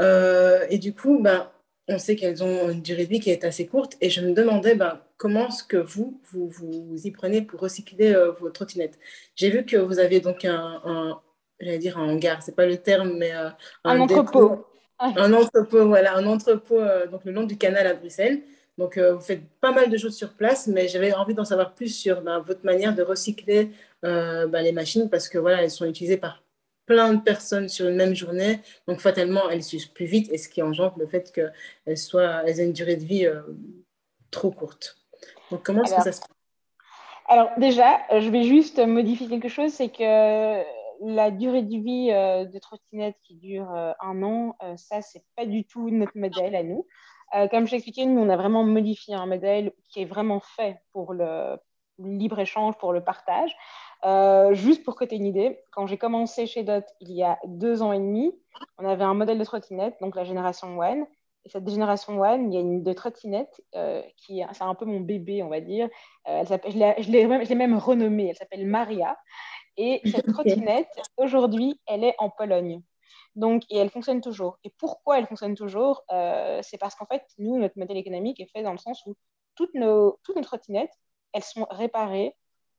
Euh, 0.00 0.64
et 0.70 0.78
du 0.78 0.94
coup, 0.94 1.20
ben, 1.20 1.50
on 1.88 1.98
sait 1.98 2.16
qu'elles 2.16 2.42
ont 2.42 2.70
une 2.70 2.82
durée 2.82 3.04
de 3.04 3.10
vie 3.10 3.20
qui 3.20 3.30
est 3.30 3.44
assez 3.44 3.66
courte. 3.66 3.96
Et 4.00 4.10
je 4.10 4.20
me 4.20 4.32
demandais 4.32 4.74
ben, 4.74 5.00
comment 5.16 5.48
est-ce 5.48 5.64
que 5.64 5.76
vous, 5.76 6.20
vous, 6.32 6.48
vous 6.48 7.06
y 7.06 7.10
prenez 7.10 7.42
pour 7.42 7.60
recycler 7.60 8.14
euh, 8.14 8.32
vos 8.32 8.50
trottinettes? 8.50 8.98
J'ai 9.36 9.50
vu 9.50 9.64
que 9.64 9.76
vous 9.76 9.98
aviez 9.98 10.20
donc 10.20 10.44
un, 10.44 11.20
j'allais 11.60 11.78
dire 11.78 11.98
un 11.98 12.08
hangar, 12.08 12.42
c'est 12.42 12.56
pas 12.56 12.66
le 12.66 12.78
terme, 12.78 13.16
mais 13.18 13.32
un, 13.32 14.00
entrepôt. 14.00 14.66
Un 15.00 15.32
entrepôt, 15.32 15.88
voilà, 15.88 16.16
un 16.16 16.24
entrepôt 16.24 16.80
donc 17.10 17.24
le 17.24 17.32
long 17.32 17.42
du 17.42 17.58
canal 17.58 17.84
à 17.88 17.94
Bruxelles. 17.94 18.42
Donc, 18.78 18.98
euh, 18.98 19.14
vous 19.14 19.20
faites 19.20 19.42
pas 19.60 19.72
mal 19.72 19.88
de 19.88 19.96
choses 19.96 20.16
sur 20.16 20.32
place, 20.32 20.66
mais 20.66 20.88
j'avais 20.88 21.12
envie 21.12 21.34
d'en 21.34 21.44
savoir 21.44 21.74
plus 21.74 21.88
sur 21.88 22.22
ben, 22.22 22.40
votre 22.40 22.64
manière 22.64 22.94
de 22.94 23.02
recycler 23.02 23.70
euh, 24.04 24.46
ben, 24.48 24.62
les 24.62 24.72
machines 24.72 25.08
parce 25.08 25.28
que 25.28 25.38
voilà, 25.38 25.62
elles 25.62 25.70
sont 25.70 25.86
utilisées 25.86 26.16
par 26.16 26.42
plein 26.86 27.14
de 27.14 27.20
personnes 27.20 27.68
sur 27.68 27.88
une 27.88 27.96
même 27.96 28.14
journée. 28.14 28.60
Donc, 28.86 29.00
fatalement, 29.00 29.48
elles 29.50 29.62
s'usent 29.62 29.86
plus 29.86 30.06
vite 30.06 30.30
et 30.32 30.38
ce 30.38 30.48
qui 30.48 30.62
engendre 30.62 30.98
le 30.98 31.06
fait 31.06 31.32
qu'elles 31.32 31.98
soient, 31.98 32.42
elles 32.46 32.60
aient 32.60 32.66
une 32.66 32.72
durée 32.72 32.96
de 32.96 33.04
vie 33.04 33.26
euh, 33.26 33.42
trop 34.30 34.50
courte. 34.50 34.96
Donc, 35.50 35.62
comment 35.62 35.82
est-ce 35.82 35.96
que 35.96 36.02
ça 36.02 36.12
se 36.12 36.20
passe? 36.20 36.28
Alors, 37.26 37.50
déjà, 37.58 38.00
je 38.10 38.28
vais 38.28 38.42
juste 38.42 38.78
modifier 38.78 39.28
quelque 39.28 39.48
chose 39.48 39.72
c'est 39.72 39.88
que 39.88 40.62
la 41.00 41.30
durée 41.30 41.62
de 41.62 41.76
vie 41.76 42.08
de 42.08 42.58
trottinette 42.58 43.16
qui 43.22 43.34
dure 43.36 43.70
un 43.70 44.22
an, 44.22 44.56
ça, 44.76 45.00
c'est 45.00 45.24
pas 45.34 45.46
du 45.46 45.64
tout 45.64 45.88
notre 45.90 46.16
modèle 46.16 46.54
à 46.54 46.62
nous. 46.62 46.86
Euh, 47.34 47.48
comme 47.48 47.66
je 47.66 47.72
l'ai 47.72 47.76
expliqué, 47.78 48.06
nous, 48.06 48.20
on 48.20 48.28
a 48.28 48.36
vraiment 48.36 48.64
modifié 48.64 49.14
un 49.14 49.26
modèle 49.26 49.72
qui 49.88 50.02
est 50.02 50.04
vraiment 50.04 50.40
fait 50.40 50.80
pour 50.92 51.12
le 51.12 51.56
libre-échange, 51.98 52.76
pour 52.78 52.92
le 52.92 53.02
partage. 53.02 53.54
Euh, 54.04 54.54
juste 54.54 54.84
pour 54.84 54.96
que 54.96 55.04
tu 55.04 55.14
aies 55.14 55.18
une 55.18 55.26
idée, 55.26 55.60
quand 55.70 55.86
j'ai 55.86 55.98
commencé 55.98 56.46
chez 56.46 56.62
Dot 56.62 56.84
il 57.00 57.12
y 57.12 57.22
a 57.22 57.38
deux 57.46 57.82
ans 57.82 57.92
et 57.92 57.98
demi, 57.98 58.32
on 58.78 58.86
avait 58.86 59.04
un 59.04 59.14
modèle 59.14 59.38
de 59.38 59.44
trottinette, 59.44 59.96
donc 60.00 60.14
la 60.16 60.24
génération 60.24 60.78
One. 60.78 61.06
Et 61.46 61.50
cette 61.50 61.68
génération 61.68 62.20
One, 62.20 62.50
il 62.50 62.54
y 62.54 62.58
a 62.58 62.60
une 62.60 62.82
de 62.82 62.92
trottinette 62.92 63.62
euh, 63.74 64.02
qui 64.16 64.42
c'est 64.52 64.62
un 64.62 64.74
peu 64.74 64.86
mon 64.86 65.00
bébé, 65.00 65.42
on 65.42 65.48
va 65.48 65.60
dire. 65.60 65.88
elle 66.24 66.46
je 66.46 67.10
l'ai 67.10 67.26
même, 67.26 67.58
même 67.58 67.76
renommée, 67.76 68.28
elle 68.28 68.36
s'appelle 68.36 68.66
Maria. 68.66 69.16
Et 69.76 70.00
cette 70.04 70.32
trottinette, 70.32 70.88
aujourd'hui, 71.16 71.80
elle 71.86 72.04
est 72.04 72.14
en 72.18 72.30
Pologne. 72.30 72.82
Donc, 73.36 73.64
et 73.68 73.78
elle 73.78 73.90
fonctionne 73.90 74.20
toujours. 74.20 74.58
Et 74.64 74.70
pourquoi 74.78 75.18
elle 75.18 75.26
fonctionne 75.26 75.54
toujours? 75.54 76.04
Euh, 76.12 76.60
C'est 76.62 76.78
parce 76.78 76.94
qu'en 76.94 77.06
fait, 77.06 77.24
nous, 77.38 77.58
notre 77.58 77.78
modèle 77.78 77.96
économique 77.96 78.40
est 78.40 78.50
fait 78.52 78.62
dans 78.62 78.72
le 78.72 78.78
sens 78.78 79.04
où 79.06 79.16
toutes 79.56 79.74
nos, 79.74 80.18
toutes 80.22 80.36
nos 80.36 80.42
trottinettes, 80.42 80.94
elles 81.34 81.42
sont 81.42 81.66
réparées 81.70 82.34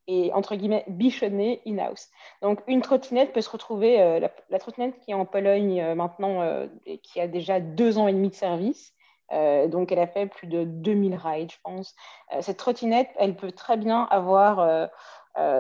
et 0.07 0.31
entre 0.33 0.55
guillemets 0.55 0.85
bichonnée 0.87 1.61
in-house. 1.67 2.09
Donc 2.41 2.61
une 2.67 2.81
trottinette 2.81 3.33
peut 3.33 3.41
se 3.41 3.49
retrouver, 3.49 4.01
euh, 4.01 4.19
la, 4.49 4.59
trottinette 4.59 4.99
qui 4.99 5.11
est 5.11 5.15
en 5.15 5.25
Pologne 5.25 5.81
euh, 5.81 5.95
maintenant 5.95 6.67
et 6.85 6.97
qui 6.99 7.19
a 7.19 7.27
déjà 7.27 7.59
deux 7.59 7.97
ans 7.97 8.07
et 8.07 8.13
demi 8.13 8.29
de 8.29 8.35
service, 8.35 8.93
donc 9.31 9.91
elle 9.91 9.99
a 9.99 10.07
fait 10.07 10.27
plus 10.27 10.47
de 10.47 10.63
2000 10.63 11.15
rides, 11.15 11.51
je 11.51 11.57
pense. 11.63 11.95
cette 12.41 12.57
trottinette, 12.57 13.09
elle 13.17 13.35
peut 13.35 13.51
très 13.51 13.75
bien 13.75 14.03
avoir 14.11 14.89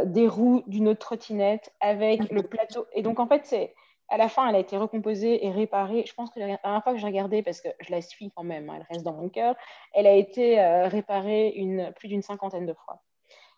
des 0.05 0.27
roues 0.27 0.63
d'une 0.67 0.87
autre 0.87 0.99
trottinette 0.99 1.73
avec 1.81 2.29
le 2.29 2.43
plateau. 2.43 2.85
Et 2.93 3.01
donc 3.01 3.19
en 3.19 3.27
fait, 3.27 3.41
c'est 3.45 3.73
à 4.09 4.17
la 4.17 4.29
fin, 4.29 4.47
elle 4.47 4.55
a 4.55 4.59
été 4.59 4.77
recomposée 4.77 5.45
et 5.45 5.51
réparée. 5.51 6.03
Je 6.07 6.13
pense 6.13 6.29
que 6.29 6.39
la 6.39 6.57
dernière 6.57 6.83
fois 6.83 6.93
que 6.93 6.99
j'ai 6.99 7.07
regardé, 7.07 7.41
parce 7.41 7.61
que 7.61 7.69
je 7.79 7.91
la 7.91 8.01
suis 8.01 8.31
quand 8.31 8.43
même, 8.43 8.69
hein, 8.69 8.75
elle 8.77 8.85
reste 8.89 9.03
dans 9.03 9.13
mon 9.13 9.29
cœur, 9.29 9.55
elle 9.93 10.07
a 10.07 10.13
été 10.13 10.59
euh, 10.59 10.87
réparée 10.87 11.49
une, 11.49 11.91
plus 11.93 12.07
d'une 12.07 12.21
cinquantaine 12.21 12.65
de 12.65 12.73
fois. 12.73 13.01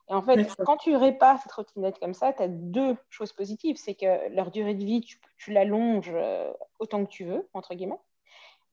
Et 0.09 0.13
en 0.13 0.21
fait, 0.21 0.47
quand 0.65 0.77
tu 0.77 0.95
répares 0.95 1.39
cette 1.41 1.49
trottinette 1.49 1.99
comme 1.99 2.13
ça, 2.13 2.31
tu 2.31 2.41
as 2.41 2.47
deux 2.47 2.95
choses 3.09 3.33
positives. 3.33 3.75
C'est 3.75 3.95
que 3.95 4.29
leur 4.33 4.51
durée 4.51 4.73
de 4.73 4.85
vie, 4.85 5.01
tu, 5.01 5.51
l'allonges 5.51 6.13
euh, 6.13 6.53
autant 6.79 7.03
que 7.03 7.09
tu 7.09 7.25
veux, 7.25 7.49
entre 7.53 7.75
guillemets. 7.75 7.99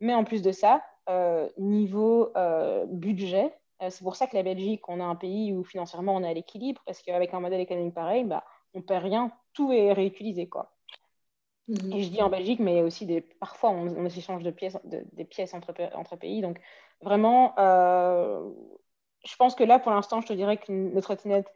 Mais 0.01 0.15
en 0.15 0.23
plus 0.23 0.43
de 0.43 0.53
ça, 0.53 0.81
euh, 1.09 1.49
niveau 1.59 2.33
budget, 2.87 3.53
c'est 3.81 4.05
pour 4.05 4.15
ça 4.15 4.29
que 4.29 4.37
la 4.37 4.45
Belgique, 4.45 4.89
on 4.89 5.01
a 5.01 5.05
un 5.05 5.17
pays 5.17 5.53
où 5.53 5.65
financièrement 5.65 6.15
on 6.15 6.23
est 6.23 6.31
à 6.31 6.35
l'équilibre, 6.35 6.81
parce 6.87 7.03
qu'avec 7.03 7.35
un 7.35 7.41
modèle 7.41 7.61
économique 7.61 7.95
pareil, 7.95 8.23
bah, 8.25 8.45
on 8.73 8.79
ne 8.79 8.85
perd 8.85 9.03
rien, 9.03 9.33
tout 9.53 9.73
est 9.73 9.93
réutilisé. 9.93 10.49
quoi. 10.49 10.74
Mhm. 11.69 11.93
Et 11.93 12.03
je 12.03 12.11
dis 12.11 12.21
en 12.23 12.29
Belgique, 12.29 12.61
mais 12.61 12.83
aussi 12.83 13.07
des, 13.07 13.21
parfois 13.21 13.71
on, 13.71 13.89
on 13.97 14.05
échange 14.05 14.43
de 14.43 14.51
pièces, 14.51 14.79
des 14.85 15.25
pièces 15.25 15.55
entre, 15.55 15.73
entre, 15.95 16.17
pays. 16.17 16.43
Donc 16.43 16.61
vraiment, 17.01 17.55
euh, 17.59 18.41
je 19.25 19.35
pense 19.37 19.55
que 19.55 19.65
là, 19.65 19.79
pour 19.79 19.93
l'instant, 19.93 20.21
je 20.21 20.27
te 20.27 20.33
dirais 20.33 20.59
que 20.59 20.71
notre 20.71 21.07
trottinette, 21.09 21.47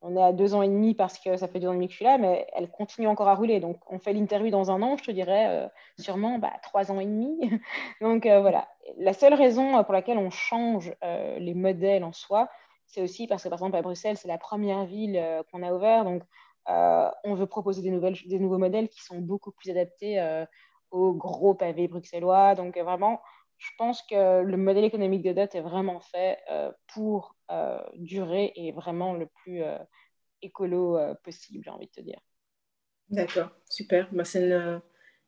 on 0.00 0.16
est 0.16 0.22
à 0.22 0.32
deux 0.32 0.54
ans 0.54 0.62
et 0.62 0.68
demi 0.68 0.94
parce 0.94 1.16
que 1.20 1.36
ça 1.36 1.46
fait 1.46 1.60
deux 1.60 1.68
ans 1.68 1.72
et 1.72 1.76
demi 1.76 1.86
que 1.86 1.92
je 1.92 1.98
suis 1.98 2.04
là, 2.04 2.18
mais 2.18 2.48
elle 2.54 2.68
continue 2.68 3.06
encore 3.06 3.28
à 3.28 3.36
rouler. 3.36 3.60
Donc 3.60 3.78
on 3.86 4.00
fait 4.00 4.12
l'interview 4.12 4.50
dans 4.50 4.72
un 4.72 4.82
an, 4.82 4.96
je 4.96 5.04
te 5.04 5.12
dirais 5.12 5.46
euh, 5.48 5.68
sûrement 5.96 6.38
bah, 6.40 6.52
trois 6.64 6.90
ans 6.90 6.98
et 6.98 7.06
demi. 7.06 7.38
Donc 8.00 8.26
euh, 8.26 8.40
voilà. 8.40 8.68
La 8.98 9.12
seule 9.12 9.34
raison 9.34 9.84
pour 9.84 9.92
laquelle 9.92 10.18
on 10.18 10.30
change 10.30 10.92
les 11.38 11.54
modèles 11.54 12.02
en 12.02 12.12
soi, 12.12 12.48
c'est 12.86 13.00
aussi 13.00 13.28
parce 13.28 13.44
que 13.44 13.48
par 13.48 13.58
exemple 13.58 13.76
à 13.76 13.82
Bruxelles, 13.82 14.16
c'est 14.16 14.26
la 14.26 14.38
première 14.38 14.86
ville 14.86 15.22
qu'on 15.52 15.62
a 15.62 15.72
ouvert. 15.72 16.04
Donc 16.04 16.24
on 16.66 17.34
veut 17.34 17.46
proposer 17.46 17.82
des 17.82 18.38
nouveaux 18.38 18.58
modèles 18.58 18.88
qui 18.88 19.02
sont 19.02 19.18
beaucoup 19.18 19.52
plus 19.52 19.70
adaptés 19.70 20.20
euh, 20.20 20.44
aux 20.90 21.12
gros 21.12 21.54
pavés 21.54 21.88
bruxellois. 21.88 22.54
Donc 22.54 22.76
euh, 22.76 22.84
vraiment, 22.84 23.20
je 23.58 23.70
pense 23.78 24.02
que 24.02 24.42
le 24.42 24.56
modèle 24.56 24.84
économique 24.84 25.22
de 25.22 25.32
dot 25.32 25.54
est 25.54 25.60
vraiment 25.60 26.00
fait 26.00 26.38
pour 26.88 27.36
durer 27.94 28.52
et 28.56 28.72
vraiment 28.72 29.14
le 29.14 29.26
plus 29.26 29.62
écolo 30.40 30.98
possible, 31.22 31.62
j'ai 31.64 31.70
envie 31.70 31.86
de 31.86 31.92
te 31.92 32.00
dire. 32.00 32.18
D'accord, 33.08 33.50
super. 33.68 34.08
Bah, 34.10 34.24
c'est 34.24 34.50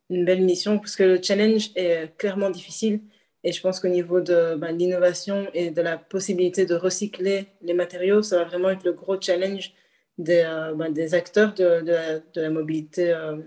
une, 0.09 0.25
belle 0.25 0.41
mission 0.41 0.79
parce 0.79 0.97
que 0.97 1.03
le 1.03 1.21
challenge 1.21 1.71
est 1.75 2.17
clairement 2.17 2.49
difficile. 2.49 2.99
Et 3.45 3.53
je 3.53 3.61
pense 3.61 3.79
qu'au 3.79 3.87
niveau 3.87 4.19
de 4.19 4.55
bah, 4.55 4.71
l'innovation 4.71 5.47
et 5.53 5.69
de 5.69 5.81
la 5.81 5.97
possibilité 5.97 6.65
de 6.65 6.75
recycler 6.75 7.47
les 7.61 7.73
matériaux, 7.73 8.21
ça 8.21 8.39
va 8.39 8.43
vraiment 8.43 8.69
être 8.71 8.83
le 8.83 8.91
gros 8.91 9.21
challenge 9.21 9.71
des, 10.17 10.43
euh, 10.45 10.73
ben, 10.73 10.91
des 10.91 11.13
acteurs 11.13 11.53
de, 11.53 11.81
de, 11.81 12.41
la, 12.41 12.49
mobilité 12.49 13.11
euh, 13.11 13.37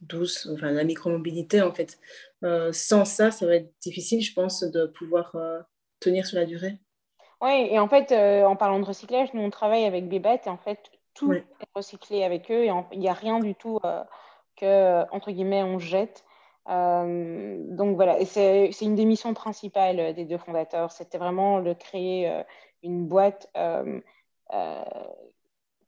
douce, 0.00 0.48
enfin 0.52 0.70
la 0.70 0.84
micromobilité 0.84 1.62
en 1.62 1.72
fait. 1.72 1.98
Euh, 2.44 2.72
sans 2.72 3.04
ça, 3.04 3.30
ça 3.30 3.46
va 3.46 3.56
être 3.56 3.72
difficile, 3.80 4.20
je 4.20 4.32
pense, 4.32 4.62
de 4.62 4.86
pouvoir 4.86 5.36
tenir 6.00 6.26
sur 6.26 6.38
la 6.38 6.44
durée. 6.44 6.78
Oui, 7.40 7.68
et 7.70 7.78
en 7.78 7.88
fait, 7.88 8.12
en 8.44 8.56
parlant 8.56 8.78
de 8.78 8.84
recyclage, 8.84 9.32
nous 9.34 9.42
on 9.42 9.50
travaille 9.50 9.84
avec 9.84 10.08
Bébet 10.08 10.40
et 10.46 10.48
en 10.48 10.58
fait, 10.58 10.78
tout 11.14 11.32
est 11.32 11.44
recyclé 11.74 12.24
avec 12.24 12.50
eux 12.50 12.64
et 12.64 12.72
il 12.92 12.98
n'y 12.98 13.08
a 13.08 13.14
rien 13.14 13.40
du 13.40 13.54
tout 13.54 13.80
que, 14.56 15.02
entre 15.12 15.30
guillemets, 15.30 15.62
on 15.62 15.78
jette. 15.78 16.24
donc 16.66 17.96
voilà, 17.96 18.24
c'est 18.24 18.70
une 18.80 18.94
des 18.94 19.04
missions 19.04 19.34
principales 19.34 20.14
des 20.14 20.24
deux 20.24 20.38
fondateurs. 20.38 20.92
C'était 20.92 21.18
vraiment 21.18 21.60
de 21.60 21.72
créer 21.72 22.42
une 22.82 23.06
boîte 23.06 23.50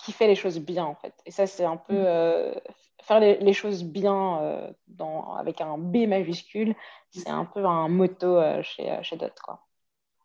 qui 0.05 0.13
fait 0.13 0.27
les 0.27 0.35
choses 0.35 0.59
bien, 0.59 0.85
en 0.85 0.95
fait. 0.95 1.15
Et 1.27 1.31
ça, 1.31 1.47
c'est 1.47 1.65
un 1.65 1.77
peu 1.77 1.95
mm. 1.95 2.07
euh, 2.07 2.55
faire 3.03 3.21
les, 3.21 3.53
choses 3.53 3.85
bien 3.85 4.43
euh, 4.43 4.71
dans, 4.89 5.35
avec 5.35 5.61
un 5.61 5.79
B 5.79 6.07
majuscule. 6.07 6.75
C'est 7.11 7.31
un 7.31 7.45
peu 7.45 7.65
un 7.65 7.89
motto 7.89 8.37
euh, 8.37 8.63
chez, 8.63 8.99
chez 9.03 9.17
Dot, 9.17 9.35
quoi. 9.43 9.61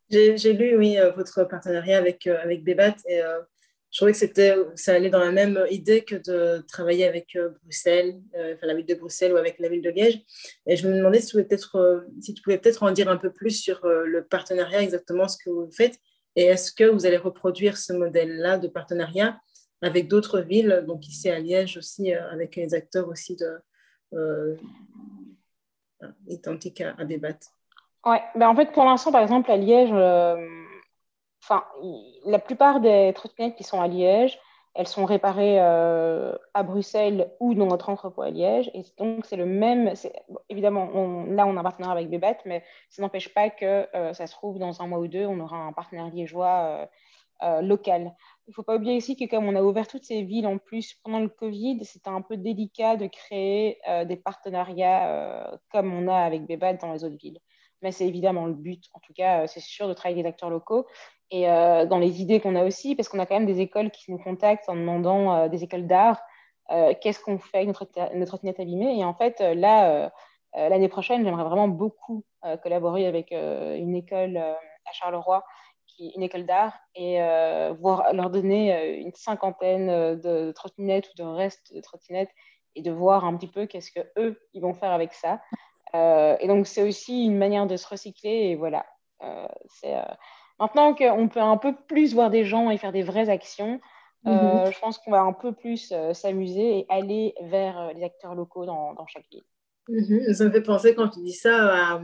J'ai 0.09 0.53
lu, 0.53 0.75
oui, 0.75 0.97
votre 1.15 1.43
partenariat 1.43 1.99
avec, 1.99 2.25
avec 2.25 2.63
Bébat 2.63 2.95
et 3.07 3.21
je 3.91 3.97
trouvais 3.97 4.11
que 4.11 4.17
c'était, 4.17 4.55
ça 4.73 4.95
allait 4.95 5.11
dans 5.11 5.19
la 5.19 5.31
même 5.31 5.63
idée 5.69 6.03
que 6.03 6.15
de 6.15 6.65
travailler 6.67 7.05
avec 7.05 7.37
Bruxelles, 7.61 8.19
enfin 8.33 8.65
la 8.65 8.73
ville 8.73 8.87
de 8.87 8.95
Bruxelles 8.95 9.33
ou 9.33 9.37
avec 9.37 9.59
la 9.59 9.69
ville 9.69 9.83
de 9.83 9.91
Liège. 9.91 10.19
Et 10.65 10.75
je 10.77 10.87
me 10.87 10.97
demandais 10.97 11.19
si 11.19 11.27
tu 11.27 11.33
pouvais 11.33 11.43
peut-être, 11.43 12.07
si 12.21 12.33
tu 12.33 12.41
pouvais 12.41 12.57
peut-être 12.57 12.81
en 12.81 12.89
dire 12.89 13.07
un 13.07 13.17
peu 13.17 13.31
plus 13.31 13.51
sur 13.51 13.81
le 13.85 14.23
partenariat, 14.23 14.81
exactement 14.81 15.27
ce 15.27 15.37
que 15.37 15.51
vous 15.51 15.69
faites. 15.71 15.99
Et 16.35 16.45
est-ce 16.45 16.71
que 16.71 16.85
vous 16.85 17.05
allez 17.05 17.17
reproduire 17.17 17.77
ce 17.77 17.93
modèle-là 17.93 18.57
de 18.57 18.67
partenariat 18.67 19.39
avec 19.81 20.07
d'autres 20.07 20.39
villes, 20.41 20.83
donc 20.87 21.07
ici 21.07 21.29
à 21.29 21.39
Liège 21.39 21.77
aussi, 21.77 22.13
euh, 22.13 22.29
avec 22.31 22.55
les 22.55 22.73
acteurs 22.73 23.07
aussi 23.07 23.35
de, 23.35 23.61
euh, 24.13 24.55
identiques 26.27 26.81
à, 26.81 26.95
à 26.97 27.03
Bébat. 27.05 27.39
Ouais, 28.05 28.21
ben 28.35 28.49
en 28.49 28.55
fait, 28.55 28.71
pour 28.71 28.85
l'instant, 28.85 29.11
par 29.11 29.21
exemple, 29.21 29.51
à 29.51 29.57
Liège, 29.57 29.91
euh, 29.91 30.35
enfin, 31.43 31.63
la 32.25 32.39
plupart 32.39 32.79
des 32.79 33.11
trottinettes 33.13 33.55
qui 33.55 33.63
sont 33.63 33.81
à 33.81 33.87
Liège, 33.87 34.39
elles 34.75 34.87
sont 34.87 35.03
réparées 35.03 35.59
à 35.59 36.63
Bruxelles 36.63 37.31
ou 37.41 37.53
dans 37.53 37.65
notre 37.65 37.89
entrepôt 37.89 38.21
à 38.21 38.29
Liège. 38.29 38.71
Et 38.73 38.83
donc, 38.97 39.25
c'est 39.25 39.35
le 39.35 39.45
même. 39.45 39.91
évidemment, 40.47 40.85
là, 41.27 41.45
on 41.47 41.57
a 41.57 41.59
un 41.59 41.63
partenaire 41.63 41.91
avec 41.91 42.09
Bébat, 42.09 42.37
mais 42.45 42.63
ça 42.89 43.01
n'empêche 43.01 43.33
pas 43.33 43.49
que 43.49 43.87
ça 44.13 44.25
se 44.27 44.31
trouve 44.31 44.57
dans 44.57 44.81
un 44.81 44.87
mois 44.87 44.99
ou 44.99 45.07
deux, 45.07 45.25
on 45.25 45.39
aura 45.41 45.57
un 45.57 45.73
partenaire 45.73 46.07
liégeois 46.07 46.87
local. 47.61 48.15
Il 48.49 48.51
ne 48.51 48.55
faut 48.55 48.63
pas 48.63 48.77
oublier 48.77 48.97
aussi 48.97 49.15
que 49.15 49.25
comme 49.25 49.47
on 49.47 49.55
a 49.55 49.61
ouvert 49.61 49.87
toutes 49.87 50.05
ces 50.05 50.23
villes 50.23 50.47
en 50.47 50.57
plus 50.57 50.95
pendant 51.03 51.19
le 51.19 51.29
Covid, 51.29 51.85
c'était 51.85 52.09
un 52.09 52.23
peu 52.23 52.35
délicat 52.35 52.95
de 52.95 53.05
créer 53.05 53.77
euh, 53.87 54.05
des 54.05 54.15
partenariats 54.15 55.07
euh, 55.07 55.57
comme 55.71 55.93
on 55.93 56.07
a 56.07 56.17
avec 56.17 56.47
Bébat 56.47 56.73
dans 56.73 56.91
les 56.91 57.03
autres 57.03 57.17
villes. 57.17 57.37
Mais 57.83 57.91
c'est 57.91 58.07
évidemment 58.07 58.47
le 58.47 58.55
but. 58.55 58.85
En 58.95 58.99
tout 59.01 59.13
cas, 59.13 59.43
euh, 59.43 59.47
c'est 59.47 59.59
sûr 59.59 59.87
de 59.87 59.93
travailler 59.93 60.23
des 60.23 60.29
acteurs 60.29 60.49
locaux. 60.49 60.87
Et 61.29 61.43
dans 61.43 61.99
les 61.99 62.23
idées 62.23 62.39
qu'on 62.39 62.55
a 62.55 62.65
aussi, 62.65 62.95
parce 62.95 63.07
qu'on 63.07 63.19
a 63.19 63.27
quand 63.27 63.35
même 63.35 63.45
des 63.45 63.59
écoles 63.59 63.91
qui 63.91 64.11
nous 64.11 64.17
contactent 64.17 64.67
en 64.67 64.73
demandant 64.73 65.47
des 65.47 65.63
écoles 65.63 65.85
d'art, 65.85 66.19
qu'est-ce 67.01 67.19
qu'on 67.19 67.37
fait 67.37 67.57
avec 67.57 67.67
notre, 67.67 67.85
notre 68.15 68.31
trottinette 68.31 68.59
abîmée. 68.59 68.97
Et 68.97 69.05
en 69.05 69.13
fait, 69.13 69.39
là, 69.39 70.11
l'année 70.55 70.87
prochaine, 70.87 71.23
j'aimerais 71.23 71.43
vraiment 71.43 71.67
beaucoup 71.67 72.23
collaborer 72.63 73.05
avec 73.05 73.31
une 73.31 73.95
école 73.95 74.37
à 74.37 74.91
Charleroi 74.91 75.43
une 76.15 76.23
école 76.23 76.45
d'art, 76.45 76.73
et 76.95 77.21
euh, 77.21 77.73
voir, 77.79 78.13
leur 78.13 78.29
donner 78.29 78.73
euh, 78.73 78.97
une 78.97 79.13
cinquantaine 79.13 79.89
euh, 79.89 80.15
de 80.15 80.51
trottinettes 80.51 81.09
ou 81.11 81.17
de 81.17 81.23
restes 81.23 81.73
de 81.73 81.81
trottinettes 81.81 82.31
et 82.75 82.81
de 82.81 82.91
voir 82.91 83.25
un 83.25 83.35
petit 83.35 83.47
peu 83.47 83.65
qu'est-ce 83.65 83.91
que 83.91 83.99
eux 84.17 84.39
ils 84.53 84.61
vont 84.61 84.73
faire 84.73 84.91
avec 84.91 85.13
ça. 85.13 85.41
et 85.93 86.47
donc 86.47 86.67
c'est 86.67 86.83
aussi 86.83 87.25
une 87.25 87.37
manière 87.37 87.65
de 87.65 87.77
se 87.77 87.87
recycler 87.87 88.49
et 88.49 88.55
voilà. 88.55 88.85
c'est 89.67 89.95
maintenant 90.59 90.93
qu'on 90.93 91.27
peut 91.27 91.41
un 91.41 91.57
peu 91.57 91.75
plus 91.75 92.13
voir 92.13 92.29
des 92.29 92.45
gens 92.45 92.69
et 92.69 92.77
faire 92.77 92.91
des 92.91 93.01
vraies 93.01 93.29
actions. 93.29 93.81
Mhm. 94.23 94.71
je 94.71 94.79
pense 94.79 94.99
qu'on 94.99 95.11
va 95.11 95.21
un 95.21 95.33
peu 95.33 95.51
plus 95.51 95.93
s'amuser 96.13 96.79
et 96.79 96.85
aller 96.89 97.33
vers 97.41 97.91
les 97.93 98.03
acteurs 98.03 98.35
locaux 98.35 98.65
dans, 98.65 98.93
dans 98.93 99.07
chaque 99.07 99.27
ville. 99.31 99.43
Mhm. 99.89 100.33
Ça 100.33 100.45
me 100.45 100.51
fait 100.51 100.61
penser 100.61 100.93
quand 100.93 101.09
tu 101.09 101.19
dis 101.21 101.33
ça 101.33 101.93
à, 101.93 102.01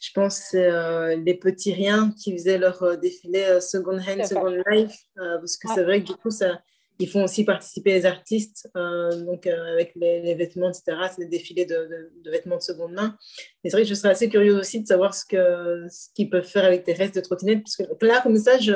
je 0.00 0.10
pense, 0.12 0.54
euh, 0.54 1.16
les 1.16 1.34
petits 1.34 1.72
riens 1.72 2.12
qui 2.20 2.32
faisaient 2.32 2.58
leur 2.58 2.82
euh, 2.82 2.96
défilé 2.96 3.44
euh, 3.44 3.60
Second 3.60 3.98
Hand, 3.98 4.24
Second 4.24 4.56
Life, 4.70 4.96
parce 5.14 5.56
que 5.56 5.68
c'est 5.72 5.84
vrai 5.84 6.02
que 6.02 6.06
du 6.06 6.14
coup, 6.14 6.30
ça, 6.30 6.60
ils 6.98 7.08
font 7.08 7.24
aussi 7.24 7.44
participer 7.44 7.92
les 7.92 8.06
artistes, 8.06 8.68
donc 8.74 9.46
avec 9.46 9.92
les, 9.94 10.34
vêtements, 10.34 10.68
etc. 10.68 10.98
C'est 11.10 11.24
des 11.24 11.38
défilés 11.38 11.64
de, 11.64 12.10
de, 12.22 12.30
vêtements 12.30 12.56
de 12.56 12.62
seconde 12.62 12.92
main. 12.92 13.16
Et 13.64 13.70
c'est 13.70 13.76
vrai 13.76 13.84
que 13.84 13.88
je 13.88 13.94
serais 13.94 14.10
assez 14.10 14.28
curieuse 14.28 14.58
aussi 14.58 14.82
de 14.82 14.86
savoir 14.86 15.14
ce 15.14 15.24
qu'ils 15.24 16.26
ce 16.26 16.30
peuvent 16.30 16.44
faire 16.44 16.64
avec 16.64 16.84
des 16.84 16.92
restes 16.92 17.14
de 17.14 17.20
trottinettes, 17.20 17.62
parce 17.62 17.76
que 17.76 18.04
là, 18.04 18.20
comme 18.22 18.36
ça, 18.36 18.58
je 18.58 18.72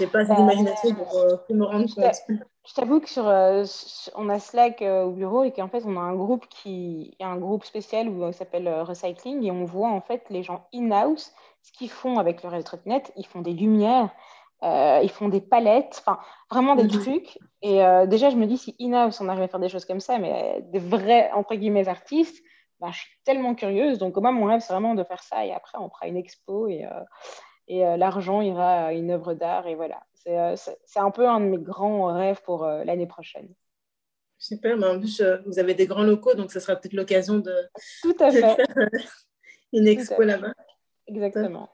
n'ai 0.00 0.06
pas 0.08 0.20
assez 0.20 0.30
bah, 0.30 0.36
d'imagination 0.36 0.94
pour, 0.96 1.44
pour, 1.46 1.54
me 1.54 1.64
rendre 1.64 1.94
compte. 1.94 2.42
Je 2.66 2.74
t'avoue 2.74 3.00
que 3.00 3.08
sur, 3.08 3.28
euh, 3.28 3.64
on 4.16 4.28
a 4.28 4.40
Slack 4.40 4.82
euh, 4.82 5.04
au 5.04 5.12
bureau 5.12 5.44
et 5.44 5.52
qu'en 5.52 5.68
fait 5.68 5.84
on 5.86 5.96
a 5.96 6.00
un 6.00 6.16
groupe 6.16 6.46
qui 6.48 7.16
un 7.20 7.36
groupe 7.36 7.64
spécial 7.64 8.08
où, 8.08 8.26
qui 8.26 8.36
s'appelle 8.36 8.66
euh, 8.66 8.82
Recycling 8.82 9.44
et 9.44 9.52
on 9.52 9.64
voit 9.64 9.88
en 9.88 10.00
fait 10.00 10.24
les 10.30 10.42
gens 10.42 10.66
in-house 10.74 11.32
ce 11.62 11.70
qu'ils 11.70 11.90
font 11.90 12.18
avec 12.18 12.42
le 12.42 12.48
réseau 12.48 12.76
net. 12.84 13.12
Ils 13.16 13.26
font 13.26 13.40
des 13.40 13.52
lumières, 13.52 14.10
ils 14.62 15.10
font 15.10 15.28
des 15.28 15.40
palettes, 15.40 16.02
enfin 16.04 16.18
vraiment 16.50 16.74
des 16.74 16.84
mhm. 16.84 17.02
trucs. 17.02 17.38
Et 17.62 17.78
déjà 18.06 18.30
je 18.30 18.36
me 18.36 18.46
dis 18.46 18.58
si 18.58 18.76
in-house 18.80 19.20
on 19.20 19.28
arrive 19.28 19.42
à 19.42 19.48
faire 19.48 19.60
des 19.60 19.68
choses 19.68 19.84
comme 19.84 20.00
ça, 20.00 20.18
mais 20.18 20.62
des 20.72 20.78
vrais 20.78 21.30
entre 21.32 21.56
guillemets 21.56 21.88
artistes, 21.88 22.44
bah, 22.80 22.88
je 22.92 22.98
suis 22.98 23.10
tellement 23.24 23.56
curieuse. 23.56 23.98
Donc 23.98 24.16
moi 24.16 24.30
mon 24.30 24.44
rêve 24.44 24.60
c'est 24.60 24.72
vraiment 24.72 24.94
de 24.94 25.02
faire 25.02 25.22
ça 25.22 25.44
et 25.44 25.52
après 25.52 25.78
on 25.78 25.90
fera 25.90 26.06
une 26.06 26.16
expo 26.16 26.68
et 26.68 26.84
et 27.68 27.80
l'argent 27.96 28.40
ira 28.40 28.86
à 28.86 28.92
une 28.92 29.10
œuvre 29.10 29.34
d'art. 29.34 29.66
Et 29.66 29.74
voilà, 29.74 30.02
c'est 30.14 30.98
un 30.98 31.10
peu 31.10 31.28
un 31.28 31.40
de 31.40 31.46
mes 31.46 31.58
grands 31.58 32.12
rêves 32.14 32.42
pour 32.42 32.64
l'année 32.64 33.06
prochaine. 33.06 33.48
Super, 34.38 34.76
mais 34.76 34.86
en 34.86 34.98
plus, 34.98 35.22
vous 35.46 35.58
avez 35.58 35.74
des 35.74 35.86
grands 35.86 36.04
locaux, 36.04 36.34
donc 36.34 36.52
ce 36.52 36.60
sera 36.60 36.76
peut-être 36.76 36.92
l'occasion 36.92 37.38
de, 37.38 37.52
Tout 38.02 38.16
à 38.20 38.30
fait. 38.30 38.40
faire 38.40 38.66
une 39.72 39.88
expo 39.88 40.22
là-bas. 40.22 40.52
Exactement. 41.06 41.68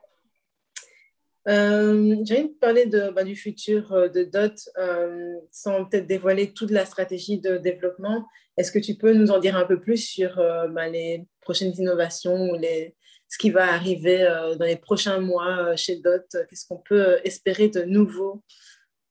Euh, 1.48 2.16
J'ai 2.24 2.38
envie 2.38 2.48
de 2.48 2.58
parler 2.58 2.86
de, 2.86 3.10
bah, 3.10 3.24
du 3.24 3.34
futur 3.34 3.92
euh, 3.92 4.08
de 4.08 4.22
DOT 4.22 4.54
euh, 4.78 5.34
sans 5.50 5.84
peut-être 5.86 6.06
dévoiler 6.06 6.52
toute 6.52 6.70
la 6.70 6.84
stratégie 6.84 7.40
de 7.40 7.56
développement. 7.56 8.26
Est-ce 8.56 8.70
que 8.70 8.78
tu 8.78 8.94
peux 8.94 9.12
nous 9.12 9.30
en 9.30 9.40
dire 9.40 9.56
un 9.56 9.64
peu 9.64 9.80
plus 9.80 9.96
sur 9.96 10.38
euh, 10.38 10.68
bah, 10.68 10.88
les 10.88 11.26
prochaines 11.40 11.72
innovations 11.76 12.50
ou 12.50 12.56
les, 12.56 12.94
ce 13.32 13.38
qui 13.38 13.50
va 13.50 13.72
arriver 13.72 14.28
dans 14.58 14.66
les 14.66 14.76
prochains 14.76 15.18
mois 15.18 15.74
chez 15.74 15.96
DOT 15.96 16.26
Qu'est-ce 16.48 16.66
qu'on 16.68 16.76
peut 16.76 17.18
espérer 17.24 17.68
de 17.68 17.82
nouveau, 17.82 18.42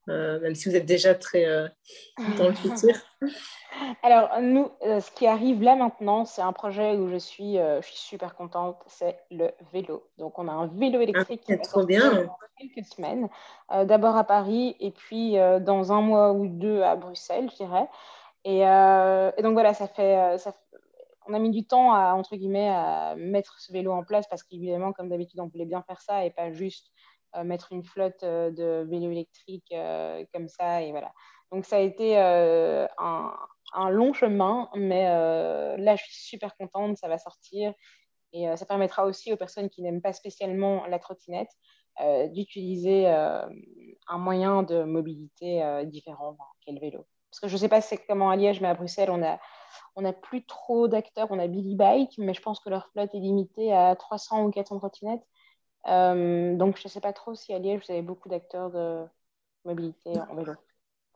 même 0.08 0.54
si 0.54 0.70
vous 0.70 0.76
êtes 0.76 0.86
déjà 0.86 1.16
très 1.16 1.46
dans 2.38 2.48
le 2.48 2.54
futur 2.54 2.96
Alors, 4.04 4.30
nous, 4.42 4.70
euh, 4.84 5.00
ce 5.00 5.12
qui 5.12 5.28
arrive 5.28 5.62
là 5.62 5.76
maintenant, 5.76 6.26
c'est 6.26 6.42
un 6.42 6.54
projet 6.54 6.96
où 6.96 7.10
je 7.10 7.18
suis, 7.18 7.58
euh, 7.58 7.82
je 7.82 7.88
suis 7.88 7.98
super 7.98 8.36
contente, 8.36 8.78
c'est 8.88 9.20
le 9.32 9.52
vélo. 9.72 10.08
Donc, 10.18 10.38
on 10.40 10.48
a 10.48 10.52
un 10.52 10.68
vélo 10.68 11.00
ah, 11.00 11.04
électrique 11.04 11.42
qui 11.42 11.58
trop 11.60 11.86
bien. 11.86 12.24
dans 12.24 12.38
quelques 12.58 12.86
semaines. 12.86 13.30
Euh, 13.72 13.86
d'abord 13.86 14.16
à 14.16 14.24
Paris 14.24 14.76
et 14.80 14.92
puis 14.92 15.36
dans 15.62 15.92
un 15.92 16.02
mois 16.02 16.32
ou 16.32 16.48
deux 16.48 16.82
à 16.82 16.96
Bruxelles, 16.96 17.50
je 17.52 17.64
dirais. 17.64 17.88
Et, 18.44 18.60
et 18.62 19.44
donc, 19.44 19.54
voilà, 19.54 19.74
ça 19.74 19.88
fait, 19.88 20.38
ça 20.38 20.54
on 21.32 21.34
a 21.34 21.40
mis 21.40 21.50
du 21.50 21.66
temps 21.66 21.94
à, 21.94 23.16
mettre 23.16 23.60
ce 23.60 23.72
vélo 23.72 23.92
en 23.92 24.04
place 24.04 24.28
parce 24.28 24.44
qu'évidemment, 24.44 24.92
comme 24.92 25.10
d'habitude, 25.10 25.40
on 25.40 25.48
voulait 25.48 25.66
bien 25.66 25.82
faire 25.84 26.02
ça 26.02 26.26
et 26.26 26.32
pas 26.32 26.52
juste 26.52 26.92
mettre 27.46 27.72
une 27.72 27.84
flotte 27.84 28.24
de 28.24 28.86
vélos 28.90 29.12
électriques 29.12 29.74
comme 30.34 30.50
ça. 30.50 30.82
Donc, 31.52 31.66
ça 31.66 31.78
a 31.78 31.80
été 31.80 32.18
un, 32.18 33.90
long 33.90 34.14
chemin, 34.14 34.70
mais 34.76 35.08
euh, 35.08 35.78
là, 35.78 35.96
je 35.96 36.04
suis 36.04 36.16
super 36.16 36.56
contente, 36.58 36.98
ça 36.98 37.08
va 37.08 37.18
sortir. 37.18 37.74
Et 38.34 38.50
euh, 38.50 38.56
ça 38.58 38.66
permettra 38.66 39.06
aussi 39.06 39.32
aux 39.32 39.38
personnes 39.38 39.70
qui 39.70 39.82
n'aiment 39.82 40.02
pas 40.02 40.14
spécialement 40.14 40.86
la 40.88 41.00
trottinette 41.00 41.52
euh, 42.02 42.28
d'utiliser 42.28 43.08
un 43.08 44.18
moyen 44.18 44.64
de 44.64 44.84
mobilité 44.84 45.84
différent 45.86 46.38
qu'est 46.62 46.74
le 46.74 46.82
vélo. 46.82 47.06
Parce 47.30 47.40
que 47.40 47.48
je 47.48 47.54
ne 47.54 47.60
sais 47.60 47.70
pas 47.70 47.80
c'est 47.80 47.98
comment 47.98 48.30
à 48.30 48.36
Liège, 48.36 48.60
mais 48.60 48.68
à 48.68 48.74
Bruxelles, 48.74 49.10
on 49.10 49.24
a, 49.24 49.40
on 49.96 50.06
a 50.06 50.14
plus 50.14 50.46
trop 50.46 50.88
d'acteurs. 50.88 51.28
On 51.30 51.40
a 51.40 51.48
Billy 51.48 51.76
Bike, 51.76 52.16
mais 52.18 52.34
je 52.34 52.42
pense 52.42 52.60
que 52.60 52.70
leur 52.70 52.88
flotte 52.90 53.14
est 53.14 53.20
limitée 53.20 53.74
à 53.74 53.96
300 53.96 54.46
ou 54.46 54.52
400 54.52 54.78
trottinettes. 54.80 55.28
donc, 55.86 56.78
je 56.78 56.84
ne 56.86 56.90
sais 56.90 57.02
pas 57.02 57.14
trop 57.14 57.36
si 57.36 57.54
à 57.54 57.60
Liège, 57.60 57.82
vous 57.86 57.94
avez 57.94 58.02
beaucoup 58.02 58.30
d'acteurs 58.30 58.72
de 58.72 59.04
mobilité 59.66 60.14
en 60.30 60.36
vélo. 60.36 60.54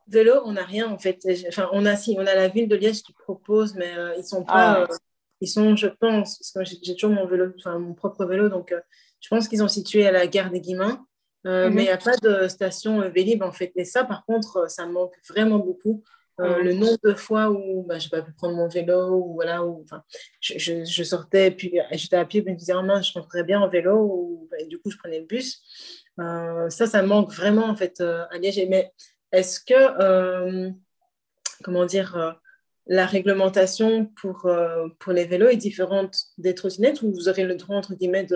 Vélo, 0.08 0.42
on 0.46 0.54
n'a 0.54 0.64
rien 0.64 0.90
en 0.90 1.00
fait. 1.00 1.20
Enfin, 1.48 1.68
on 1.72 1.86
a 1.86 1.96
si, 1.96 2.16
on 2.18 2.26
a 2.26 2.36
la 2.36 2.48
ville 2.48 2.68
de 2.68 2.76
Liège 2.76 3.02
qui 3.02 3.14
propose, 3.14 3.74
mais 3.76 3.98
euh, 3.98 4.16
ils 4.18 4.24
sont 4.24 4.44
pas. 4.44 4.54
Ah 4.54 4.82
euh, 4.82 4.88
ils 5.42 5.50
sont, 5.50 5.76
je 5.76 5.88
pense, 5.88 6.38
parce 6.38 6.70
que 6.70 6.78
j'ai 6.82 6.96
toujours 6.96 7.12
mon 7.12 7.28
vélo, 7.28 7.52
enfin 7.58 7.78
mon 7.78 7.94
propre 7.94 8.24
vélo, 8.26 8.48
donc 8.48 8.72
euh, 8.72 8.80
je 9.20 9.28
pense 9.28 9.50
qu'ils 9.50 9.60
sont 9.60 9.68
situés 9.68 10.08
à 10.08 10.12
la 10.12 10.28
gare 10.28 10.50
des 10.50 10.62
Guillemins, 10.62 11.06
mhm. 11.44 11.74
mais 11.74 11.84
il 11.84 11.88
n'y 11.88 11.90
a 11.90 11.98
pas 11.98 12.16
de 12.18 12.48
station 12.48 13.10
Vélib 13.10 13.44
en 13.44 13.52
fait. 13.52 13.72
Et 13.76 13.84
ça, 13.84 14.06
par 14.06 14.26
contre, 14.26 14.70
ça 14.70 14.86
me 14.86 14.94
manque 14.94 15.14
vraiment 15.28 15.60
beaucoup. 15.60 16.04
Mhm. 16.38 16.64
Le 16.64 16.74
nombre 16.74 16.98
de 17.04 17.14
fois 17.14 17.50
où 17.50 17.84
bah, 17.84 17.98
je 17.98 18.06
n'ai 18.06 18.10
pas 18.10 18.22
pu 18.22 18.34
prendre 18.34 18.56
mon 18.56 18.68
vélo, 18.68 19.22
ou 19.24 19.34
voilà, 19.36 19.64
enfin, 19.64 20.04
je, 20.42 20.58
je, 20.58 20.84
je, 20.84 21.04
sortais, 21.04 21.52
puis 21.52 21.80
j'étais 21.92 22.18
à 22.18 22.26
pied, 22.26 22.42
puis 22.42 22.52
je 22.52 22.54
me 22.56 22.60
disais, 22.60 22.74
oh, 22.76 23.02
je 23.02 23.14
rentrerais 23.14 23.44
bien 23.44 23.62
en 23.62 23.70
vélo, 23.70 23.96
ou, 23.98 24.48
bah, 24.52 24.58
du 24.68 24.78
coup, 24.80 24.92
je 24.92 24.98
prenais 24.98 25.20
le 25.20 25.26
bus. 25.26 25.62
ça, 26.18 26.88
ça 26.88 27.02
me 27.02 27.08
manque 27.08 27.32
vraiment 27.32 27.66
en 27.66 27.76
fait 27.76 28.02
à 28.02 28.38
Liège. 28.38 28.66
Mais 28.70 28.92
est-ce 29.36 29.60
que, 29.60 29.74
euh, 29.74 30.72
comment 31.64 31.86
dire, 31.86 32.16
euh, 32.18 32.32
la 32.88 33.06
réglementation 33.06 34.06
pour, 34.22 34.46
euh, 34.46 34.88
pour 35.00 35.12
les 35.12 35.26
vélos 35.26 35.50
est 35.50 35.58
différente 35.58 36.16
des 36.38 36.56
trottinettes 36.56 37.02
ou 37.02 37.12
vous 37.12 37.28
aurez 37.28 37.44
le 37.44 37.56
droit, 37.56 37.76
entre 37.76 37.96
guillemets, 37.96 38.28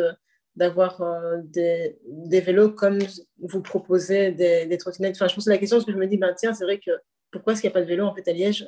d'avoir 0.56 1.02
des, 1.44 1.98
des, 2.06 2.42
vélos 2.42 2.72
comme 2.72 3.00
vous 3.38 3.62
proposez 3.62 4.32
des, 4.32 4.66
des, 4.66 4.78
trottinettes? 4.78 5.16
Enfin, 5.16 5.28
je 5.28 5.36
pose 5.36 5.48
la 5.48 5.58
question 5.58 5.78
parce 5.78 5.86
que 5.86 5.94
je 5.94 5.98
me 5.98 6.08
dis, 6.08 6.18
ben, 6.18 6.34
tiens, 6.36 6.54
c'est 6.54 6.66
vrai 6.66 6.80
que 6.80 6.92
pourquoi 7.32 7.54
est-ce 7.54 7.62
qu'il 7.62 7.70
n'y 7.70 7.74
a 7.74 7.80
pas 7.80 7.82
de 7.82 7.90
vélo 7.90 8.06
en 8.06 8.14
fait 8.14 8.28
à 8.28 8.34
Liège 8.34 8.68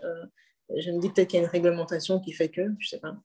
Je 0.76 0.91
me 0.91 0.99
dis 0.99 1.09
peut-être 1.09 1.30
qu'il 1.30 1.39
y 1.39 1.41
a 1.41 1.45
une 1.45 1.51
réglementation 1.51 2.20
qui 2.20 2.34
fait 2.34 2.49
que, 2.49 2.64
je 2.80 2.86
ne 2.86 2.89
sais 2.89 2.99
pas. 2.99 3.16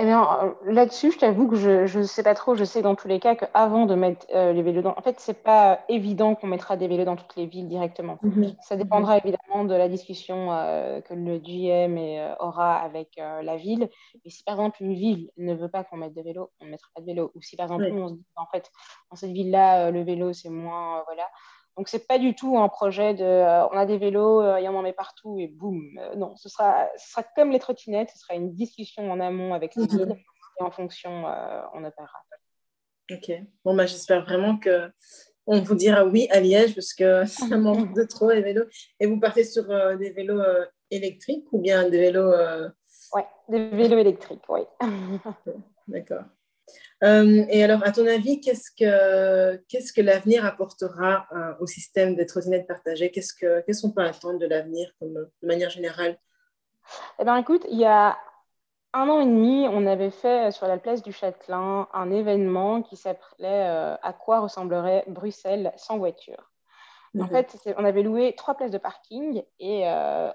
Eh 0.00 0.04
bien, 0.04 0.22
euh, 0.44 0.72
là-dessus, 0.72 1.10
je 1.10 1.18
t'avoue 1.18 1.48
que 1.48 1.56
je 1.56 1.98
ne 1.98 2.04
sais 2.04 2.22
pas 2.22 2.34
trop. 2.34 2.54
Je 2.54 2.62
sais 2.62 2.82
dans 2.82 2.94
tous 2.94 3.08
les 3.08 3.18
cas 3.18 3.34
qu'avant 3.34 3.84
de 3.84 3.96
mettre 3.96 4.26
euh, 4.32 4.52
les 4.52 4.62
vélos 4.62 4.82
dans... 4.82 4.94
En 4.96 5.02
fait, 5.02 5.18
ce 5.18 5.32
n'est 5.32 5.36
pas 5.36 5.80
évident 5.88 6.36
qu'on 6.36 6.46
mettra 6.46 6.76
des 6.76 6.86
vélos 6.86 7.04
dans 7.04 7.16
toutes 7.16 7.34
les 7.34 7.46
villes 7.46 7.66
directement. 7.66 8.18
Mhm. 8.22 8.54
Ça 8.62 8.76
dépendra 8.76 9.18
évidemment 9.18 9.64
de 9.64 9.74
la 9.74 9.88
discussion 9.88 10.52
euh, 10.52 11.00
que 11.00 11.14
le 11.14 11.38
GM 11.38 11.98
aura 12.38 12.76
avec 12.76 13.16
la 13.16 13.56
ville. 13.56 13.90
Et 14.24 14.30
si 14.30 14.44
par 14.44 14.54
exemple 14.54 14.82
une 14.82 14.94
ville 14.94 15.30
ne 15.36 15.54
veut 15.54 15.68
pas 15.68 15.82
qu'on 15.82 15.96
mette 15.96 16.14
des 16.14 16.22
vélos, 16.22 16.50
on 16.60 16.66
ne 16.66 16.70
mettra 16.70 16.90
pas 16.94 17.00
de 17.00 17.06
vélos. 17.06 17.32
Ou 17.34 17.42
si 17.42 17.56
par 17.56 17.64
exemple 17.66 17.90
on 17.90 18.08
se 18.08 18.14
dit 18.14 18.26
en 18.36 18.46
fait, 18.52 18.70
dans 19.10 19.16
cette 19.16 19.32
ville-là, 19.32 19.90
le 19.90 20.02
vélo, 20.04 20.32
c'est 20.32 20.50
moins... 20.50 21.02
voilà 21.06 21.24
donc, 21.78 21.88
ce 21.88 21.96
n'est 21.96 22.02
pas 22.02 22.18
du 22.18 22.34
tout 22.34 22.58
un 22.58 22.68
projet 22.68 23.14
de 23.14 23.22
euh, 23.22 23.64
on 23.68 23.76
a 23.76 23.86
des 23.86 23.98
vélos, 23.98 24.42
euh, 24.42 24.58
il 24.58 24.64
y 24.64 24.68
en 24.68 24.82
met 24.82 24.92
partout 24.92 25.38
et 25.38 25.46
boum. 25.46 25.80
Euh, 25.96 26.16
non, 26.16 26.34
ce 26.34 26.48
sera, 26.48 26.88
ce 26.96 27.10
sera 27.12 27.22
comme 27.36 27.52
les 27.52 27.60
trottinettes, 27.60 28.10
ce 28.10 28.18
sera 28.18 28.34
une 28.34 28.52
discussion 28.52 29.08
en 29.08 29.20
amont 29.20 29.54
avec 29.54 29.76
les 29.76 29.86
villes 29.86 30.16
et 30.58 30.62
en 30.64 30.72
fonction, 30.72 31.24
on 31.74 31.84
opérera. 31.84 32.18
Ok. 33.12 33.30
Bon, 33.64 33.76
bah, 33.76 33.86
j'espère 33.86 34.24
vraiment 34.24 34.58
que 34.58 34.90
on 35.46 35.60
vous 35.60 35.76
dira 35.76 36.04
oui 36.04 36.26
à 36.32 36.40
Liège 36.40 36.74
parce 36.74 36.92
que 36.92 37.24
ça 37.26 37.46
manque 37.56 37.94
de 37.94 38.02
trop 38.02 38.32
les 38.32 38.42
vélos. 38.42 38.66
Et 38.98 39.06
vous 39.06 39.20
partez 39.20 39.44
sur 39.44 39.68
des 39.98 40.10
vélos 40.10 40.42
électriques 40.90 41.46
ou 41.52 41.60
bien 41.60 41.88
des 41.88 42.00
vélos. 42.00 42.34
Oui, 43.14 43.22
des 43.48 43.68
vélos 43.68 43.98
électriques, 43.98 44.42
oui. 44.48 44.62
D'accord. 45.86 46.24
Euh, 47.04 47.44
et 47.48 47.62
alors, 47.62 47.84
à 47.84 47.92
ton 47.92 48.06
avis, 48.06 48.40
qu'est-ce 48.40 48.70
que, 48.72 49.56
qu'est-ce 49.68 49.92
que 49.92 50.00
l'avenir 50.00 50.44
apportera 50.44 51.26
euh, 51.32 51.54
au 51.60 51.66
système 51.66 52.16
des 52.16 52.26
trottinettes 52.26 52.66
partagées? 52.66 53.10
Qu'est-ce, 53.10 53.34
que, 53.34 53.60
qu'est-ce 53.60 53.82
qu'on 53.82 53.92
peut 53.92 54.02
attendre 54.02 54.38
de 54.38 54.46
l'avenir 54.46 54.90
de 55.00 55.30
manière 55.42 55.70
générale? 55.70 56.18
Eh 57.18 57.24
bien, 57.24 57.36
écoute, 57.36 57.64
il 57.70 57.78
y 57.78 57.84
a 57.84 58.18
un 58.94 59.08
an 59.08 59.20
et 59.20 59.26
demi, 59.26 59.66
on 59.70 59.86
avait 59.86 60.10
fait 60.10 60.50
sur 60.50 60.66
la 60.66 60.78
place 60.78 61.02
du 61.02 61.12
Châtelain 61.12 61.88
un 61.92 62.10
événement 62.10 62.82
qui 62.82 62.96
s'appelait 62.96 63.68
euh, 63.68 63.96
À 64.02 64.12
quoi 64.12 64.40
ressemblerait 64.40 65.04
Bruxelles 65.06 65.72
sans 65.76 65.98
voiture? 65.98 66.50
En 67.18 67.22
mhm. 67.22 67.28
fait, 67.28 67.74
on 67.78 67.84
avait 67.84 68.02
loué 68.02 68.34
trois 68.36 68.54
places 68.54 68.70
de 68.70 68.78
parking 68.78 69.42
et 69.60 69.84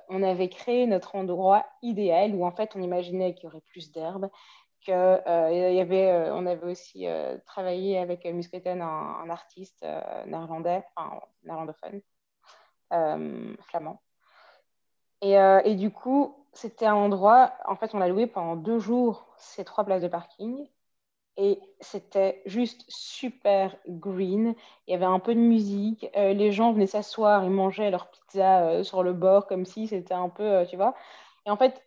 on 0.10 0.24
avait 0.24 0.50
créé 0.50 0.88
notre 0.88 1.16
endroit 1.16 1.64
idéal 1.84 2.34
où 2.34 2.46
en 2.46 2.52
fait 2.52 2.72
on 2.76 2.82
imaginait 2.82 3.36
qu'il 3.36 3.44
y 3.44 3.48
aurait 3.48 3.62
plus 3.62 3.92
d'herbe 3.92 4.28
euh, 4.90 5.72
y 5.74 5.80
avait, 5.80 6.12
euh, 6.12 6.36
on 6.36 6.46
avait 6.46 6.66
aussi 6.72 7.08
euh, 7.08 7.38
travaillé 7.46 7.98
avec 7.98 8.26
Musketen, 8.26 8.82
un, 8.82 9.30
artiste 9.30 9.86
néerlandais, 10.28 10.84
enfin 10.96 11.20
néerlandophone, 11.44 12.02
flamand. 13.62 14.02
Et, 15.22 15.76
du 15.76 15.90
coup, 15.92 16.46
c'était 16.54 16.86
un 16.86 16.96
endroit, 16.96 17.54
en 17.66 17.76
fait, 17.76 17.96
on 17.96 18.00
l'a 18.00 18.08
loué 18.10 18.28
pendant 18.28 18.56
deux 18.56 18.80
jours, 18.80 19.34
ces 19.38 19.64
trois 19.64 19.86
places 19.86 20.02
de 20.02 20.08
parking. 20.08 20.68
Et 21.38 21.60
c'était 21.80 22.44
juste 22.46 22.86
super 22.90 23.76
green. 23.88 24.54
Il 24.88 24.92
y 24.92 24.94
avait 24.94 25.06
un 25.06 25.20
peu 25.20 25.34
de 25.34 25.40
musique. 25.40 26.08
les 26.16 26.52
gens 26.52 26.74
venaient 26.74 26.88
s'asseoir, 26.88 27.44
ils 27.44 27.50
mangeaient 27.50 27.90
leur 27.90 28.12
pizza 28.12 28.84
sur 28.84 29.02
le 29.02 29.14
bord, 29.14 29.48
comme 29.48 29.66
si 29.66 29.88
c'était 29.88 30.14
un 30.14 30.30
peu, 30.30 30.66
tu 30.70 30.76
vois. 30.76 30.94
Et 31.46 31.50
en 31.50 31.58
fait, 31.58 31.82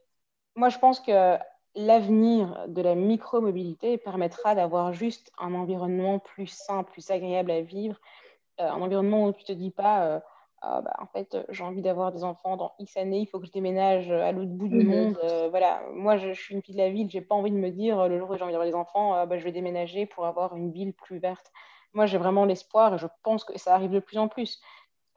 moi, 0.57 0.71
je 0.71 0.79
pense 0.79 1.01
que 1.01 1.39
l'avenir 1.77 2.65
de 2.69 2.81
la 2.83 2.95
micromobilité 2.95 3.99
permettra 3.99 4.55
d'avoir 4.55 4.93
juste 4.93 5.31
un 5.39 5.55
environnement 5.55 6.19
plus 6.19 6.47
sain, 6.47 6.83
plus 6.83 7.11
agréable 7.11 7.51
à 7.51 7.61
vivre, 7.61 8.01
euh, 8.61 8.69
un 8.69 8.81
environnement 8.81 9.27
où 9.27 9.33
tu 9.33 9.45
te 9.45 9.53
dis 9.53 9.71
pas, 9.71 10.07
euh, 10.07 10.21
ah, 10.63 10.81
bah, 10.81 10.95
en 10.99 11.07
fait, 11.07 11.37
j'ai 11.51 11.63
envie 11.63 11.83
d'avoir 11.83 12.13
des 12.13 12.25
enfants 12.25 12.57
dans 12.57 12.73
X 12.79 12.97
années, 12.97 13.21
il 13.21 13.27
faut 13.27 13.39
que 13.39 13.47
je 13.47 13.53
déménage 13.53 14.11
à 14.11 14.33
l'autre 14.33 14.51
bout 14.51 14.69
du 14.69 14.79
mhm. 14.79 14.87
monde. 14.87 15.19
Euh, 15.25 15.49
voilà, 15.51 15.83
moi, 15.93 16.17
je, 16.17 16.33
suis 16.33 16.55
une 16.55 16.63
fille 16.63 16.75
de 16.75 16.81
la 16.81 16.91
ville, 16.91 17.11
j'ai 17.11 17.21
pas 17.21 17.35
envie 17.35 17.51
de 17.51 17.57
me 17.57 17.71
dire 17.71 18.09
le 18.09 18.19
jour 18.19 18.31
où 18.31 18.37
j'ai 18.37 18.43
envie 18.43 18.53
d'avoir 18.53 18.69
des 18.69 18.75
enfants, 18.75 19.27
bah, 19.27 19.37
je 19.37 19.45
vais 19.45 19.53
déménager 19.53 20.07
pour 20.07 20.25
avoir 20.25 20.57
une 20.57 20.73
ville 20.73 20.95
plus 20.95 21.19
verte. 21.19 21.53
Moi, 21.93 22.07
j'ai 22.07 22.19
vraiment 22.19 22.47
l'espoir 22.47 22.95
et 22.95 22.99
je 22.99 23.07
pense 23.23 23.45
que 23.45 23.59
ça 23.59 23.75
arrive 23.75 23.91
de 23.91 24.01
plus 24.01 24.19
en 24.19 24.29
plus. 24.29 24.61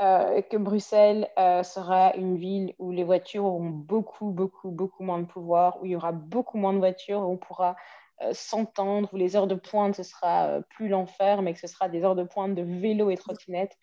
Euh, 0.02 0.42
que 0.42 0.56
Bruxelles 0.56 1.30
euh, 1.38 1.62
sera 1.62 2.16
une 2.16 2.38
ville 2.38 2.74
où 2.80 2.90
les 2.92 3.04
voitures 3.04 3.44
auront 3.44 3.70
beaucoup, 3.70 4.32
beaucoup, 4.32 4.72
beaucoup 4.72 5.04
moins 5.04 5.20
de 5.20 5.26
pouvoir, 5.26 5.82
où 5.82 5.86
il 5.86 5.92
y 5.92 5.96
aura 5.96 6.14
beaucoup 6.14 6.58
moins 6.58 6.72
de 6.72 6.78
voitures, 6.78 7.20
où 7.20 7.34
on 7.34 7.38
pourra 7.38 7.76
euh, 8.22 8.32
s'entendre, 8.34 9.10
où 9.14 9.18
les 9.18 9.36
heures 9.36 9.48
de 9.48 9.56
pointe, 9.56 9.96
ce 9.96 10.04
sera 10.04 10.62
plus 10.70 10.88
l'enfer, 10.88 11.42
mais 11.42 11.54
que 11.54 11.60
ce 11.60 11.68
sera 11.68 11.90
des 11.90 12.06
heures 12.06 12.16
de 12.16 12.24
pointe 12.24 12.56
de 12.56 12.62
vélo 12.62 13.10
et 13.10 13.18
trottinette. 13.18 13.78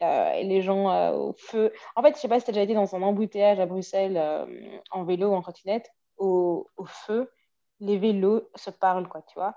et 0.00 0.44
les 0.44 0.62
gens 0.62 1.12
au 1.12 1.34
feu. 1.36 1.72
En 1.96 2.02
fait, 2.02 2.10
je 2.10 2.14
ne 2.14 2.20
sais 2.20 2.28
pas 2.28 2.38
si 2.38 2.46
tu 2.46 2.50
as 2.50 2.54
déjà 2.54 2.64
été 2.64 2.74
dans 2.74 2.94
un 2.94 3.02
embouteillage 3.02 3.60
à 3.60 3.66
Bruxelles 3.66 4.18
en 4.90 5.04
vélo 5.04 5.30
ou 5.30 5.34
en 5.34 5.42
trottinette. 5.42 5.90
Au, 6.16 6.66
au, 6.76 6.84
feu, 6.86 7.30
les 7.80 7.98
vélos 7.98 8.48
se 8.54 8.70
parlent, 8.70 9.08
quoi, 9.08 9.22
tu 9.22 9.34
vois. 9.38 9.54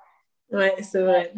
Ouais, 0.51 0.75
c'est 0.81 1.01
vrai. 1.01 1.33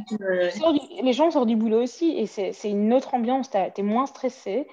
les 1.01 1.13
gens 1.13 1.29
sortent 1.29 1.47
du 1.47 1.55
boulot 1.55 1.83
aussi 1.83 2.17
et 2.17 2.25
c'est 2.25 2.69
une 2.69 2.93
autre 2.93 3.13
ambiance, 3.13 3.49
tu 3.49 3.57
es 3.57 3.83
moins 3.83 4.05
stressé. 4.05 4.67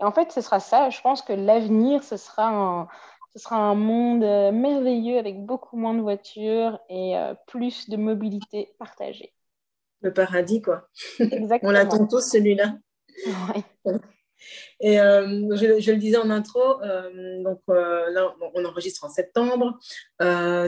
Et 0.00 0.04
en 0.04 0.12
fait, 0.12 0.32
ce 0.32 0.40
sera 0.40 0.60
ça. 0.60 0.90
Je 0.90 1.00
pense 1.02 1.22
que 1.22 1.32
l'avenir, 1.32 2.02
ce 2.02 2.16
sera 2.16 2.48
un, 2.48 2.88
ce 3.34 3.38
sera 3.38 3.56
un 3.56 3.74
monde 3.74 4.24
euh, 4.24 4.50
merveilleux 4.50 5.18
avec 5.18 5.44
beaucoup 5.44 5.76
moins 5.76 5.94
de 5.94 6.00
voitures 6.00 6.80
et 6.88 7.16
euh, 7.16 7.34
plus 7.46 7.88
de 7.88 7.96
mobilité 7.96 8.74
partagée. 8.78 9.32
Le 10.00 10.12
paradis, 10.12 10.62
quoi. 10.62 10.88
Exactement. 11.20 11.70
On 11.70 11.72
l'attend 11.72 12.06
tous, 12.06 12.22
celui-là. 12.22 12.74
Ouais. 13.26 13.62
Et 14.82 14.98
euh, 14.98 15.54
je, 15.56 15.90
le 15.90 15.98
disais 15.98 16.16
en 16.16 16.30
intro, 16.30 16.82
euh, 16.82 17.42
donc 17.42 17.60
euh, 17.68 18.10
là, 18.12 18.34
on 18.54 18.64
enregistre 18.64 19.04
en 19.04 19.10
septembre, 19.10 19.78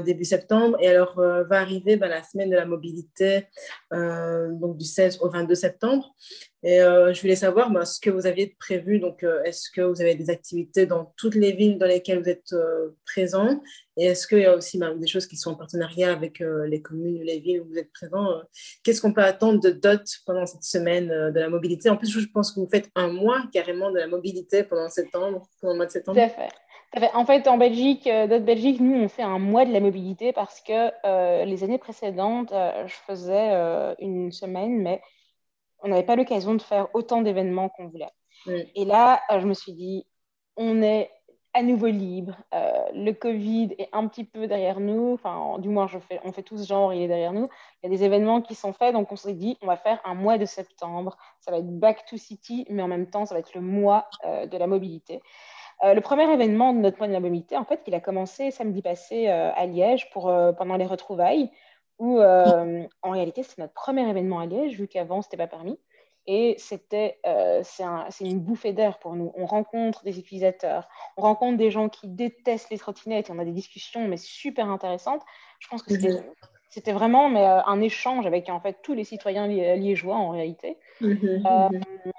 début 0.05 0.25
septembre, 0.25 0.77
et 0.81 0.89
alors 0.89 1.15
va 1.17 1.61
arriver 1.61 1.97
ben, 1.97 2.09
la 2.09 2.23
semaine 2.23 2.51
de 2.51 2.57
la 2.57 2.67
mobilité, 2.67 3.47
donc 3.91 4.77
du 4.77 4.85
16 4.85 5.19
au 5.21 5.31
22 5.31 5.55
septembre. 5.55 6.15
Et 6.65 6.79
je 6.79 7.21
voulais 7.21 7.37
savoir 7.37 7.71
ben, 7.71 7.85
ce 7.85 8.01
que 8.01 8.09
vous 8.09 8.27
aviez 8.27 8.57
prévu. 8.59 9.01
Donc, 9.01 9.27
est-ce 9.45 9.69
que 9.75 9.81
vous 9.81 10.01
avez 10.01 10.15
des 10.15 10.31
activités 10.31 10.87
dans 10.87 11.13
toutes 11.17 11.35
les 11.35 11.53
villes 11.53 11.77
dans 11.77 11.87
lesquelles 11.87 12.23
vous 12.23 12.29
êtes 12.29 12.55
présents 13.05 13.61
Et 13.97 14.07
est-ce 14.07 14.27
qu'il 14.27 14.39
y 14.39 14.47
a 14.47 14.57
aussi 14.57 14.79
ben, 14.79 14.97
des 14.97 15.07
choses 15.07 15.27
qui 15.27 15.37
sont 15.37 15.51
en 15.51 15.55
partenariat 15.57 16.13
avec 16.13 16.39
les 16.41 16.81
communes 16.81 17.19
ou 17.19 17.23
les 17.23 17.41
villes 17.41 17.61
où 17.61 17.69
vous 17.69 17.79
êtes 17.79 17.93
présents 17.93 18.41
Qu'est-ce 18.83 19.03
qu'on 19.03 19.13
peut 19.13 19.23
attendre 19.23 19.61
de 19.61 19.71
DOT 19.71 20.05
pendant 20.25 20.47
cette 20.47 20.63
semaine 20.63 21.09
de 21.09 21.39
la 21.39 21.51
mobilité? 21.51 21.91
En 21.91 21.97
plus, 21.97 22.11
je 22.11 22.27
pense 22.33 22.53
que 22.53 22.61
vous 22.61 22.69
faites 22.71 22.89
un 22.95 23.09
mois 23.09 23.43
carrément 23.53 23.91
de 23.91 24.01
la 24.03 24.09
mobilité 24.09 24.64
pendant 24.64 24.88
septembre, 24.88 25.42
pendant 25.61 25.72
le 25.72 25.76
mois 25.78 25.86
de 25.86 25.90
septembre 25.90 26.18
Tout 26.18 26.24
à 26.24 26.28
fait. 26.28 26.53
En 27.14 27.24
fait, 27.24 27.48
en 27.48 27.57
Belgique, 27.57 28.07
euh, 28.07 28.26
d'autres 28.26 28.44
Belgique, 28.44 28.80
nous, 28.80 28.94
on 28.94 29.09
fait 29.09 29.22
un 29.22 29.38
mois 29.38 29.64
de 29.64 29.72
la 29.72 29.80
mobilité 29.80 30.32
parce 30.32 30.61
que 30.61 30.90
euh, 31.07 31.44
les 31.44 31.64
années 31.64 31.78
précédentes, 31.78 32.53
euh, 32.53 32.86
je 32.86 32.94
faisais 33.07 33.94
une 33.98 34.30
semaine, 34.30 34.82
mais 34.82 35.00
on 35.80 35.88
n'avait 35.88 36.05
pas 36.05 36.16
l'occasion 36.16 36.55
de 36.55 36.62
faire 36.62 36.88
autant 36.94 37.22
d'événements 37.22 37.70
qu'on 37.70 37.88
voulait. 37.88 38.11
Et 38.74 38.84
là, 38.84 39.22
je 39.30 39.46
me 39.46 39.55
suis 39.55 39.72
dit, 39.72 40.07
on 40.57 40.82
est 40.82 41.11
à 41.55 41.62
nouveau 41.62 41.86
libre. 41.86 42.36
le 42.94 43.12
Covid 43.12 43.74
est 43.78 43.88
un 43.92 44.07
petit 44.07 44.24
peu 44.24 44.46
derrière 44.46 44.80
nous. 44.80 45.12
Enfin, 45.12 45.59
du 45.59 45.68
moins, 45.68 45.86
je 45.86 45.98
fais, 45.98 46.20
on 46.24 46.32
fait 46.32 46.42
tous 46.42 46.66
genre, 46.66 46.92
il 46.94 47.03
est 47.03 47.09
derrière 47.09 47.32
nous. 47.32 47.48
Il 47.82 47.90
y 47.90 47.94
a 47.94 47.96
des 47.96 48.05
événements 48.05 48.40
qui 48.40 48.55
sont 48.55 48.72
faits, 48.72 48.94
donc 48.94 49.12
on 49.12 49.16
s'est 49.16 49.34
dit, 49.34 49.59
on 49.61 49.66
va 49.66 49.76
faire 49.76 50.00
un 50.05 50.14
mois 50.14 50.38
de 50.38 50.44
septembre. 50.44 51.16
Ça 51.40 51.50
va 51.50 51.59
être 51.59 51.78
Back 51.78 52.05
to 52.07 52.16
City, 52.16 52.66
mais 52.70 52.82
en 52.82 52.88
même 52.88 53.09
temps, 53.09 53.26
ça 53.26 53.34
va 53.34 53.40
être 53.40 53.55
le 53.55 53.61
mois 53.61 54.09
euh, 54.24 54.46
de 54.46 54.57
la 54.57 54.66
mobilité. 54.66 55.20
Euh, 55.84 55.94
le 55.94 56.00
premier 56.00 56.30
événement 56.32 56.72
de 56.72 56.78
notre 56.78 56.98
mois 56.98 57.09
de 57.09 57.12
la 57.12 57.20
mobilité, 57.20 57.57
en 57.57 57.64
fait, 57.64 57.82
il 57.86 57.94
a 57.94 58.00
commencé 58.00 58.50
samedi 58.50 58.82
passé 58.82 59.28
euh, 59.28 59.50
à 59.55 59.66
Liège 59.66 60.11
pour, 60.11 60.32
pendant 60.57 60.76
les 60.76 60.86
retrouvailles, 60.86 61.50
où 61.98 62.20
en 62.20 63.11
réalité, 63.11 63.42
c'est 63.42 63.59
notre 63.59 63.74
premier 63.74 64.09
événement 64.09 64.40
à 64.40 64.46
Liège, 64.46 64.76
vu 64.76 64.88
qu'avant, 64.88 65.22
ce 65.22 65.28
n'était 65.28 65.36
pas 65.36 65.46
permis. 65.46 65.78
Et 66.27 66.55
c'était, 66.59 67.18
euh, 67.27 67.62
c'est 67.64 68.25
une 68.25 68.39
bouffée 68.39 68.73
d'air 68.73 68.99
pour 69.01 69.16
nous. 69.16 69.33
On 69.35 69.45
rencontre 69.45 70.05
des 70.05 70.20
utilisateurs, 70.20 70.89
on 71.16 71.23
rencontre 71.23 71.59
des 71.59 71.70
gens 71.73 71.89
qui 71.89 72.07
détestent 72.07 72.70
les 72.70 72.79
trottinettes, 72.79 73.29
et 73.29 73.33
on 73.33 73.39
a 73.41 73.45
des 73.45 73.53
discussions 73.53 74.07
mais 74.07 74.16
super 74.16 74.68
intéressantes. 74.68 75.23
Je 75.59 75.68
pense 75.68 75.83
que 75.83 75.95
c'était, 76.68 76.93
vraiment 76.93 77.29
mais, 77.29 77.45
euh, 77.45 77.62
un 77.64 77.81
échange 77.81 78.25
avec 78.27 78.49
en 78.49 78.61
fait 78.61 78.79
tous 78.83 78.95
les 78.95 79.05
citoyens 79.05 79.49
liégeois 79.49 80.16
en 80.16 80.31
réalité. 80.31 80.79
Mhm, 81.01 81.43
euh, 81.45 81.68
mhm. 81.70 82.12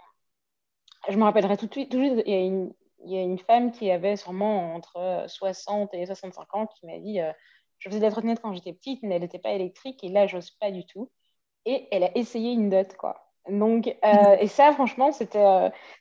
je 1.08 1.18
me 1.18 1.24
rappellerai 1.24 1.56
tout 1.56 1.68
de 1.68 1.74
suite, 1.74 1.94
il, 1.94 2.30
y 2.30 2.34
a 2.34 2.40
une, 2.40 2.74
il 3.06 3.12
y 3.14 3.18
a 3.18 3.22
une 3.22 3.40
femme 3.40 3.72
qui 3.72 3.90
avait 3.90 4.18
sûrement 4.18 4.76
entre 4.76 5.24
60 5.28 5.94
et 5.94 6.06
65 6.06 6.56
ans 6.56 6.68
qui 6.68 6.86
m'a 6.86 7.00
dit 7.00 7.20
Je 7.80 7.88
faisais 7.88 8.00
de 8.00 8.06
la 8.06 8.12
trottinette 8.12 8.42
quand 8.42 8.54
j'étais 8.54 8.74
petite, 8.74 9.02
mais 9.02 9.16
elle 9.16 9.22
n'était 9.22 9.40
pas 9.40 9.52
électrique 9.54 10.04
et 10.04 10.10
là, 10.10 10.28
j'ose 10.28 10.52
pas 10.52 10.72
du 10.72 10.86
tout. 10.86 11.10
Et 11.66 11.88
elle 11.92 12.04
a 12.04 12.18
essayé 12.18 12.52
une 12.52 12.70
dot, 12.70 12.98
quoi. 12.98 13.23
Donc, 13.50 13.94
euh, 14.06 14.36
et 14.40 14.48
ça, 14.48 14.72
franchement, 14.72 15.10
euh, 15.10 15.12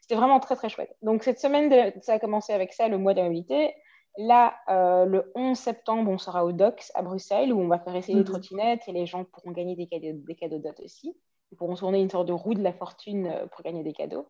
c'était 0.01 0.15
vraiment 0.15 0.41
très, 0.41 0.55
très 0.55 0.69
chouette. 0.69 0.95
Donc, 1.03 1.25
cette 1.25 1.41
semaine, 1.41 1.93
ça 2.01 2.15
a 2.15 2.19
commencé 2.19 2.53
avec 2.53 2.73
ça, 2.73 2.89
le 2.89 2.99
mois 2.99 3.15
de 3.15 3.19
la 3.19 3.25
mobilité. 3.25 3.75
Là, 4.17 4.55
euh, 4.69 5.07
le 5.07 5.33
11 5.35 5.59
septembre, 5.59 6.11
on 6.11 6.19
sera 6.19 6.45
au 6.45 6.53
DOCS 6.53 6.93
à 6.95 7.03
Bruxelles, 7.03 7.53
où 7.53 7.61
on 7.61 7.69
va 7.69 7.79
faire 7.79 7.97
essayer 7.97 8.15
les 8.15 8.21
mhm. 8.21 8.27
trottinettes 8.27 8.83
et 8.87 8.93
les 8.93 9.07
gens 9.07 9.25
pourront 9.25 9.51
gagner 9.51 9.75
des 9.75 9.87
cadeaux, 9.87 10.13
des 10.13 10.35
cadeaux 10.35 10.59
dot 10.59 10.79
aussi. 10.81 11.17
Ils 11.51 11.57
pourront 11.57 11.75
tourner 11.75 12.01
une 12.01 12.11
sorte 12.11 12.29
de 12.29 12.33
roue 12.33 12.55
de 12.55 12.63
la 12.63 12.73
fortune 12.73 13.31
pour 13.51 13.63
gagner 13.63 13.83
des 13.83 13.93
cadeaux. 13.93 14.27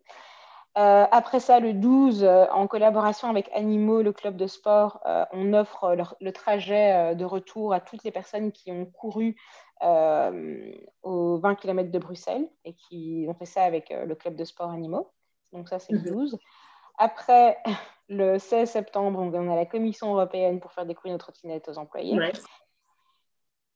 après 0.74 1.38
ça, 1.38 1.60
le 1.60 1.72
12, 1.72 2.24
en 2.24 2.66
collaboration 2.66 3.28
avec 3.28 3.48
Animaux, 3.54 4.02
le 4.02 4.12
club 4.12 4.36
de 4.36 4.48
sport, 4.48 5.00
on 5.30 5.52
offre 5.52 5.94
le 6.20 6.32
trajet 6.32 7.14
de 7.14 7.24
retour 7.24 7.74
à 7.74 7.80
toutes 7.80 8.02
les 8.02 8.10
personnes 8.10 8.50
qui 8.50 8.72
ont 8.72 8.86
couru 8.86 9.36
aux 9.82 11.38
20 11.38 11.54
km 11.56 11.90
de 11.90 11.98
Bruxelles 11.98 12.48
et 12.64 12.74
qui 12.74 13.26
ont 13.28 13.34
fait 13.34 13.46
ça 13.46 13.64
avec 13.64 13.90
euh, 13.90 14.04
le 14.04 14.14
club 14.14 14.36
de 14.36 14.44
sport 14.44 14.70
animaux. 14.70 15.10
Donc 15.52 15.68
ça, 15.68 15.78
c'est 15.78 15.92
le 15.92 16.00
12. 16.00 16.32
Mhm. 16.32 16.38
Après, 16.98 17.58
le 18.08 18.38
16 18.38 18.70
septembre, 18.70 19.18
on 19.20 19.50
a 19.50 19.56
la 19.56 19.66
Commission 19.66 20.14
européenne 20.14 20.60
pour 20.60 20.72
faire 20.72 20.86
découvrir 20.86 21.12
nos 21.14 21.18
trottinettes 21.18 21.68
aux 21.68 21.78
employés. 21.78 22.18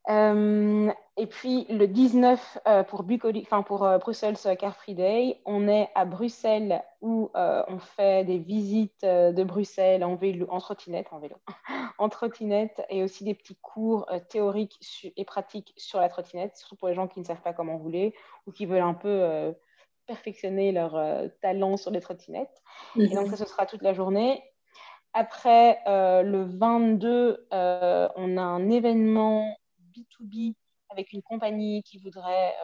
Euh, 0.08 0.92
et 1.16 1.26
puis 1.26 1.66
le 1.68 1.86
19 1.86 2.58
pour, 2.88 3.04
pour 3.66 3.98
Bruxelles 3.98 4.36
Car 4.58 4.76
Free 4.76 4.94
Day, 4.94 5.40
on 5.44 5.66
est 5.66 5.88
à 5.94 6.04
Bruxelles 6.04 6.82
où 7.00 7.30
on 7.34 7.78
fait 7.78 8.24
des 8.24 8.38
visites 8.38 9.04
de 9.04 9.42
Bruxelles 9.42 10.04
en 10.04 10.14
vélo, 10.14 10.46
en 10.50 10.60
trottinette, 10.60 11.08
en 11.10 11.18
vélo, 11.18 11.36
en 11.98 12.08
trottinette 12.08 12.84
et 12.88 13.02
aussi 13.02 13.24
des 13.24 13.34
petits 13.34 13.56
cours 13.56 14.06
euh, 14.10 14.18
théoriques 14.18 14.78
et 15.16 15.24
pratiques 15.24 15.72
sur 15.76 16.00
la 16.00 16.08
trottinette, 16.08 16.56
surtout 16.56 16.76
pour 16.76 16.88
les 16.88 16.94
gens 16.94 17.08
qui 17.08 17.20
ne 17.20 17.24
savent 17.24 17.42
pas 17.42 17.52
comment 17.52 17.78
rouler 17.78 18.14
ou 18.46 18.52
qui 18.52 18.66
veulent 18.66 18.82
un 18.82 18.94
peu 18.94 19.08
euh, 19.08 19.52
perfectionner 20.06 20.72
leur 20.72 20.96
euh, 20.96 21.28
talent 21.40 21.76
sur 21.76 21.90
les 21.90 22.00
trottinettes. 22.00 22.62
Et 22.96 23.08
donc, 23.08 23.28
ça, 23.28 23.36
ce 23.36 23.46
sera 23.46 23.66
toute 23.66 23.82
la 23.82 23.92
journée. 23.92 24.42
Après, 25.12 25.80
le 25.86 26.44
22, 26.44 27.48
on 27.50 28.36
a 28.36 28.42
un 28.42 28.68
événement 28.68 29.56
B2B 29.96 30.54
avec 30.88 31.12
une 31.12 31.22
compagnie 31.22 31.82
qui 31.82 31.98
voudrait 31.98 32.54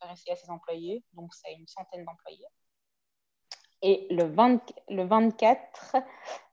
faire 0.00 0.10
essayer 0.10 0.32
à 0.32 0.36
ses 0.36 0.50
employés. 0.50 1.02
Donc, 1.14 1.32
c'est 1.34 1.54
une 1.54 1.66
centaine 1.66 2.04
d'employés. 2.04 2.46
Et 3.86 4.06
le, 4.10 4.24
20, 4.24 4.72
le 4.88 5.04
24, 5.04 5.96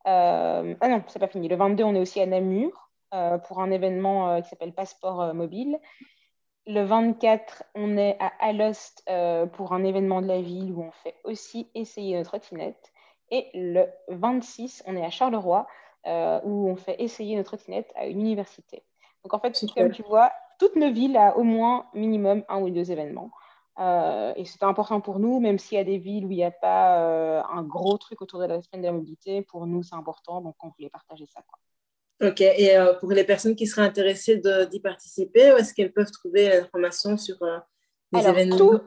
euh, 0.06 0.76
ah 0.82 0.88
non, 0.90 1.02
c'est 1.08 1.18
pas 1.18 1.30
fini. 1.30 1.48
Le 1.48 1.56
22, 1.56 1.86
on 1.86 1.96
est 1.96 2.00
aussi 2.00 2.20
à 2.20 2.26
Namur 2.26 2.92
euh, 3.14 3.38
pour 3.38 3.62
un 3.62 3.72
événement 3.72 4.30
euh, 4.30 4.42
qui 4.42 4.50
s'appelle 4.50 4.74
Passeport 4.74 5.34
mobile. 5.34 5.80
Le 6.68 6.84
24, 6.84 7.64
on 7.74 7.98
est 7.98 8.18
à 8.20 8.34
Alost 8.42 9.10
pour 9.54 9.72
un 9.72 9.84
événement 9.86 10.22
de 10.22 10.28
la 10.28 10.42
ville 10.42 10.74
où 10.74 10.84
on 10.84 10.92
fait 10.92 11.16
aussi 11.24 11.72
essayer 11.74 12.18
notre 12.18 12.32
trottinette. 12.32 12.92
Et 13.30 13.48
le 13.54 13.86
26, 14.10 14.84
on 14.86 14.98
est 14.98 15.04
à 15.04 15.10
Charleroi 15.10 15.66
où 16.06 16.70
on 16.70 16.76
fait 16.76 17.02
essayer 17.02 17.38
notre 17.38 17.56
trottinette 17.56 17.92
à 17.96 18.08
une 18.08 18.20
université. 18.20 18.84
Donc 19.24 19.34
en 19.34 19.40
fait, 19.40 19.58
comme 19.76 19.92
tu 19.92 20.04
vois, 20.04 20.32
toutes 20.60 20.76
nos 20.76 20.92
villes 20.92 21.18
a 21.18 21.38
au 21.38 21.44
moins 21.44 21.86
minimum 21.94 22.44
un 22.50 22.62
ou 22.62 22.70
deux 22.70 22.92
événements. 22.92 23.32
Euh, 23.80 24.34
et 24.36 24.46
c'était 24.46 24.66
important 24.66 25.02
pour 25.02 25.20
nous, 25.20 25.40
même 25.40 25.58
s'il 25.58 25.78
y 25.78 25.82
a 25.82 25.84
des 25.84 25.98
villes 25.98 26.26
où 26.26 26.32
il 26.32 26.38
n'y 26.38 26.44
a 26.44 26.52
pas 26.52 27.00
euh, 27.00 27.42
un 27.52 27.64
gros 27.64 27.98
truc 27.98 28.22
autour 28.22 28.40
de 28.40 28.46
la 28.46 28.62
semaine 28.62 28.82
de 28.82 28.88
la 28.88 28.92
mobilité, 28.92 29.42
pour 29.44 29.66
nous 29.66 29.82
c'est 29.82 29.96
important, 29.96 30.42
donc 30.42 30.56
on 30.62 30.70
voulait 30.70 30.90
partager 30.90 31.26
ça. 31.26 31.42
Quoi. 31.42 32.30
Ok, 32.30 32.42
et 32.42 32.78
euh, 32.78 32.94
pour 32.94 33.12
les 33.12 33.24
personnes 33.24 33.56
qui 33.56 33.66
seraient 33.66 33.86
intéressées 33.86 34.42
d'y 34.70 34.80
participer, 34.82 35.54
où 35.54 35.56
est-ce 35.56 35.74
qu'elles 35.74 35.94
peuvent 35.94 36.12
trouver 36.12 36.50
l'information 36.50 37.18
sur 37.18 37.38
les 38.12 38.28
événements? 38.28 38.58
tout, 38.58 38.82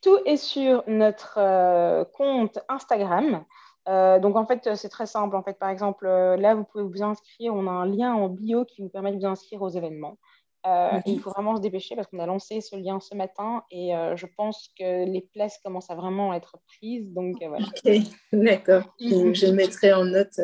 tout, 0.00 0.18
est 0.24 0.38
sur 0.38 0.82
notre 0.88 2.04
compte 2.12 2.58
Instagram. 2.68 3.44
Donc 3.86 4.36
en 4.36 4.46
fait, 4.46 4.74
c'est 4.74 4.88
très 4.88 5.06
simple. 5.06 5.36
En 5.36 5.42
fait, 5.42 5.58
par 5.58 5.70
exemple, 5.70 6.06
là, 6.06 6.54
vous 6.54 6.64
pouvez 6.64 6.84
vous 6.84 7.02
inscrire. 7.02 7.54
On 7.54 7.66
a 7.66 7.70
un 7.70 7.86
lien 7.86 8.14
en 8.14 8.28
bio 8.28 8.64
qui 8.64 8.82
vous 8.82 8.88
permet 8.88 9.12
de 9.12 9.18
vous 9.18 9.26
inscrire 9.26 9.62
aux 9.62 9.70
événements. 9.70 10.18
Euh, 10.64 11.00
il 11.06 11.18
faut 11.18 11.30
vraiment 11.30 11.56
se 11.56 11.60
dépêcher 11.60 11.96
parce 11.96 12.06
qu'on 12.06 12.20
a 12.20 12.26
lancé 12.26 12.60
ce 12.60 12.76
lien 12.76 13.00
ce 13.00 13.16
matin 13.16 13.64
et 13.72 13.96
euh, 13.96 14.14
je 14.16 14.26
pense 14.36 14.70
que 14.78 15.04
les 15.10 15.22
places 15.32 15.58
commencent 15.58 15.90
à 15.90 15.96
vraiment 15.96 16.32
être 16.34 16.56
prises. 16.68 17.12
Donc, 17.12 17.42
euh, 17.42 17.48
voilà. 17.48 17.66
D'accord. 18.32 18.94
Je, 19.00 19.46
le 19.46 19.52
mettrai 19.52 19.92
en 19.92 20.04
note 20.04 20.38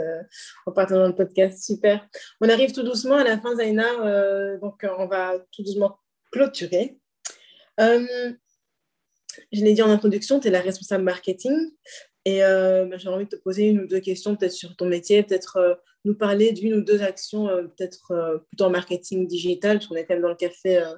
en 0.67 0.73
partant 0.73 0.97
dans 0.97 1.07
le 1.07 1.15
podcast. 1.15 1.63
Super. 1.65 2.09
On 2.41 2.49
arrive 2.49 2.73
tout 2.73 2.83
doucement 2.83 3.15
à 3.15 3.25
la 3.25 3.39
fin, 3.39 3.55
Zaina. 3.55 4.59
donc, 4.59 4.85
on 4.99 5.07
va 5.07 5.39
tout 5.53 5.63
doucement 5.63 6.01
clôturer. 6.33 6.99
je 7.79 8.35
l'ai 9.53 9.73
dit 9.73 9.83
en 9.83 9.91
introduction, 9.91 10.41
tu 10.41 10.49
es 10.49 10.51
la 10.51 10.61
responsable 10.61 11.05
marketing. 11.05 11.71
Et 12.25 12.41
bah, 12.41 12.99
j'ai 12.99 13.09
envie 13.09 13.25
de 13.25 13.31
te 13.31 13.37
poser 13.37 13.69
une 13.69 13.81
ou 13.81 13.87
deux 13.87 14.01
questions 14.01 14.37
peut-être 14.37 14.53
sur 14.53 14.77
ton 14.77 14.87
métier, 14.87 15.23
peut-être 15.23 15.81
nous 16.05 16.15
parler 16.15 16.53
d'une 16.53 16.75
ou 16.75 16.81
deux 16.81 17.03
actions, 17.03 17.49
euh, 17.49 17.63
peut-être 17.63 18.13
euh, 18.13 18.39
plutôt 18.49 18.65
en 18.65 18.71
marketing 18.71 19.27
digital, 19.27 19.79
parce 19.79 19.87
qu'on 19.87 19.97
est 19.97 20.05
quand 20.05 20.15
même 20.15 20.23
dans 20.23 20.29
le 20.29 20.35
café 20.35 20.79
euh, 20.79 20.95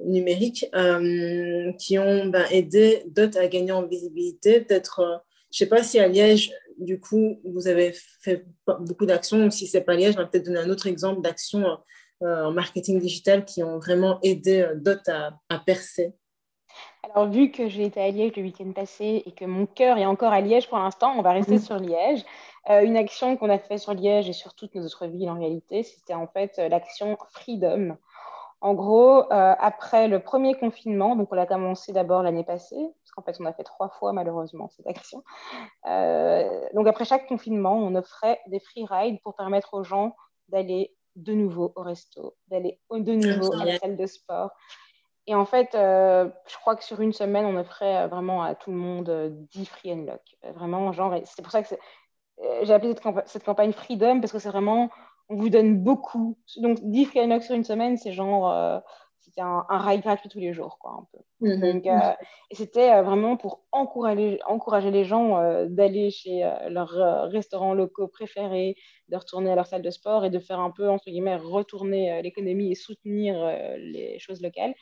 numérique, 0.00 0.70
qui 1.78 1.98
ont 1.98 2.26
ben, 2.26 2.46
aidé 2.52 3.02
d'autres 3.08 3.38
à 3.38 3.48
gagner 3.48 3.72
en 3.72 3.84
visibilité. 3.84 4.60
Peut-être, 4.60 5.24
je 5.50 5.64
ne 5.64 5.66
sais 5.66 5.68
pas 5.68 5.82
si 5.82 5.98
à 5.98 6.06
Liège, 6.06 6.52
du 6.78 7.00
coup, 7.00 7.40
vous 7.44 7.66
avez 7.66 7.92
fait 8.22 8.44
beaucoup 8.66 9.06
d'actions, 9.06 9.46
ou 9.46 9.50
si 9.50 9.66
ce 9.66 9.76
n'est 9.76 9.84
pas 9.84 9.96
Liège, 9.96 10.14
on 10.16 10.20
va 10.20 10.26
peut-être 10.26 10.46
donner 10.46 10.60
un 10.60 10.70
autre 10.70 10.86
exemple 10.86 11.20
d'action 11.20 11.64
en 12.20 12.52
marketing 12.52 13.00
digital 13.00 13.44
qui 13.44 13.64
ont 13.64 13.80
vraiment 13.80 14.20
aidé 14.22 14.68
à, 15.08 15.36
à 15.48 15.58
percer 15.58 16.12
alors, 17.14 17.28
vu 17.28 17.50
que 17.50 17.68
j'ai 17.68 17.84
été 17.84 18.00
à 18.00 18.10
Liège 18.10 18.36
le 18.36 18.42
week-end 18.42 18.72
passé 18.72 19.22
et 19.24 19.32
que 19.32 19.44
mon 19.44 19.66
cœur 19.66 19.98
est 19.98 20.06
encore 20.06 20.32
à 20.32 20.40
Liège 20.40 20.68
pour 20.68 20.78
l'instant, 20.78 21.14
on 21.16 21.22
va 21.22 21.32
rester 21.32 21.54
mhm. 21.54 21.60
sur 21.60 21.78
Liège. 21.78 22.24
Euh, 22.70 22.82
une 22.82 22.96
action 22.96 23.36
qu'on 23.36 23.50
a 23.50 23.58
fait 23.58 23.78
sur 23.78 23.94
Liège 23.94 24.28
et 24.28 24.32
sur 24.32 24.54
toutes 24.54 24.74
nos 24.74 24.84
autres 24.84 25.06
villes 25.06 25.30
en 25.30 25.38
réalité, 25.38 25.82
c'était 25.82 26.14
en 26.14 26.26
fait 26.26 26.58
euh, 26.58 26.68
l'action 26.68 27.16
Freedom. 27.30 27.96
En 28.60 28.74
gros, 28.74 29.20
euh, 29.32 29.54
après 29.58 30.08
le 30.08 30.20
premier 30.20 30.54
confinement, 30.54 31.14
donc 31.14 31.28
on 31.30 31.36
l'a 31.36 31.46
commencé 31.46 31.92
d'abord 31.92 32.22
l'année 32.22 32.44
passée, 32.44 32.76
parce 32.76 33.12
qu'en 33.12 33.22
fait 33.22 33.36
on 33.40 33.46
a 33.46 33.52
fait 33.52 33.62
trois 33.62 33.88
fois 33.88 34.12
malheureusement 34.12 34.68
cette 34.68 34.88
action. 34.88 35.22
donc 36.74 36.88
après 36.88 37.04
chaque 37.04 37.28
confinement, 37.28 37.78
on 37.78 37.94
offrait 37.94 38.40
des 38.48 38.58
free 38.58 38.84
rides 38.84 39.20
pour 39.22 39.36
permettre 39.36 39.74
aux 39.74 39.84
gens 39.84 40.16
d'aller 40.48 40.92
de 41.14 41.34
nouveau 41.34 41.72
au 41.76 41.82
resto, 41.82 42.34
d'aller 42.48 42.80
de 42.90 43.12
nouveau 43.12 43.52
à 43.54 43.64
la 43.64 43.78
salle 43.78 43.96
de 43.96 44.06
sport, 44.06 44.50
et 45.28 45.34
en 45.34 45.44
fait, 45.44 45.74
euh, 45.74 46.26
je 46.46 46.56
crois 46.56 46.74
que 46.74 46.82
sur 46.82 47.02
une 47.02 47.12
semaine, 47.12 47.44
on 47.44 47.58
offrait 47.58 47.98
euh, 47.98 48.06
vraiment 48.06 48.42
à 48.42 48.54
tout 48.54 48.70
le 48.70 48.78
monde 48.78 49.30
10 49.50 49.60
euh, 49.60 49.64
free 49.66 49.92
unlock. 49.92 50.22
Vraiment, 50.54 50.90
genre, 50.92 51.14
c'est 51.24 51.42
pour 51.42 51.52
ça 51.52 51.62
que 51.62 51.68
j'ai 52.62 52.72
appelé 52.72 52.94
cette, 53.26 53.44
campagne 53.44 53.72
Freedom 53.72 54.20
parce 54.20 54.32
que 54.32 54.38
c'est 54.38 54.48
vraiment, 54.48 54.88
on 55.28 55.36
vous 55.36 55.50
donne 55.50 55.84
beaucoup. 55.84 56.38
Donc, 56.56 56.78
10 56.80 57.04
free 57.04 57.20
unlock 57.20 57.42
sur 57.42 57.54
une 57.54 57.64
semaine, 57.64 57.98
c'est 57.98 58.12
genre, 58.12 58.80
c'était 59.20 59.42
un, 59.42 59.66
un, 59.68 59.78
ride 59.78 60.00
gratuit 60.00 60.30
tous 60.30 60.38
les 60.38 60.54
jours, 60.54 60.78
quoi, 60.78 60.92
un 60.92 61.06
peu. 61.12 61.18
Donc, 61.60 61.84
et 61.84 62.54
c'était 62.54 63.02
vraiment 63.02 63.36
pour 63.36 63.64
encourager, 63.70 64.40
encourager 64.46 64.90
les 64.90 65.04
gens 65.04 65.66
d'aller 65.66 66.08
chez 66.10 66.50
leurs 66.70 67.28
restaurants 67.30 67.74
locaux 67.74 68.08
préférés, 68.08 68.76
de 69.08 69.16
retourner 69.16 69.50
à 69.50 69.56
leur 69.56 69.66
salle 69.66 69.82
de 69.82 69.90
sport 69.90 70.24
et 70.24 70.30
de 70.30 70.38
faire 70.38 70.60
un 70.60 70.70
peu, 70.70 70.88
entre 70.88 71.10
guillemets, 71.10 71.36
retourner 71.36 72.22
l'économie 72.22 72.70
et 72.70 72.76
soutenir 72.76 73.36
les 73.76 74.18
choses 74.20 74.40
locales. 74.40 74.72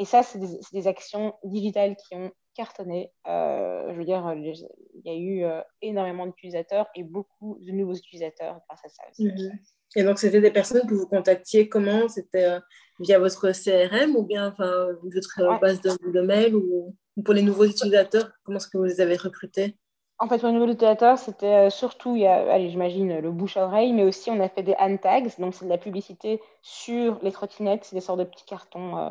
Et 0.00 0.06
ça, 0.06 0.22
c'est 0.22 0.38
des, 0.72 0.86
actions 0.88 1.34
digitales 1.44 1.94
qui 1.94 2.14
ont 2.14 2.30
cartonné. 2.54 3.12
Euh, 3.28 3.92
je 3.92 3.98
veux 3.98 4.04
dire, 4.06 4.32
il 4.34 5.02
y 5.04 5.10
a 5.10 5.14
eu 5.14 5.44
euh, 5.44 5.60
énormément 5.82 6.26
d'utilisateurs 6.26 6.86
et 6.94 7.04
beaucoup 7.04 7.58
de 7.60 7.70
nouveaux 7.70 7.94
utilisateurs 7.94 8.60
grâce 8.66 8.82
à 8.82 8.88
ça 8.88 9.02
aussi. 9.10 9.26
Mhm. 9.26 9.58
Et 9.96 10.02
donc, 10.02 10.18
c'était 10.18 10.40
des 10.40 10.50
personnes 10.50 10.88
que 10.88 10.94
vous 10.94 11.06
contactiez 11.06 11.68
comment? 11.68 12.08
C'était 12.08 12.46
euh, 12.46 12.60
via 12.98 13.18
votre 13.18 13.52
CRM 13.52 14.16
ou 14.16 14.22
bien 14.22 14.48
enfin, 14.48 14.88
votre 15.02 15.60
base 15.60 15.82
de, 15.82 15.90
de 16.10 16.20
mail 16.22 16.54
ou 16.54 16.96
pour 17.22 17.34
les 17.34 17.42
nouveaux 17.42 17.66
utilisateurs? 17.66 18.32
Comment 18.42 18.56
est-ce 18.56 18.68
que 18.68 18.78
vous 18.78 18.84
les 18.84 19.02
avez 19.02 19.16
recrutés? 19.16 19.76
En 20.20 20.28
fait, 20.28 20.44
au 20.44 20.50
niveau 20.50 20.66
de 20.66 20.74
théâtre, 20.74 21.18
c'était 21.18 21.66
euh, 21.66 21.70
surtout, 21.70 22.14
il 22.14 22.22
y 22.22 22.26
a, 22.26 22.52
allez, 22.52 22.68
j'imagine, 22.68 23.20
le 23.20 23.30
bouche 23.30 23.56
à 23.56 23.64
oreille, 23.64 23.94
mais 23.94 24.04
aussi 24.04 24.30
on 24.30 24.38
a 24.40 24.50
fait 24.50 24.62
des 24.62 24.76
hand 24.78 25.00
tags, 25.00 25.22
donc 25.38 25.54
c'est 25.54 25.64
de 25.64 25.70
la 25.70 25.78
publicité 25.78 26.42
sur 26.60 27.18
les 27.22 27.32
trottinettes, 27.32 27.84
c'est 27.84 27.96
des 27.96 28.02
sortes 28.02 28.18
de 28.18 28.24
petits 28.24 28.44
cartons 28.44 28.98
euh, 28.98 29.10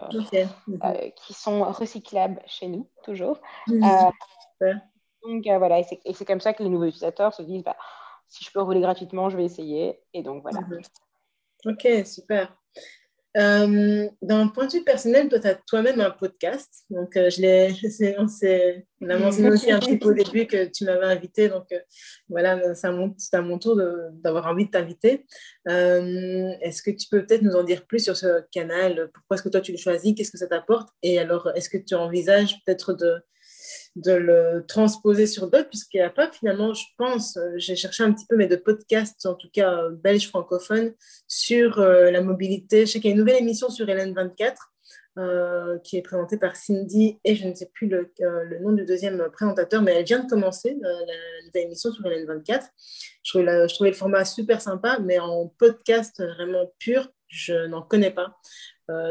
euh, 0.84 1.10
qui 1.16 1.34
sont 1.34 1.64
recyclables 1.64 2.40
chez 2.46 2.68
nous, 2.68 2.88
toujours. 3.04 3.40
donc 5.24 5.44
voilà, 5.46 5.80
et 5.80 6.14
c'est 6.14 6.26
comme 6.26 6.42
ça 6.42 6.54
que 6.54 6.62
les 6.62 6.70
nouveaux 6.70 6.86
utilisateurs 6.86 7.34
se 7.34 7.42
disent, 7.42 7.64
bah, 7.64 7.76
si 8.28 8.46
je 8.46 8.52
peux 8.52 8.62
rouler 8.62 8.80
gratuitement, 8.80 9.30
je 9.30 9.38
vais 9.38 9.46
essayer. 9.46 10.00
Et 10.14 10.22
donc 10.22 10.44
voilà. 10.44 10.62
Mhm. 10.62 10.82
Ok, 11.66 12.06
super. 12.06 12.56
Euh, 13.40 14.08
D'un 14.22 14.48
point 14.48 14.68
de 14.68 14.72
vue 14.74 14.84
personnel, 14.84 15.30
toi, 15.30 15.40
tu 15.40 15.48
as 15.48 15.56
toi-même 15.56 16.02
un 16.02 16.12
podcast. 16.12 16.84
Donc, 16.90 17.16
euh, 17.16 17.30
je 17.30 17.42
l'ai, 17.42 17.70
on, 18.20 18.26
on, 19.02 19.10
a 19.10 19.18
mentionné 19.18 19.50
aussi 19.50 19.72
un 19.72 19.80
petit 19.80 19.98
peu 19.98 20.10
au 20.10 20.14
début 20.14 20.46
que 20.46 20.66
tu 20.66 20.84
m'avais 20.84 21.06
invité. 21.06 21.48
Donc, 21.48 21.72
euh, 21.72 21.80
voilà, 22.28 22.76
c'est 22.76 22.88
à, 22.88 22.90
à, 22.90 23.42
mon 23.42 23.58
tour 23.58 23.80
d'avoir 24.14 24.48
envie 24.48 24.66
de 24.66 24.72
t'inviter. 24.72 25.26
Est-ce 25.66 26.82
que 26.82 26.92
tu 26.92 27.08
peux 27.10 27.26
peut-être 27.26 27.44
nous 27.44 27.56
en 27.56 27.64
dire 27.64 27.86
plus 27.86 28.04
sur 28.04 28.18
ce 28.18 28.44
canal? 28.52 29.10
Pourquoi 29.14 29.36
est-ce 29.36 29.44
que 29.44 29.50
toi, 29.50 29.62
tu 29.62 29.72
le 29.72 29.78
choisis? 29.78 30.14
Qu'est-ce 30.16 30.32
que 30.32 30.38
ça 30.38 30.48
t'apporte? 30.48 30.90
Et 31.02 31.20
alors, 31.20 31.50
est-ce 31.56 31.70
que 31.70 31.78
tu 31.78 31.96
envisages 31.96 32.56
peut-être 32.66 32.94
de 32.94 33.22
de 33.96 34.14
le 34.14 34.66
transposer 34.68 35.28
sur 35.28 35.50
d'autres, 35.50 35.70
puisqu'il 35.70 35.98
n'y 35.98 36.04
a 36.04 36.10
pas 36.10 36.32
finalement, 36.32 36.74
je 36.74 36.86
pense, 36.98 37.38
euh, 37.38 37.54
j'ai 37.58 37.76
cherché 37.76 38.04
un 38.04 38.14
petit 38.14 38.26
peu, 38.28 38.36
mais 38.36 38.48
de 38.48 38.56
podcasts, 38.56 39.26
en 39.26 39.36
tout 39.36 39.50
cas 39.52 39.74
euh, 39.74 39.90
belges 39.92 40.28
francophones, 40.28 40.94
sur 41.28 41.80
euh, 41.80 42.12
la 42.12 42.22
mobilité. 42.22 42.86
Je 42.86 42.94
sais 42.94 43.00
qu'il 43.00 43.10
y 43.10 43.14
a 43.14 43.16
une 43.16 43.20
nouvelle 43.20 43.42
émission 43.42 43.70
sur 43.70 43.90
Hélène 43.90 44.14
24 44.14 44.74
qui 45.84 45.98
est 45.98 46.02
présentée 46.02 46.38
par 46.38 46.56
Cindy 46.56 47.20
et 47.26 47.36
je 47.36 47.46
ne 47.46 47.54
sais 47.54 47.70
plus 47.74 47.90
le, 47.90 48.10
nom 48.62 48.72
du 48.72 48.86
deuxième 48.86 49.22
présentateur, 49.34 49.82
mais 49.82 49.92
elle 49.92 50.06
vient 50.06 50.24
de 50.24 50.30
commencer 50.30 50.78
la, 50.80 50.92
nouvelle 51.46 51.66
émission 51.66 51.92
sur 51.92 52.06
Hélène 52.06 52.26
24. 52.26 52.66
Je 53.24 53.30
trouvais, 53.30 53.68
je 53.68 53.74
trouvais, 53.74 53.90
le 53.90 53.98
format 53.98 54.24
super 54.24 54.62
sympa, 54.62 54.98
mais 55.04 55.20
en 55.20 55.48
podcast 55.58 56.24
vraiment 56.24 56.72
pur, 56.80 57.10
je 57.28 57.68
n'en 57.68 57.82
connais 57.82 58.12
pas. 58.12 58.38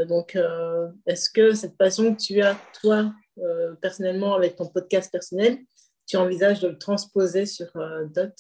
donc, 0.07 0.39
est-ce 1.05 1.29
que 1.29 1.53
cette 1.53 1.77
passion 1.77 2.15
que 2.15 2.19
tu 2.23 2.41
as, 2.41 2.57
toi, 2.81 3.13
euh, 3.43 3.75
personnellement 3.77 4.35
avec 4.35 4.57
ton 4.57 4.67
podcast 4.67 5.11
personnel, 5.11 5.59
tu 6.07 6.17
envisages 6.17 6.61
de 6.61 6.69
le 6.69 6.79
transposer 6.79 7.47
sur 7.47 7.67
euh, 7.77 8.07
DOT? 8.07 8.33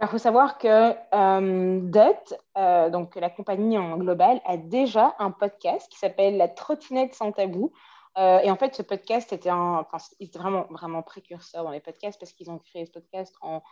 Il 0.00 0.08
faut 0.08 0.18
savoir 0.18 0.58
que 0.58 0.94
euh, 1.14 1.80
DOT, 1.80 2.90
donc 2.90 3.14
la 3.14 3.30
compagnie 3.30 3.78
en 3.78 3.96
global, 3.96 4.40
a 4.44 4.56
déjà 4.56 5.14
un 5.20 5.30
podcast 5.30 5.88
qui 5.90 5.98
s'appelle 5.98 6.36
La 6.36 6.48
trottinette 6.48 7.14
sans 7.14 7.30
tabou. 7.30 7.72
et 8.16 8.50
en 8.50 8.56
fait, 8.56 8.74
ce 8.74 8.82
podcast 8.82 9.32
était, 9.32 9.48
un, 9.48 9.86
vraiment, 10.34 10.66
vraiment 10.70 11.02
précurseur 11.02 11.62
dans 11.62 11.70
les 11.70 11.80
podcasts 11.80 12.18
parce 12.18 12.32
qu'ils 12.32 12.50
ont 12.50 12.58
créé 12.58 12.84
ce 12.84 12.90
podcast 12.90 13.32
en, 13.42 13.62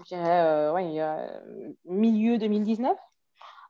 je 0.00 0.16
dirais, 0.16 0.70
ouais, 0.70 1.00
milieu 1.84 2.36
2019. 2.36 2.96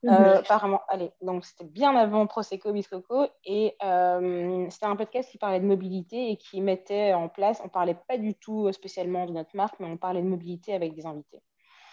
Euh, 0.04 0.10
mhm. 0.10 0.38
apparemment, 0.38 0.80
allez, 0.88 1.12
donc 1.22 1.44
c'était 1.44 1.64
bien 1.64 1.96
avant 1.96 2.26
Prosecco 2.26 2.72
Biscoco 2.72 3.26
et 3.44 3.74
euh, 3.82 4.66
c'était 4.68 4.86
un 4.86 4.96
podcast 4.96 5.30
qui 5.30 5.38
parlait 5.38 5.60
de 5.60 5.66
mobilité 5.66 6.30
et 6.30 6.36
qui 6.36 6.60
mettait 6.60 7.14
en 7.14 7.28
place, 7.28 7.62
on 7.64 7.68
parlait 7.68 7.96
pas 8.08 8.18
du 8.18 8.34
tout 8.34 8.70
spécialement 8.72 9.26
de 9.26 9.32
notre 9.32 9.56
marque, 9.56 9.80
mais 9.80 9.86
on 9.86 9.96
parlait 9.96 10.20
de 10.20 10.28
mobilité 10.28 10.74
avec 10.74 10.94
des 10.94 11.06
invités. 11.06 11.40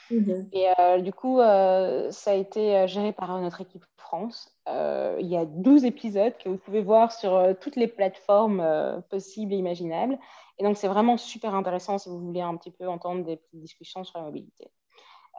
Mhm. 0.10 0.50
Et 0.52 0.68
euh, 0.78 1.00
du 1.00 1.14
coup, 1.14 1.38
ça 1.40 2.32
a 2.32 2.34
été 2.34 2.86
géré 2.88 3.14
par 3.14 3.40
notre 3.40 3.62
équipe 3.62 3.86
France. 3.96 4.58
il 4.68 5.28
y 5.28 5.38
a 5.38 5.46
12 5.46 5.86
épisodes 5.86 6.34
que 6.38 6.50
vous 6.50 6.58
pouvez 6.58 6.82
voir 6.82 7.14
sur 7.14 7.42
toutes 7.62 7.78
les 7.78 7.88
plateformes 7.88 9.02
possibles 9.10 9.54
et 9.54 9.58
imaginables. 9.58 10.18
Et 10.58 10.64
donc, 10.64 10.76
c'est 10.76 10.90
vraiment 10.90 11.16
super 11.16 11.56
intéressant 11.56 11.98
si 11.98 12.10
vous 12.10 12.20
voulez 12.20 12.42
un 12.42 12.58
petit 12.58 12.72
peu 12.72 12.88
entendre 12.90 13.24
des 13.24 13.38
petites 13.38 13.62
discussions 13.62 14.04
sur 14.04 14.20
la 14.20 14.26
mobilité. 14.26 14.70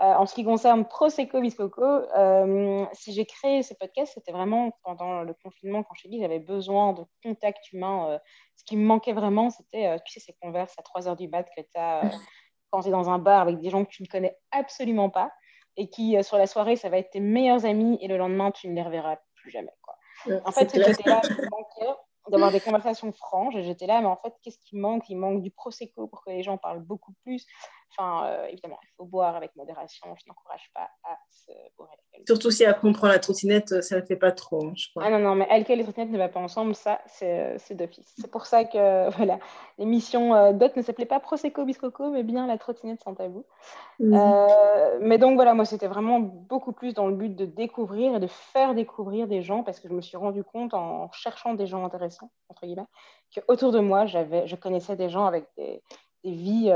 Euh, 0.00 0.14
en 0.14 0.24
ce 0.24 0.34
qui 0.34 0.42
concerne 0.42 0.86
Prosecco 0.86 1.40
Biscoco, 1.40 1.82
euh, 1.82 2.84
si 2.92 3.12
j'ai 3.12 3.26
créé 3.26 3.62
ce 3.62 3.74
podcast, 3.74 4.12
c'était 4.14 4.32
vraiment 4.32 4.70
pendant 4.84 5.22
le 5.22 5.34
confinement, 5.34 5.82
quand 5.82 5.94
je 5.94 6.04
t'ai 6.04 6.08
dit 6.08 6.20
j'avais 6.20 6.38
besoin 6.38 6.94
de 6.94 7.04
contact 7.22 7.72
humain. 7.72 8.10
Euh, 8.10 8.18
ce 8.56 8.64
qui 8.64 8.76
me 8.76 8.84
manquait 8.84 9.12
vraiment, 9.12 9.50
c'était, 9.50 9.98
tu 10.04 10.12
sais, 10.12 10.20
ces 10.20 10.32
converses 10.40 10.74
à 10.78 10.82
3 10.82 11.08
heures 11.08 11.16
du 11.16 11.28
mat 11.28 11.44
que 11.44 11.60
tu 11.60 11.68
as 11.76 12.00
quand 12.70 12.80
tu 12.80 12.88
es 12.88 12.90
dans 12.90 13.10
un 13.10 13.18
bar 13.18 13.42
avec 13.42 13.58
des 13.58 13.68
gens 13.68 13.84
que 13.84 13.90
tu 13.90 14.02
ne 14.02 14.08
connais 14.08 14.36
absolument 14.50 15.10
pas 15.10 15.30
et 15.76 15.90
qui, 15.90 16.22
sur 16.24 16.38
la 16.38 16.46
soirée, 16.46 16.76
ça 16.76 16.88
va 16.88 16.98
être 16.98 17.10
tes 17.10 17.20
meilleurs 17.20 17.66
amis 17.66 17.98
et 18.00 18.08
le 18.08 18.16
lendemain, 18.16 18.50
tu 18.50 18.68
ne 18.68 18.74
les 18.74 18.82
reverras 18.82 19.18
plus 19.34 19.50
jamais. 19.50 19.74
Quoi. 19.82 20.40
en 20.44 20.52
fait, 20.52 20.70
c'était 20.70 20.78
là 20.78 21.20
qui 21.20 21.30
manquait 21.50 21.98
d'avoir 22.30 22.50
des 22.52 22.60
conversations 22.60 23.12
franches. 23.12 23.54
Et 23.56 23.62
j'étais 23.62 23.86
là, 23.86 24.00
mais 24.00 24.06
en 24.06 24.16
fait, 24.16 24.34
qu'est-ce 24.42 24.58
qui 24.58 24.76
manque? 24.76 25.08
Il 25.08 25.16
manque 25.16 25.42
du 25.42 25.50
prosecco 25.50 26.06
pour 26.06 26.24
que 26.24 26.30
les 26.30 26.42
gens 26.42 26.58
parlent 26.58 26.82
beaucoup 26.82 27.12
plus. 27.24 27.46
Enfin, 27.96 28.26
euh, 28.26 28.46
évidemment, 28.46 28.78
il 28.82 28.88
faut 28.96 29.04
boire 29.04 29.36
avec 29.36 29.54
modération. 29.54 30.06
Je 30.16 30.24
n'encourage 30.26 30.70
pas 30.74 30.88
à 31.04 31.18
se 31.30 31.52
bourrer. 31.76 31.90
Surtout 32.26 32.50
si 32.50 32.64
après 32.64 32.88
on 32.88 32.92
prend 32.92 33.08
la 33.08 33.18
trottinette, 33.18 33.82
ça 33.82 33.96
ne 33.96 34.02
fait 34.02 34.16
pas 34.16 34.32
trop, 34.32 34.64
hein, 34.66 34.72
je 34.74 34.88
crois. 34.90 35.04
Ah 35.04 35.10
non, 35.10 35.18
non, 35.18 35.34
mais 35.34 35.48
alcool 35.48 35.80
et 35.80 35.82
trottinette 35.82 36.10
ne 36.10 36.18
va 36.18 36.28
pas 36.28 36.40
ensemble, 36.40 36.74
ça, 36.74 37.00
c'est 37.06 37.74
d'office. 37.74 38.14
C'est 38.18 38.30
pour 38.30 38.46
ça 38.46 38.64
que, 38.64 39.10
voilà, 39.16 39.38
l'émission 39.78 40.34
euh, 40.34 40.52
DOT 40.52 40.70
ne 40.76 40.82
s'appelait 40.82 41.06
pas 41.06 41.20
Prosecco 41.20 41.64
Biscoco, 41.64 42.10
mais 42.10 42.22
bien 42.22 42.46
la 42.46 42.56
trottinette 42.58 43.02
sans 43.02 43.14
tabou. 43.14 43.44
Euh, 44.00 44.98
mais 45.00 45.18
donc, 45.18 45.34
voilà, 45.34 45.54
moi, 45.54 45.64
c'était 45.64 45.86
vraiment 45.86 46.20
beaucoup 46.20 46.72
plus 46.72 46.94
dans 46.94 47.06
le 47.06 47.14
but 47.14 47.34
de 47.34 47.44
découvrir 47.44 48.16
et 48.16 48.20
de 48.20 48.26
faire 48.26 48.74
découvrir 48.74 49.28
des 49.28 49.42
gens, 49.42 49.62
parce 49.62 49.80
que 49.80 49.88
je 49.88 49.94
me 49.94 50.00
suis 50.00 50.16
rendu 50.16 50.44
compte 50.44 50.74
en 50.74 51.10
cherchant 51.12 51.54
des 51.54 51.66
gens 51.66 51.84
intéressants, 51.84 52.11
entre 52.48 52.66
guillemets, 52.66 52.86
qu'autour 53.34 53.72
de 53.72 53.80
moi, 53.80 54.06
je 54.06 54.54
connaissais 54.56 54.96
des 54.96 55.08
gens 55.08 55.26
avec 55.26 55.46
des, 55.56 55.82
des 56.24 56.32
vies 56.32 56.72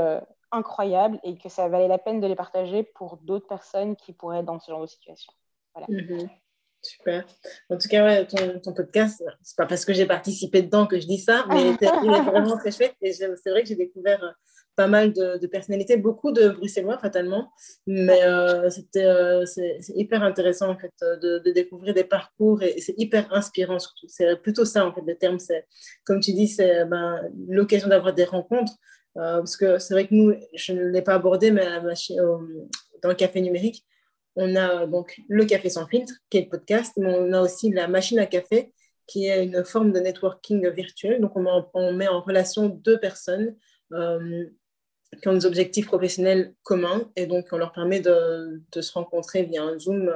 incroyables 0.51 1.19
et 1.23 1.37
que 1.37 1.49
ça 1.49 1.67
valait 1.67 1.87
la 1.87 1.97
peine 1.97 2.19
de 2.19 2.27
les 2.27 2.35
partager 2.35 2.83
pour 2.83 3.17
d'autres 3.17 3.47
personnes 3.47 3.95
qui 3.95 4.13
pourraient 4.13 4.39
être 4.39 4.45
dans 4.45 4.59
ce 4.59 4.71
genre 4.71 4.81
de 4.81 4.87
situation. 4.87 5.31
Voilà. 5.75 5.87
Mhm. 5.89 6.29
Super. 6.81 7.25
En 7.69 7.77
tout 7.77 7.89
cas, 7.89 8.05
ouais, 8.05 8.27
ton, 8.27 8.59
ton, 8.59 8.73
podcast, 8.73 9.23
c'est 9.41 9.57
pas 9.57 9.65
parce 9.65 9.83
que 9.83 9.93
j'ai 9.93 10.05
participé 10.05 10.61
dedans 10.61 10.85
que 10.85 10.99
je 10.99 11.07
dis 11.07 11.17
ça, 11.17 11.45
mais 11.49 11.71
il 11.81 12.13
est 12.13 12.21
vraiment 12.21 12.57
très 12.57 12.71
chouette. 12.71 12.95
Et 13.01 13.13
c'est 13.13 13.49
vrai 13.49 13.63
que 13.63 13.67
j'ai 13.67 13.75
découvert 13.75 14.23
euh, 14.23 14.31
pas 14.77 14.87
mal 14.87 15.11
de, 15.11 15.47
personnalités, 15.47 15.97
beaucoup 15.97 16.31
de 16.31 16.49
Bruxellois 16.49 16.99
fatalement, 16.99 17.51
mais 17.87 18.23
euh, 18.23 18.69
c'était 18.69 19.05
euh, 19.05 19.43
c'est 19.45 19.79
hyper 19.95 20.21
intéressant 20.21 20.69
en 20.69 20.77
fait 20.77 20.93
de, 21.01 21.39
de 21.39 21.51
découvrir 21.51 21.95
des 21.95 22.03
parcours 22.03 22.61
et, 22.61 22.79
c'est 22.79 22.93
hyper 22.95 23.33
inspirant 23.33 23.79
surtout. 23.79 24.05
C'est 24.07 24.39
plutôt 24.39 24.65
ça 24.65 24.85
en 24.85 24.93
fait 24.93 25.01
le 25.05 25.15
terme. 25.15 25.39
C'est 25.39 25.65
comme 26.05 26.19
tu 26.19 26.31
dis, 26.31 26.47
c'est 26.47 26.85
ben, 26.85 27.19
l'occasion 27.49 27.89
d'avoir 27.89 28.13
des 28.13 28.23
rencontres 28.23 28.73
euh, 29.17 29.39
parce 29.39 29.57
que 29.57 29.79
c'est 29.79 29.95
vrai 29.95 30.07
que 30.07 30.13
nous, 30.13 30.35
je 30.53 30.73
ne 30.73 30.85
l'ai 30.85 31.01
pas 31.01 31.15
abordé, 31.15 31.49
mais 31.49 31.65
dans 33.01 33.09
le 33.09 33.15
café 33.15 33.41
numérique, 33.41 33.83
on 34.35 34.55
a 34.55 34.85
donc 34.85 35.19
le 35.27 35.45
café 35.45 35.69
sans 35.69 35.87
filtre, 35.87 36.13
qui 36.29 36.37
est 36.37 36.41
le 36.43 36.49
podcast, 36.49 36.93
mais 36.97 37.15
on 37.15 37.33
a 37.33 37.41
aussi 37.41 37.71
la 37.71 37.87
machine 37.87 38.19
à 38.19 38.27
café, 38.27 38.71
qui 39.07 39.25
est 39.25 39.43
une 39.43 39.65
forme 39.65 39.91
de 39.91 39.99
networking 39.99 40.69
virtuel. 40.69 41.19
Donc, 41.19 41.31
on, 41.35 41.93
met 41.93 42.07
en 42.07 42.21
relation 42.21 42.67
deux 42.67 42.99
personnes 42.99 43.55
qui 45.21 45.27
ont 45.27 45.33
des 45.33 45.45
objectifs 45.45 45.87
professionnels 45.87 46.53
communs 46.63 47.09
et 47.15 47.25
donc 47.25 47.47
on 47.51 47.57
leur 47.57 47.71
permet 47.71 47.99
de, 47.99 48.61
se 48.79 48.91
rencontrer 48.93 49.43
via 49.43 49.63
un 49.63 49.79
Zoom. 49.79 50.13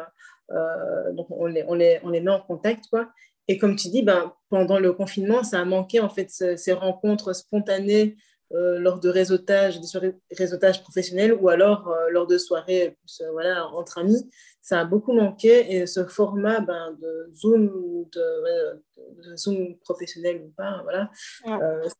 Euh, 0.52 1.14
donc, 1.14 1.28
on 1.30 1.46
les, 1.46 1.64
on, 1.68 1.74
les, 1.74 2.00
on 2.04 2.10
les, 2.10 2.20
met 2.20 2.32
en 2.32 2.42
contact. 2.42 2.86
Quoi. 2.90 3.10
Et 3.48 3.58
comme 3.58 3.76
tu 3.76 3.90
dis, 3.90 4.04
ben, 4.04 4.34
pendant 4.50 4.80
le 4.80 4.94
confinement, 4.94 5.44
ça 5.44 5.60
a 5.60 5.66
manqué 5.66 6.00
en 6.00 6.10
fait 6.10 6.30
ces 6.30 6.74
rencontres 6.74 7.34
spontanées 7.34 8.18
euh, 8.54 8.80
lors 8.80 9.00
de 9.00 9.08
réseautage, 9.08 9.80
des 9.80 9.88
soirées 9.88 10.14
réseautage 10.38 10.82
professionnels 10.84 11.34
ou 11.34 11.48
alors 11.48 11.88
euh, 11.88 12.10
lors 12.10 12.28
de 12.28 12.38
soirées 12.38 12.98
euh, 13.22 13.32
voilà, 13.32 13.68
entre 13.68 14.00
amis. 14.00 14.30
Ça 14.62 14.82
a 14.82 14.86
beaucoup 14.86 15.14
manqué 15.14 15.74
et 15.74 15.88
ce 15.88 16.06
format 16.06 16.60
ben, 16.60 16.98
de 17.02 17.30
Zoom, 17.34 18.06
de, 18.12 19.36
Zoom 19.38 19.78
professionnel 19.80 20.42
ou 20.46 20.50
pas, 20.50 20.82
voilà, 20.84 21.10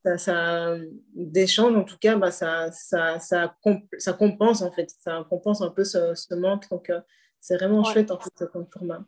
ça, 0.04 0.18
ça 0.18 0.76
d'échange 1.14 1.74
en 1.74 1.84
tout 1.84 1.98
cas, 1.98 2.16
ben, 2.16 2.30
ça, 2.30 2.70
ça, 2.70 3.18
ça, 3.18 3.54
ça, 3.98 4.12
compense 4.12 4.62
en 4.62 4.70
fait, 4.70 4.90
ça 5.02 5.26
compense 5.28 5.62
un 5.62 5.70
peu 5.70 5.84
ce, 5.84 6.14
ce 6.14 6.34
manque. 6.34 6.68
Donc 6.70 6.92
c'est 7.40 7.56
vraiment 7.56 7.82
chouette 7.82 8.10
en 8.10 8.18
fait 8.20 8.46
comme 8.52 8.66
format. 8.66 9.04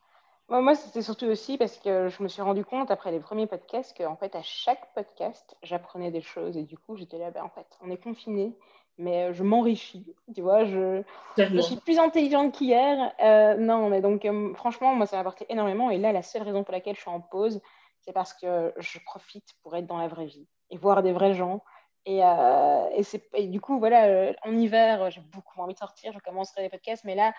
Moi, 0.49 0.74
c'était 0.74 1.03
surtout 1.03 1.26
aussi 1.26 1.57
parce 1.57 1.78
que 1.78 2.09
je 2.09 2.22
me 2.22 2.28
suis 2.28 2.42
rendu 2.42 2.64
compte 2.64 2.90
après 2.90 3.11
les 3.11 3.18
premiers 3.18 3.47
podcasts 3.47 3.97
qu'en 3.97 4.14
fait, 4.16 4.36
à 4.36 4.42
chaque 4.42 4.92
podcast, 4.95 5.57
j'apprenais 5.62 6.11
des 6.11 6.20
choses. 6.20 6.57
Et 6.57 6.64
du 6.64 6.76
coup, 6.76 6.97
j'étais 6.97 7.18
là, 7.18 7.30
ben, 7.30 7.42
en 7.42 7.49
fait, 7.49 7.66
on 7.80 7.90
est 7.90 7.97
confiné, 7.97 8.55
mais 8.99 9.30
euh, 9.30 9.32
je 9.32 9.42
m'enrichis. 9.42 10.14
Tu 10.34 10.42
vois, 10.42 10.64
je, 10.64 11.03
je, 11.38 11.61
suis 11.61 11.76
plus 11.76 11.99
intelligente 11.99 12.53
qu'hier. 12.53 13.12
Euh, 13.20 13.57
non, 13.57 13.88
mais 13.88 14.03
donc, 14.03 14.26
euh, 14.26 14.55
franchement, 14.55 14.95
moi, 14.95 15.07
ça 15.07 15.16
m'a 15.16 15.20
apporté 15.20 15.47
énormément. 15.49 15.90
Et 15.90 15.97
là, 15.97 16.12
la 16.12 16.22
seule 16.22 16.42
raison 16.42 16.62
pour 16.62 16.72
laquelle 16.72 16.95
je 16.95 17.01
suis 17.01 17.11
en 17.11 17.20
pause, 17.20 17.62
c'est 18.03 18.12
parce 18.12 18.34
que 18.34 18.74
je 18.76 18.99
profite 19.07 19.49
pour 19.62 19.74
être 19.76 19.86
dans 19.86 19.99
la 19.99 20.09
vraie 20.09 20.26
vie 20.26 20.47
et 20.70 20.76
voir 20.76 21.03
des 21.03 21.12
vrais 21.12 21.32
gens. 21.32 21.64
Et, 22.07 22.20
et, 22.20 23.47
du 23.47 23.62
coup, 23.62 23.78
voilà, 23.78 24.34
en 24.42 24.53
hiver, 24.53 25.11
j'ai 25.11 25.22
beaucoup 25.22 25.59
envie 25.59 25.72
de 25.72 25.78
sortir. 25.78 26.12
Je 26.12 26.18
commencerai 26.18 26.61
les 26.61 26.68
podcasts, 26.68 27.05
mais 27.05 27.14
là, 27.14 27.32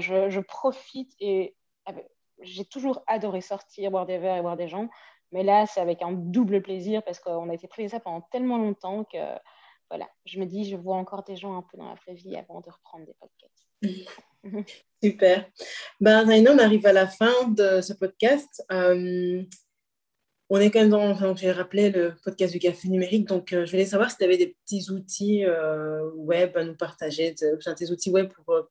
je, 0.00 0.30
je 0.30 0.40
profite 0.40 1.12
et 1.20 1.54
j'ai 2.42 2.64
toujours 2.64 3.02
adoré 3.06 3.40
sortir, 3.40 3.90
boire 3.90 4.06
des 4.06 4.18
verres 4.18 4.36
et 4.36 4.40
voir 4.40 4.56
des 4.56 4.68
gens. 4.68 4.88
Mais 5.32 5.42
là, 5.42 5.66
c'est 5.66 5.80
avec 5.80 6.02
un 6.02 6.12
double 6.12 6.62
plaisir 6.62 7.02
parce 7.02 7.18
qu'on 7.18 7.48
a 7.48 7.54
été 7.54 7.66
pris 7.66 7.88
ça 7.88 8.00
pendant 8.00 8.20
tellement 8.30 8.58
longtemps 8.58 9.04
que 9.04 9.18
voilà, 9.92 10.08
je 10.24 10.38
me 10.38 10.46
dis, 10.46 10.64
je 10.64 10.76
vois 10.76 10.96
encore 10.96 11.22
des 11.22 11.36
gens 11.36 11.56
un 11.56 11.62
peu 11.62 11.76
dans 11.76 11.88
la 11.88 11.94
vraie 11.94 12.14
vie 12.14 12.34
avant 12.36 12.62
de 12.62 12.70
reprendre 12.70 13.04
des 13.04 13.14
podcasts. 13.20 13.68
Super. 15.02 15.50
Ben, 16.00 16.26
on 16.48 16.58
arrive 16.58 16.86
à 16.86 16.94
la 16.94 17.06
fin 17.06 17.48
de 17.48 17.82
ce 17.82 17.92
podcast. 17.92 18.64
Euh, 18.72 19.42
on 20.48 20.60
est 20.60 20.70
quand 20.70 20.80
même 20.80 20.90
dans, 20.90 21.36
j'ai 21.36 21.52
rappelé 21.52 21.90
le 21.90 22.14
podcast 22.24 22.54
du 22.54 22.58
café 22.58 22.88
numérique, 22.88 23.26
donc 23.26 23.52
euh, 23.52 23.66
je 23.66 23.70
voulais 23.70 23.84
savoir 23.84 24.10
si 24.10 24.16
tu 24.16 24.24
avais 24.24 24.38
des 24.38 24.56
petits 24.64 24.90
outils 24.90 25.44
euh, 25.44 26.10
web 26.14 26.56
à 26.56 26.64
nous 26.64 26.74
partager, 26.76 27.34
des 27.78 27.92
outils 27.92 28.10
web 28.10 28.30
pour 28.32 28.68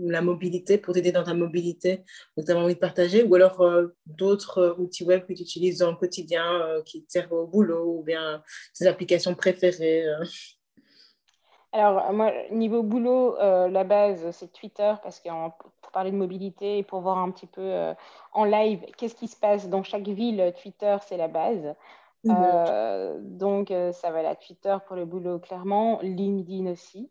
la 0.00 0.22
mobilité, 0.22 0.78
pour 0.78 0.94
t'aider 0.94 1.12
dans 1.12 1.24
ta 1.24 1.34
mobilité, 1.34 2.04
que 2.36 2.42
tu 2.42 2.52
as 2.52 2.56
envie 2.56 2.74
de 2.74 2.78
partager, 2.80 3.22
ou 3.22 3.34
alors 3.34 3.60
euh, 3.60 3.96
d'autres 4.06 4.58
euh, 4.58 4.74
outils 4.78 5.04
web 5.04 5.26
que 5.26 5.32
tu 5.32 5.42
utilises 5.42 5.78
dans 5.78 5.90
le 5.90 5.96
quotidien 5.96 6.44
euh, 6.62 6.82
qui 6.82 7.04
te 7.04 7.12
servent 7.12 7.32
au 7.32 7.46
boulot, 7.46 7.98
ou 7.98 8.02
bien 8.02 8.42
tes 8.76 8.86
applications 8.86 9.34
préférées 9.34 10.04
Alors, 11.72 12.12
moi, 12.12 12.32
niveau 12.50 12.82
boulot, 12.82 13.36
la 13.38 13.84
base, 13.84 14.30
c'est 14.32 14.52
Twitter, 14.52 14.94
parce 15.02 15.20
que 15.20 15.28
pour 15.80 15.90
parler 15.92 16.10
de 16.10 16.16
mobilité 16.16 16.78
et 16.78 16.82
pour 16.82 17.00
voir 17.00 17.18
un 17.18 17.30
petit 17.30 17.46
peu 17.46 17.94
en 18.32 18.44
live 18.44 18.80
qu'est-ce 18.96 19.14
qui 19.14 19.28
se 19.28 19.36
passe 19.36 19.68
dans 19.68 19.82
chaque 19.82 20.08
ville, 20.08 20.52
Twitter, 20.60 20.96
c'est 21.06 21.16
la 21.16 21.28
base. 21.28 21.74
Donc, 22.24 23.72
ça 23.92 24.10
va 24.10 24.22
la 24.22 24.36
Twitter 24.36 24.76
pour 24.86 24.94
le 24.94 25.04
boulot, 25.04 25.40
clairement. 25.40 25.98
LinkedIn 26.00 26.70
aussi. 26.70 27.10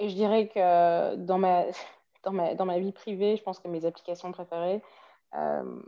Et 0.00 0.08
je 0.08 0.14
dirais 0.14 0.48
que 0.48 1.14
dans 1.16 1.38
ma, 1.38 1.64
dans 2.24 2.32
ma, 2.32 2.54
dans 2.54 2.64
ma 2.64 2.78
vie 2.78 2.92
privée, 2.92 3.36
je 3.36 3.42
pense 3.42 3.60
que 3.60 3.68
mes 3.68 3.84
applications 3.84 4.32
préférées, 4.32 4.82
euh, 5.34 5.82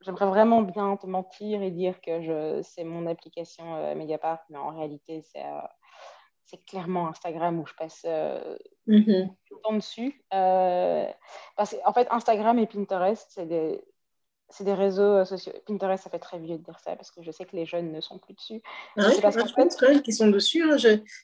j'aimerais 0.00 0.26
vraiment 0.26 0.62
bien 0.62 0.96
te 0.96 1.06
mentir 1.06 1.62
et 1.62 1.70
dire 1.70 2.00
que 2.00 2.62
c'est 2.62 2.84
mon 2.84 3.06
application 3.06 3.76
euh, 3.76 3.94
Mediapart, 3.94 4.40
mais 4.48 4.58
en 4.58 4.70
réalité, 4.70 5.20
c'est 5.20 5.44
euh, 5.44 5.60
c'est 6.44 6.64
clairement 6.64 7.08
Instagram 7.08 7.58
où 7.58 7.66
je 7.66 7.74
passe 7.74 8.04
mm-hmm. 8.04 9.28
tout 9.46 9.54
le 9.56 9.60
temps 9.62 9.72
dessus. 9.72 10.24
parce 10.30 11.74
en 11.84 11.92
fait, 11.92 12.06
Instagram 12.12 12.60
et 12.60 12.68
Pinterest, 12.68 13.26
c'est 13.30 13.46
des, 13.46 13.84
c'est 14.48 14.64
des 14.64 14.74
réseaux 14.74 15.02
euh, 15.02 15.24
sociaux. 15.24 15.52
Pinterest, 15.66 16.04
ça 16.04 16.10
fait 16.10 16.18
très 16.18 16.38
vieux 16.38 16.58
de 16.58 16.62
dire 16.62 16.78
ça 16.78 16.94
parce 16.94 17.10
que 17.10 17.22
je 17.22 17.30
sais 17.30 17.44
que 17.44 17.56
les 17.56 17.66
jeunes 17.66 17.92
ne 17.92 18.00
sont 18.00 18.18
plus 18.18 18.34
dessus. 18.34 18.62
Ah 18.96 19.08
oui, 19.08 19.20
parce 19.20 19.36
quand 19.36 19.88
même 19.88 20.02
qui 20.02 20.12
sont 20.12 20.28
dessus. 20.28 20.62
Hein. 20.62 20.76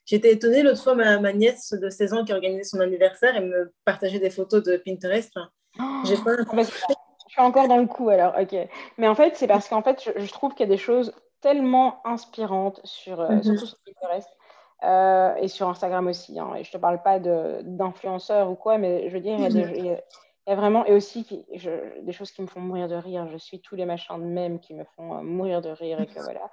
J'étais 0.04 0.32
étonnée 0.32 0.62
l'autre 0.62 0.82
fois, 0.82 0.94
ma, 0.94 1.18
ma, 1.18 1.32
nièce 1.32 1.72
de 1.72 1.88
16 1.88 2.12
ans 2.14 2.24
qui 2.24 2.32
organisait 2.32 2.64
son 2.64 2.80
anniversaire 2.80 3.36
et 3.36 3.40
me 3.40 3.72
partageait 3.84 4.18
des 4.18 4.30
photos 4.30 4.62
de 4.62 4.76
Pinterest. 4.76 5.30
Enfin, 5.36 6.02
j'ai 6.04 6.16
pas... 6.16 6.36
Bah, 6.52 6.62
je 6.62 7.32
suis 7.32 7.40
encore 7.40 7.68
dans 7.68 7.78
le 7.78 7.86
coup 7.86 8.08
alors, 8.10 8.34
ok. 8.38 8.54
Mais 8.98 9.08
en 9.08 9.14
fait, 9.14 9.36
c'est 9.36 9.46
parce 9.46 9.68
qu'en 9.68 9.82
fait, 9.82 10.10
je, 10.16 10.32
trouve 10.32 10.52
qu'il 10.52 10.66
y 10.66 10.68
a 10.68 10.72
des 10.72 10.78
choses 10.78 11.14
tellement 11.40 12.06
inspirantes 12.06 12.80
sur, 12.84 13.20
euh, 13.20 13.30
mhm. 13.30 13.42
surtout 13.42 13.66
sur 13.66 13.78
Pinterest. 13.86 14.28
Euh, 14.84 15.36
et 15.36 15.46
sur 15.46 15.68
Instagram 15.68 16.08
aussi. 16.08 16.40
Hein. 16.40 16.54
Et 16.56 16.64
je 16.64 16.70
ne 16.70 16.72
te 16.72 16.78
parle 16.78 17.00
pas 17.02 17.20
d'influenceurs 17.20 18.50
ou 18.50 18.56
quoi, 18.56 18.78
mais 18.78 19.08
je 19.08 19.14
veux 19.14 19.20
dire, 19.20 19.36
il 19.38 19.42
y 19.42 19.46
a 19.46 19.48
des, 19.48 19.64
mhm. 19.64 19.96
Il 20.46 20.50
y 20.50 20.52
a 20.52 20.56
vraiment, 20.56 20.84
et 20.86 20.92
aussi 20.92 21.24
des 21.52 22.12
choses 22.12 22.32
qui 22.32 22.42
me 22.42 22.48
font 22.48 22.60
mourir 22.60 22.88
de 22.88 22.96
rire. 22.96 23.28
Je 23.28 23.36
suis 23.36 23.60
tous 23.60 23.76
les 23.76 23.86
machins 23.86 24.18
de 24.18 24.24
même 24.24 24.58
qui 24.58 24.74
me 24.74 24.84
font 24.96 25.18
euh, 25.18 25.22
mourir 25.22 25.62
de 25.62 25.70
rire 25.70 26.00
et 26.00 26.06
que 26.06 26.18
voilà. 26.20 26.50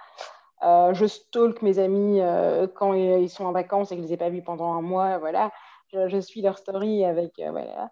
Euh, 0.61 0.93
je 0.93 1.05
stalk 1.07 1.61
mes 1.63 1.79
amis 1.79 2.19
euh, 2.21 2.67
quand 2.67 2.93
ils 2.93 3.29
sont 3.29 3.45
en 3.45 3.51
vacances 3.51 3.91
et 3.91 3.95
que 3.95 4.01
je 4.01 4.03
ne 4.03 4.07
les 4.09 4.13
ai 4.13 4.17
pas 4.17 4.29
vus 4.29 4.43
pendant 4.43 4.73
un 4.73 4.81
mois. 4.81 5.17
Voilà. 5.17 5.51
Je, 5.91 6.19
suis 6.19 6.41
leur 6.41 6.59
story 6.59 7.03
avec. 7.03 7.33
voilà. 7.49 7.89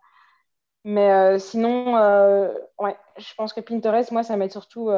Mais 0.84 1.40
sinon, 1.40 1.96
ouais, 2.78 2.96
je 3.18 3.34
pense 3.34 3.54
que 3.54 3.60
Pinterest, 3.60 4.12
moi, 4.12 4.22
ça 4.22 4.38
m'aide 4.38 4.52
surtout 4.52 4.92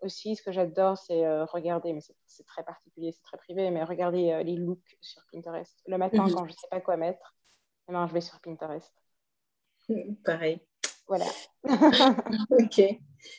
aussi. 0.00 0.36
Ce 0.36 0.42
que 0.42 0.52
j'adore, 0.52 0.96
c'est 0.96 1.42
regarder, 1.42 1.92
mais 1.92 2.00
c'est 2.00 2.46
très 2.46 2.62
particulier, 2.62 3.10
c'est 3.10 3.22
très 3.24 3.36
privé, 3.36 3.68
mais 3.72 3.82
regarder 3.82 4.44
les 4.44 4.54
looks 4.54 4.96
sur 5.00 5.20
Pinterest. 5.32 5.82
Le 5.88 5.98
matin, 5.98 6.22
mhm. 6.22 6.34
quand 6.34 6.44
je 6.44 6.52
ne 6.52 6.56
sais 6.56 6.68
pas 6.70 6.80
quoi 6.80 6.96
mettre, 6.96 7.34
eh 7.88 7.92
ben, 7.92 8.06
je 8.06 8.12
vais 8.12 8.20
sur 8.20 8.38
Pinterest. 8.40 8.94
Pareil. 10.24 10.60
Voilà. 11.08 11.26
ok, 12.50 12.82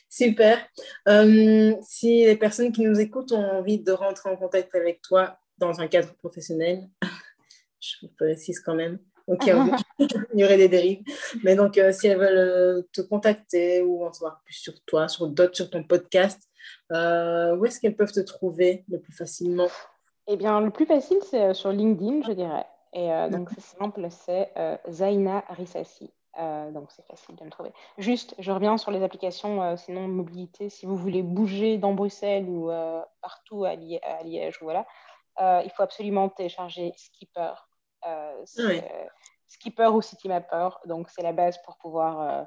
super. 0.08 0.58
Euh, 1.06 1.74
si 1.82 2.24
les 2.24 2.36
personnes 2.36 2.72
qui 2.72 2.82
nous 2.82 2.98
écoutent 2.98 3.32
ont 3.32 3.58
envie 3.58 3.80
de 3.80 3.92
rentrer 3.92 4.30
en 4.30 4.36
contact 4.36 4.74
avec 4.74 5.02
toi 5.02 5.38
dans 5.58 5.80
un 5.80 5.86
cadre 5.86 6.14
professionnel, 6.14 6.88
je 7.80 7.94
vous 8.02 8.08
précise 8.16 8.60
quand 8.60 8.74
même, 8.74 8.98
ok, 9.26 9.50
il 9.98 10.40
y 10.40 10.44
aurait 10.44 10.56
des 10.56 10.68
dérives. 10.68 11.02
Mais 11.44 11.56
donc, 11.56 11.76
euh, 11.76 11.92
si 11.92 12.06
elles 12.06 12.18
veulent 12.18 12.38
euh, 12.38 12.82
te 12.92 13.02
contacter 13.02 13.82
ou 13.82 14.04
en 14.04 14.12
savoir 14.12 14.40
plus 14.44 14.54
sur 14.54 14.74
toi, 14.86 15.08
sur 15.08 15.26
d'autres, 15.26 15.56
sur 15.56 15.68
ton 15.68 15.84
podcast, 15.84 16.42
où 16.90 17.66
est-ce 17.66 17.80
qu'elles 17.80 17.96
peuvent 17.96 18.12
te 18.12 18.20
trouver 18.20 18.84
le 18.88 18.98
plus 18.98 19.12
facilement? 19.12 19.68
Eh 20.26 20.36
bien, 20.36 20.60
le 20.60 20.70
plus 20.70 20.86
facile, 20.86 21.18
c'est 21.30 21.52
sur 21.52 21.70
LinkedIn, 21.70 22.22
je 22.26 22.32
dirais. 22.32 22.66
Et 22.94 23.08
donc, 23.30 23.50
c'est 23.50 23.78
simple, 23.78 24.06
c'est 24.10 24.50
Zaina 24.90 25.44
Rissassi. 25.50 26.10
Euh, 26.38 26.70
donc 26.70 26.90
c'est 26.92 27.04
facile 27.06 27.34
de 27.36 27.44
me 27.44 27.50
trouver. 27.50 27.72
Juste, 27.96 28.34
je 28.38 28.52
reviens 28.52 28.76
sur 28.78 28.90
les 28.90 29.02
applications, 29.02 29.62
euh, 29.62 29.76
sinon 29.76 30.06
mobilité, 30.06 30.68
si 30.68 30.86
vous 30.86 30.96
voulez 30.96 31.22
bouger 31.22 31.78
dans 31.78 31.94
Bruxelles 31.94 32.48
ou 32.48 32.70
euh, 32.70 33.02
partout 33.20 33.64
à, 33.64 33.74
Liège, 33.74 34.58
voilà, 34.60 34.86
il 35.40 35.70
faut 35.74 35.82
absolument 35.82 36.28
télécharger 36.28 36.92
Skipper. 36.96 37.54
Skipper 39.48 39.88
ou 39.88 40.02
CityMapper, 40.02 40.68
donc 40.84 41.08
c'est 41.10 41.22
la 41.22 41.32
base 41.32 41.58
pour 41.64 41.78
pouvoir 41.78 42.46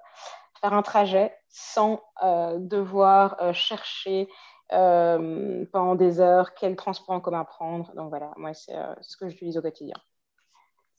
faire 0.62 0.74
un 0.74 0.82
trajet 0.84 1.36
sans 1.50 2.02
devoir 2.22 3.54
chercher 3.54 4.30
pendant 4.70 5.96
des 5.96 6.20
heures 6.20 6.54
quel 6.54 6.76
transport 6.76 7.16
en 7.16 7.22
commun 7.22 7.44
prendre. 7.44 7.94
Donc 7.96 8.10
voilà, 8.10 8.32
moi 8.38 8.54
c'est 8.54 8.76
ce 9.02 9.18
que 9.18 9.28
j'utilise 9.30 9.58
au 9.58 9.62
quotidien. 9.62 9.96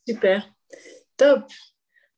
Super, 0.07 0.49
top. 1.17 1.45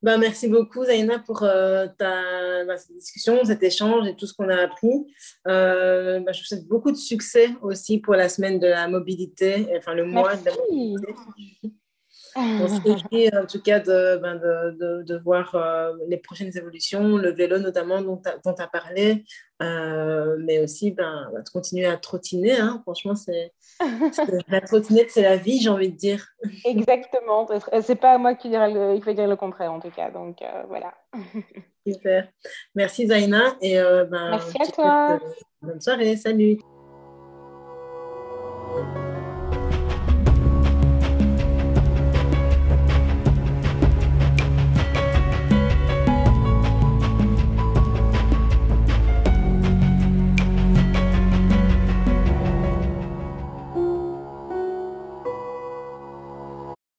Bah, 0.05 0.19
merci 0.19 0.47
beaucoup, 0.47 0.85
Zaina, 0.85 1.17
pour 1.17 1.41
euh, 1.41 1.87
ta, 1.97 2.63
bah, 2.65 2.77
cette 2.77 2.95
discussion, 2.95 3.43
cet 3.43 3.63
échange 3.63 4.07
et 4.07 4.15
tout 4.15 4.27
ce 4.27 4.35
qu'on 4.35 4.49
a 4.49 4.57
appris. 4.61 5.07
Euh, 5.47 6.19
bah, 6.19 6.31
je 6.31 6.41
vous 6.41 6.45
souhaite 6.45 6.67
beaucoup 6.67 6.91
de 6.91 6.95
succès 6.95 7.49
aussi 7.63 7.97
pour 7.97 8.13
la 8.13 8.29
semaine 8.29 8.59
de 8.59 8.67
la 8.67 8.87
mobilité, 8.87 9.65
enfin 9.75 9.95
le 9.95 10.05
mois 10.05 10.35
de 10.35 10.45
la 10.45 10.51
mobilité. 10.51 11.15
On 12.35 12.67
se 12.67 12.81
réjouit 12.81 13.29
en 13.33 13.45
tout 13.45 13.61
cas 13.61 13.79
de, 13.79 14.17
ben 14.17 14.35
de, 14.35 15.03
de, 15.03 15.17
voir 15.17 15.55
euh, 15.55 15.93
les 16.07 16.17
prochaines 16.17 16.55
évolutions, 16.57 17.17
le 17.17 17.31
vélo 17.31 17.59
notamment 17.59 18.01
dont 18.01 18.17
tu 18.17 18.61
as, 18.61 18.67
parlé, 18.67 19.23
euh, 19.61 20.35
mais 20.39 20.59
aussi 20.59 20.91
ben, 20.91 21.31
de 21.33 21.49
continuer 21.49 21.85
à 21.85 21.97
trottiner. 21.97 22.57
Hein. 22.59 22.81
Franchement, 22.83 23.15
c'est, 23.15 23.53
la 24.49 24.61
trottinette, 24.61 25.11
c'est 25.11 25.21
la 25.21 25.37
vie, 25.37 25.59
j'ai 25.61 25.69
envie 25.69 25.91
de 25.91 25.97
dire. 25.97 26.27
Exactement. 26.65 27.47
C'est 27.81 27.95
pas 27.95 28.13
à 28.13 28.17
moi 28.17 28.35
qui 28.35 28.49
dirais 28.49 28.71
le, 28.71 28.95
il 28.95 29.03
faut 29.03 29.13
dire 29.13 29.27
le 29.27 29.35
contraire 29.37 29.71
en 29.71 29.79
tout 29.79 29.91
cas. 29.91 30.11
Donc 30.11 30.41
euh, 30.41 30.63
voilà. 30.67 30.93
Super. 31.87 32.27
Merci 32.73 33.07
Zaina. 33.07 33.55
Et, 33.61 33.75
ben, 33.75 34.31
Merci 34.31 34.61
à 34.61 34.67
toi. 34.67 35.19
bonne 35.61 35.79
soirée. 35.79 36.17
Salut. 36.17 36.57